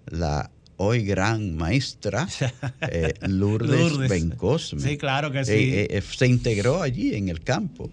la 0.07 0.51
hoy 0.77 1.03
gran 1.05 1.55
maestra 1.55 2.27
eh, 2.81 3.13
Lourdes, 3.21 3.69
Lourdes. 3.69 4.09
Bencosme. 4.09 4.81
Sí, 4.81 4.97
claro 4.97 5.31
que 5.31 5.45
sí. 5.45 5.51
Eh, 5.51 5.87
eh, 5.91 6.01
se 6.01 6.27
integró 6.27 6.81
allí 6.81 7.15
en 7.15 7.29
el 7.29 7.41
campo. 7.41 7.89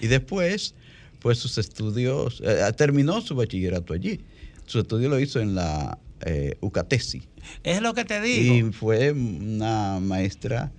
Y 0.00 0.06
después, 0.06 0.74
pues 1.18 1.38
sus 1.38 1.58
estudios, 1.58 2.40
eh, 2.44 2.72
terminó 2.76 3.20
su 3.20 3.34
bachillerato 3.34 3.92
allí. 3.92 4.20
Su 4.64 4.78
estudio 4.78 5.08
lo 5.08 5.18
hizo 5.18 5.40
en 5.40 5.54
la 5.54 5.98
eh, 6.24 6.56
UCATESI. 6.60 7.22
Es 7.62 7.80
lo 7.82 7.94
que 7.94 8.04
te 8.04 8.20
digo. 8.20 8.54
Y 8.68 8.72
fue 8.72 9.12
una 9.12 9.98
maestra 10.00 10.72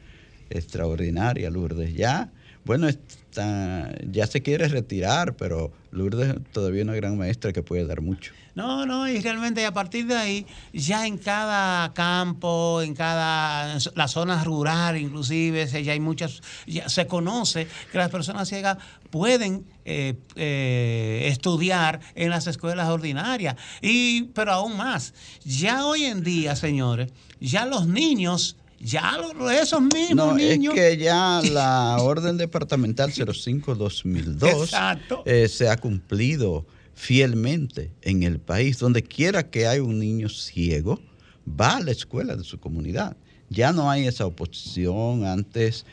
extraordinaria, 0.49 1.49
Lourdes. 1.49 1.93
Ya, 1.95 2.31
bueno, 2.65 2.87
está- 2.87 3.93
ya 4.09 4.27
se 4.27 4.41
quiere 4.41 4.67
retirar, 4.67 5.35
pero 5.35 5.71
Lourdes 5.91 6.35
es 6.35 6.51
todavía 6.51 6.83
una 6.83 6.95
gran 6.95 7.17
maestra 7.17 7.51
que 7.51 7.63
puede 7.63 7.85
dar 7.85 8.01
mucho. 8.01 8.33
No, 8.53 8.85
no, 8.85 9.07
y 9.07 9.19
realmente 9.21 9.65
a 9.65 9.73
partir 9.73 10.07
de 10.07 10.15
ahí, 10.15 10.45
ya 10.73 11.07
en 11.07 11.17
cada 11.17 11.93
campo, 11.93 12.81
en 12.81 12.93
cada, 12.93 13.77
la 13.95 14.07
zona 14.07 14.43
rural 14.43 14.97
inclusive, 14.97 15.67
ya 15.83 15.93
hay 15.93 15.99
muchas, 15.99 16.41
ya 16.67 16.89
se 16.89 17.07
conoce 17.07 17.67
que 17.91 17.97
las 17.97 18.09
personas 18.09 18.49
ciegas 18.49 18.77
pueden 19.09 19.65
eh, 19.85 20.15
eh, 20.35 21.27
estudiar 21.31 22.01
en 22.15 22.29
las 22.29 22.47
escuelas 22.47 22.89
ordinarias. 22.89 23.55
Y, 23.81 24.23
pero 24.33 24.51
aún 24.51 24.75
más, 24.75 25.13
ya 25.43 25.85
hoy 25.85 26.05
en 26.05 26.23
día, 26.23 26.55
señores, 26.55 27.11
ya 27.39 27.65
los 27.65 27.87
niños, 27.87 28.57
ya 28.83 29.17
esos 29.61 29.81
mismos 29.81 30.15
No, 30.15 30.33
niños... 30.35 30.73
es 30.75 30.79
que 30.79 30.97
ya 30.97 31.41
la 31.51 31.97
orden 31.99 32.37
departamental 32.37 33.11
05-2002 33.13 34.63
Exacto. 34.63 35.23
eh, 35.25 35.47
se 35.47 35.69
ha 35.69 35.77
cumplido 35.77 36.65
fielmente 36.93 37.91
en 38.01 38.23
el 38.23 38.39
país. 38.39 38.79
Donde 38.79 39.03
quiera 39.03 39.49
que 39.49 39.67
hay 39.67 39.79
un 39.79 39.99
niño 39.99 40.29
ciego, 40.29 40.99
va 41.47 41.77
a 41.77 41.81
la 41.81 41.91
escuela 41.91 42.35
de 42.35 42.43
su 42.43 42.59
comunidad. 42.59 43.17
Ya 43.49 43.71
no 43.73 43.89
hay 43.89 44.07
esa 44.07 44.25
oposición. 44.25 45.25
Antes, 45.25 45.85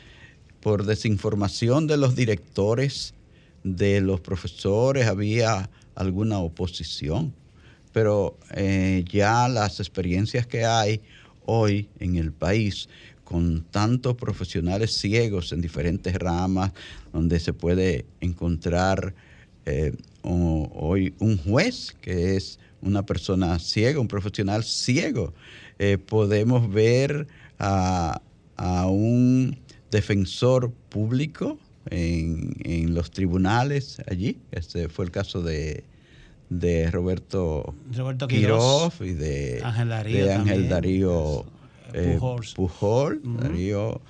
por 0.61 0.85
desinformación 0.85 1.87
de 1.87 1.97
los 1.97 2.15
directores, 2.15 3.13
de 3.63 4.01
los 4.01 4.21
profesores, 4.21 5.07
había 5.07 5.69
alguna 5.95 6.39
oposición. 6.39 7.33
Pero 7.91 8.37
eh, 8.51 9.03
ya 9.11 9.47
las 9.47 9.79
experiencias 9.79 10.45
que 10.45 10.63
hay 10.63 11.01
hoy 11.49 11.89
en 11.99 12.15
el 12.15 12.31
país 12.31 12.87
con 13.23 13.63
tantos 13.71 14.15
profesionales 14.15 14.93
ciegos 14.93 15.51
en 15.51 15.61
diferentes 15.61 16.13
ramas, 16.15 16.71
donde 17.11 17.39
se 17.39 17.53
puede 17.53 18.05
encontrar 18.21 19.15
eh, 19.65 19.95
hoy 20.21 21.13
un 21.19 21.37
juez 21.37 21.95
que 22.01 22.35
es 22.35 22.59
una 22.81 23.03
persona 23.05 23.57
ciega, 23.59 23.99
un 23.99 24.07
profesional 24.07 24.63
ciego. 24.63 25.33
Eh, 25.79 25.97
podemos 25.97 26.71
ver 26.71 27.27
a, 27.57 28.21
a 28.55 28.87
un 28.87 29.57
defensor 29.91 30.71
público 30.89 31.57
en, 31.89 32.55
en 32.63 32.93
los 32.93 33.09
tribunales 33.09 34.01
allí. 34.07 34.37
Este 34.51 34.87
fue 34.87 35.05
el 35.05 35.11
caso 35.11 35.41
de, 35.41 35.83
de 36.49 36.89
Roberto, 36.91 37.75
Roberto 37.95 38.27
Quiroz 38.27 39.01
y 39.01 39.13
de 39.13 39.61
Ángel 39.63 39.89
Darío 39.89 40.25
de 40.25 40.33
Ángel 40.33 40.47
también. 40.47 40.69
Darío 40.69 41.45
eh. 41.93 42.19
Pujol. 42.55 43.21
Darío. 43.23 44.01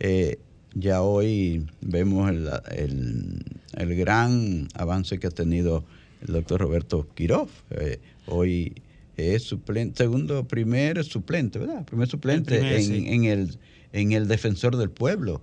Eh, 0.00 0.38
ya 0.74 1.02
hoy 1.02 1.66
vemos 1.80 2.30
el, 2.30 2.48
el- 2.76 3.44
el 3.76 3.96
gran 3.96 4.68
avance 4.74 5.18
que 5.18 5.26
ha 5.26 5.30
tenido 5.30 5.84
el 6.26 6.34
doctor 6.34 6.60
Roberto 6.60 7.06
Quiroz. 7.14 7.48
Eh, 7.70 7.98
hoy 8.26 8.74
es 9.16 9.42
suplente, 9.42 9.98
segundo, 10.04 10.46
primer 10.48 11.02
suplente, 11.04 11.58
¿verdad? 11.58 11.84
Primer 11.84 12.08
suplente 12.08 12.56
primer, 12.58 12.72
en, 12.74 12.82
sí. 12.82 13.04
en 13.08 13.24
el, 13.24 13.58
en 13.92 14.12
el 14.12 14.28
defensor 14.28 14.76
del 14.76 14.90
pueblo. 14.90 15.42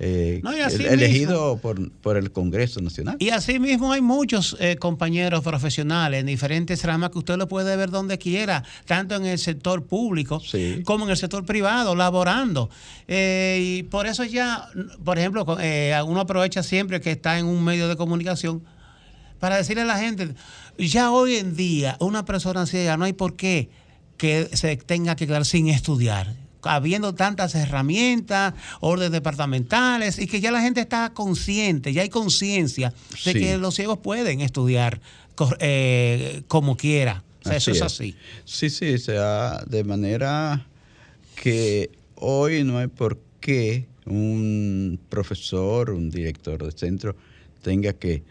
Eh, 0.00 0.40
No, 0.42 0.52
elegido 0.52 1.58
por, 1.58 1.90
por 1.92 2.16
el 2.16 2.32
Congreso 2.32 2.80
Nacional. 2.80 3.16
Y 3.20 3.30
así 3.30 3.58
mismo 3.58 3.92
hay 3.92 4.00
muchos 4.00 4.56
eh, 4.58 4.76
compañeros 4.76 5.42
profesionales 5.44 6.20
en 6.20 6.26
diferentes 6.26 6.82
ramas 6.84 7.10
que 7.10 7.18
usted 7.18 7.36
lo 7.36 7.46
puede 7.46 7.76
ver 7.76 7.90
donde 7.90 8.18
quiera, 8.18 8.64
tanto 8.86 9.14
en 9.14 9.26
el 9.26 9.38
sector 9.38 9.84
público 9.84 10.40
Sí. 10.40 10.82
como 10.84 11.04
en 11.04 11.10
el 11.10 11.16
sector 11.16 11.44
privado, 11.44 11.94
laborando. 11.94 12.70
Eh, 13.06 13.58
y 13.78 13.82
por 13.84 14.06
eso 14.06 14.24
ya, 14.24 14.68
por 15.04 15.18
ejemplo, 15.18 15.44
uno 16.06 16.20
aprovecha 16.20 16.62
siempre 16.62 17.00
que 17.00 17.10
está 17.12 17.38
en 17.38 17.46
un 17.46 17.62
medio 17.62 17.86
de 17.86 17.96
comunicación 17.96 18.62
para 19.38 19.56
decirle 19.56 19.82
a 19.82 19.86
la 19.86 19.98
gente, 19.98 20.34
ya 20.78 21.10
hoy 21.10 21.36
en 21.36 21.56
día 21.56 21.96
una 22.00 22.24
persona 22.24 22.66
ciega 22.66 22.96
no 22.96 23.04
hay 23.04 23.12
por 23.12 23.36
qué 23.36 23.70
que 24.16 24.50
se 24.52 24.76
tenga 24.76 25.16
que 25.16 25.26
quedar 25.26 25.46
sin 25.46 25.68
estudiar. 25.68 26.34
Habiendo 26.62 27.14
tantas 27.14 27.54
herramientas, 27.54 28.54
órdenes 28.80 29.12
departamentales, 29.12 30.18
y 30.18 30.26
que 30.26 30.40
ya 30.40 30.50
la 30.50 30.60
gente 30.60 30.80
está 30.80 31.12
consciente, 31.14 31.92
ya 31.92 32.02
hay 32.02 32.08
conciencia 32.10 32.92
de 33.24 33.32
Sí. 33.32 33.38
que 33.38 33.58
los 33.58 33.74
ciegos 33.74 33.98
pueden 33.98 34.40
estudiar 34.40 35.00
eh, 35.60 36.42
como 36.48 36.76
quiera. 36.76 37.24
O 37.42 37.48
sea, 37.48 37.56
eso 37.56 37.70
es 37.70 37.80
así. 37.80 38.14
Sí, 38.44 38.68
sí, 38.68 38.92
o 38.94 38.98
sea, 38.98 39.64
de 39.66 39.82
manera 39.84 40.66
que 41.34 41.90
hoy 42.16 42.62
no 42.64 42.76
hay 42.78 42.88
por 42.88 43.18
qué 43.40 43.86
un 44.04 45.00
profesor, 45.08 45.90
un 45.90 46.10
director 46.10 46.62
de 46.62 46.72
centro 46.78 47.16
tenga 47.62 47.94
que 47.94 48.22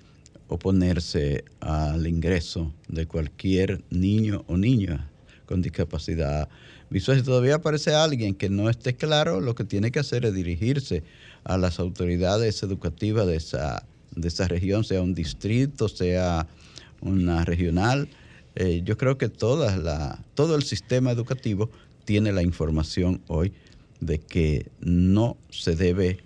oponerse 0.47 1.45
al 1.59 2.05
ingreso 2.05 2.73
de 2.87 3.05
cualquier 3.07 3.83
niño 3.89 4.43
o 4.47 4.57
niña 4.57 5.08
con 5.49 5.63
discapacidad 5.63 6.47
visual. 6.91 7.17
Si 7.17 7.23
todavía 7.23 7.55
aparece 7.55 7.95
alguien 7.95 8.35
que 8.35 8.51
no 8.51 8.69
esté 8.69 8.95
claro, 8.95 9.41
lo 9.41 9.55
que 9.55 9.63
tiene 9.63 9.89
que 9.89 9.97
hacer 9.97 10.23
es 10.25 10.35
dirigirse 10.35 11.01
a 11.43 11.57
las 11.57 11.79
autoridades 11.79 12.61
educativas 12.61 13.25
de 13.25 13.37
esa, 13.37 13.83
de 14.15 14.27
esa 14.27 14.47
región, 14.47 14.83
sea 14.83 15.01
un 15.01 15.15
distrito, 15.15 15.89
sea 15.89 16.45
una 17.01 17.45
regional. 17.45 18.09
Eh, 18.53 18.83
yo 18.85 18.95
creo 18.95 19.17
que 19.17 19.31
la, 19.81 20.23
todo 20.35 20.55
el 20.55 20.61
sistema 20.61 21.09
educativo 21.09 21.71
tiene 22.05 22.31
la 22.31 22.43
información 22.43 23.19
hoy 23.25 23.51
de 24.01 24.19
que 24.19 24.67
no 24.81 25.35
se 25.49 25.75
debe 25.75 26.19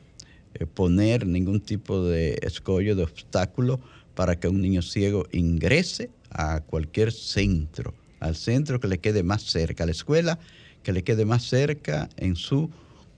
eh, 0.55 0.65
poner 0.65 1.25
ningún 1.25 1.61
tipo 1.61 2.03
de 2.03 2.37
escollo, 2.41 2.97
de 2.97 3.03
obstáculo 3.03 3.79
para 4.15 4.37
que 4.37 4.49
un 4.49 4.59
niño 4.59 4.81
ciego 4.81 5.27
ingrese 5.31 6.09
a 6.29 6.59
cualquier 6.59 7.13
centro, 7.13 7.93
al 8.23 8.35
centro 8.35 8.79
que 8.79 8.87
le 8.87 8.99
quede 8.99 9.21
más 9.21 9.43
cerca, 9.43 9.83
a 9.83 9.85
la 9.85 9.91
escuela 9.91 10.39
que 10.81 10.93
le 10.93 11.03
quede 11.03 11.25
más 11.25 11.43
cerca 11.43 12.09
en 12.17 12.35
su 12.35 12.69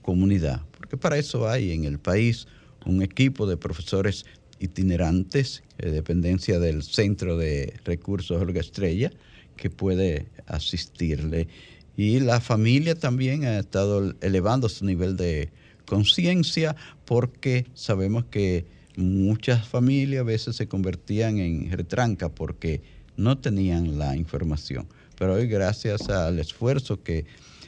comunidad. 0.02 0.62
Porque 0.76 0.96
para 0.96 1.18
eso 1.18 1.48
hay 1.48 1.72
en 1.72 1.84
el 1.84 1.98
país 1.98 2.46
un 2.84 3.02
equipo 3.02 3.46
de 3.46 3.56
profesores 3.56 4.24
itinerantes, 4.60 5.62
dependencia 5.78 6.58
del 6.58 6.82
Centro 6.82 7.36
de 7.36 7.74
Recursos 7.84 8.40
Olga 8.40 8.60
Estrella, 8.60 9.10
que 9.56 9.70
puede 9.70 10.26
asistirle. 10.46 11.48
Y 11.96 12.20
la 12.20 12.40
familia 12.40 12.94
también 12.94 13.44
ha 13.44 13.58
estado 13.58 14.14
elevando 14.20 14.68
su 14.68 14.84
nivel 14.84 15.16
de 15.16 15.50
conciencia 15.86 16.76
porque 17.04 17.66
sabemos 17.74 18.24
que 18.26 18.66
muchas 18.96 19.66
familias 19.66 20.20
a 20.20 20.24
veces 20.24 20.56
se 20.56 20.68
convertían 20.68 21.38
en 21.38 21.70
retranca 21.70 22.28
porque 22.28 22.82
no 23.16 23.38
tenían 23.38 23.98
la 23.98 24.16
información. 24.16 24.86
Pero 25.18 25.34
hoy 25.34 25.46
gracias 25.46 26.08
al 26.08 26.38
esfuerzo 26.38 27.02
que 27.02 27.24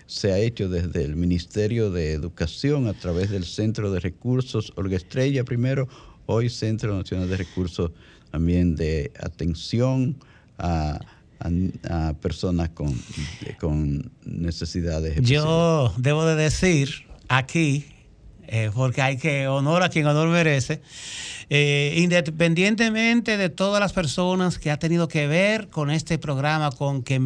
se 0.06 0.32
ha 0.32 0.38
hecho 0.38 0.68
desde 0.68 1.04
el 1.04 1.16
Ministerio 1.16 1.90
de 1.90 2.12
Educación 2.12 2.88
a 2.88 2.94
través 2.94 3.30
del 3.30 3.44
Centro 3.44 3.90
de 3.92 4.00
Recursos 4.00 4.72
Olga 4.76 4.96
Estrella 4.96 5.44
primero, 5.44 5.88
hoy 6.26 6.48
Centro 6.50 6.96
Nacional 6.96 7.28
de 7.28 7.36
Recursos 7.36 7.90
también 8.30 8.74
de 8.76 9.10
atención 9.20 10.16
a, 10.58 10.98
a- 11.40 12.08
a 12.08 12.14
personas 12.14 12.70
con, 12.70 12.94
con 13.60 14.10
necesidades 14.24 15.12
especiales. 15.16 15.44
Yo 15.44 15.92
debo 15.98 16.24
de 16.26 16.34
decir 16.36 16.90
aquí, 17.28 17.86
eh, 18.50 18.70
porque 18.74 19.02
hay 19.02 19.18
que 19.18 19.46
honor 19.46 19.82
a 19.82 19.90
quien 19.90 20.06
honor 20.06 20.28
merece, 20.28 20.80
eh, 21.50 21.94
independientemente 21.98 23.36
de 23.36 23.50
todas 23.50 23.78
las 23.78 23.92
personas 23.92 24.58
que 24.58 24.70
ha 24.70 24.78
tenido 24.78 25.06
que 25.06 25.26
ver 25.26 25.68
con 25.68 25.90
este 25.90 26.18
programa, 26.18 26.70
con 26.70 27.02
que 27.02 27.20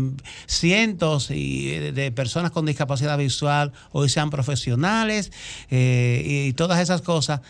cientos 0.46 1.30
y, 1.30 1.70
eh, 1.70 1.92
de 1.92 2.10
personas 2.10 2.50
con 2.50 2.66
discapacidad 2.66 3.16
visual 3.16 3.72
hoy 3.92 4.08
sean 4.08 4.30
profesionales 4.30 5.30
y 5.70 6.52
todas 6.54 6.80
esas 6.80 7.02
cosas, 7.02 7.40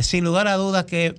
sin 0.00 0.24
lugar 0.24 0.48
a 0.48 0.56
dudas 0.56 0.86
que 0.86 1.14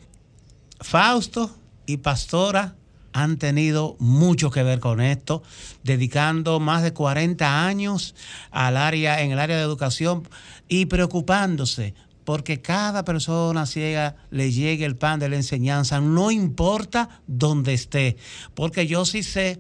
Fausto 0.81 1.55
y 1.85 1.97
Pastora 1.97 2.75
han 3.13 3.37
tenido 3.37 3.95
mucho 3.99 4.51
que 4.51 4.63
ver 4.63 4.79
con 4.79 4.99
esto, 4.99 5.43
dedicando 5.83 6.59
más 6.59 6.83
de 6.83 6.93
40 6.93 7.65
años 7.65 8.15
al 8.51 8.77
área, 8.77 9.21
en 9.21 9.31
el 9.31 9.39
área 9.39 9.57
de 9.57 9.63
educación 9.63 10.27
y 10.67 10.85
preocupándose 10.85 11.93
porque 12.25 12.61
cada 12.61 13.03
persona 13.03 13.65
ciega 13.65 14.15
le 14.31 14.51
llegue 14.51 14.85
el 14.85 14.95
pan 14.95 15.19
de 15.19 15.29
la 15.29 15.35
enseñanza, 15.35 15.99
no 15.99 16.31
importa 16.31 17.21
dónde 17.27 17.73
esté, 17.73 18.17
porque 18.53 18.87
yo 18.87 19.03
sí 19.05 19.23
sé 19.23 19.59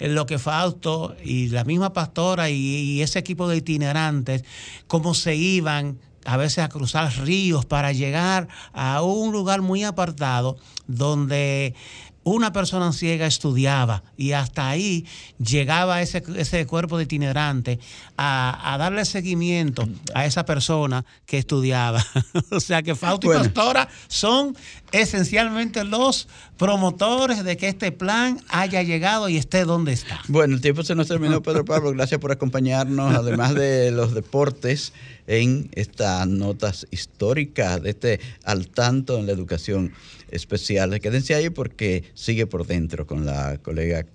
lo 0.00 0.26
que 0.26 0.38
Fausto 0.38 1.14
y 1.22 1.48
la 1.50 1.64
misma 1.64 1.92
pastora 1.92 2.50
y 2.50 3.00
ese 3.00 3.20
equipo 3.20 3.48
de 3.48 3.58
itinerantes, 3.58 4.44
cómo 4.88 5.14
se 5.14 5.36
iban 5.36 5.98
a 6.24 6.36
veces 6.36 6.58
a 6.58 6.68
cruzar 6.68 7.10
ríos 7.22 7.64
para 7.64 7.92
llegar 7.92 8.48
a 8.72 9.02
un 9.02 9.32
lugar 9.32 9.62
muy 9.62 9.84
apartado 9.84 10.58
donde 10.86 11.74
una 12.22 12.52
persona 12.52 12.92
ciega 12.92 13.26
estudiaba 13.26 14.02
y 14.16 14.32
hasta 14.32 14.68
ahí 14.68 15.06
llegaba 15.38 16.02
ese, 16.02 16.22
ese 16.36 16.66
cuerpo 16.66 16.98
de 16.98 17.04
itinerante 17.04 17.78
a, 18.16 18.74
a 18.74 18.78
darle 18.78 19.04
seguimiento 19.04 19.88
a 20.14 20.26
esa 20.26 20.44
persona 20.44 21.04
que 21.26 21.38
estudiaba. 21.38 22.04
o 22.50 22.60
sea 22.60 22.82
que 22.82 22.94
Fausto 22.94 23.28
Bueno. 23.28 23.44
y 23.44 23.48
Pastora 23.48 23.88
son 24.08 24.56
esencialmente 24.92 25.84
los 25.84 26.28
promotores 26.56 27.42
de 27.42 27.56
que 27.56 27.68
este 27.68 27.90
plan 27.92 28.38
haya 28.48 28.82
llegado 28.82 29.28
y 29.28 29.36
esté 29.38 29.64
donde 29.64 29.92
está. 29.92 30.20
Bueno, 30.28 30.54
el 30.54 30.60
tiempo 30.60 30.82
se 30.82 30.94
nos 30.94 31.08
terminó, 31.08 31.42
Pedro 31.42 31.64
Pablo. 31.64 31.92
Gracias 31.92 32.20
por 32.20 32.32
acompañarnos, 32.32 33.14
además 33.14 33.54
de 33.54 33.90
los 33.90 34.14
deportes, 34.14 34.92
en 35.26 35.70
estas 35.72 36.26
notas 36.26 36.86
históricas, 36.90 37.82
de 37.82 37.90
este 37.90 38.20
al 38.44 38.68
tanto 38.68 39.18
en 39.18 39.26
la 39.26 39.32
educación 39.32 39.92
especial. 40.30 40.98
Quédense 41.00 41.34
ahí 41.34 41.50
porque 41.50 42.04
sigue 42.14 42.46
por 42.46 42.66
dentro 42.66 43.06
con 43.06 43.26
la 43.26 43.58
colega 43.58 44.06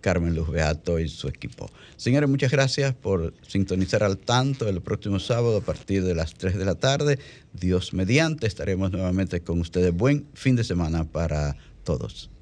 Carmen 0.00 0.34
Luz 0.34 0.50
Beato 0.50 0.98
y 0.98 1.08
su 1.08 1.28
equipo. 1.28 1.70
Señores, 1.96 2.28
muchas 2.28 2.50
gracias 2.50 2.94
por 2.94 3.32
sintonizar 3.48 4.02
al 4.02 4.18
tanto 4.18 4.68
el 4.68 4.82
próximo 4.82 5.18
sábado 5.18 5.56
a 5.56 5.60
partir 5.62 6.04
de 6.04 6.14
las 6.14 6.34
3 6.34 6.58
de 6.58 6.64
la 6.66 6.74
tarde. 6.74 7.18
Dios 7.54 7.94
mediante, 7.94 8.46
estaremos 8.46 8.92
nuevamente 8.92 9.40
con 9.40 9.60
ustedes. 9.60 9.94
Buen 9.94 10.26
fin 10.34 10.56
de 10.56 10.64
semana 10.64 11.04
para 11.04 11.56
todos. 11.84 12.33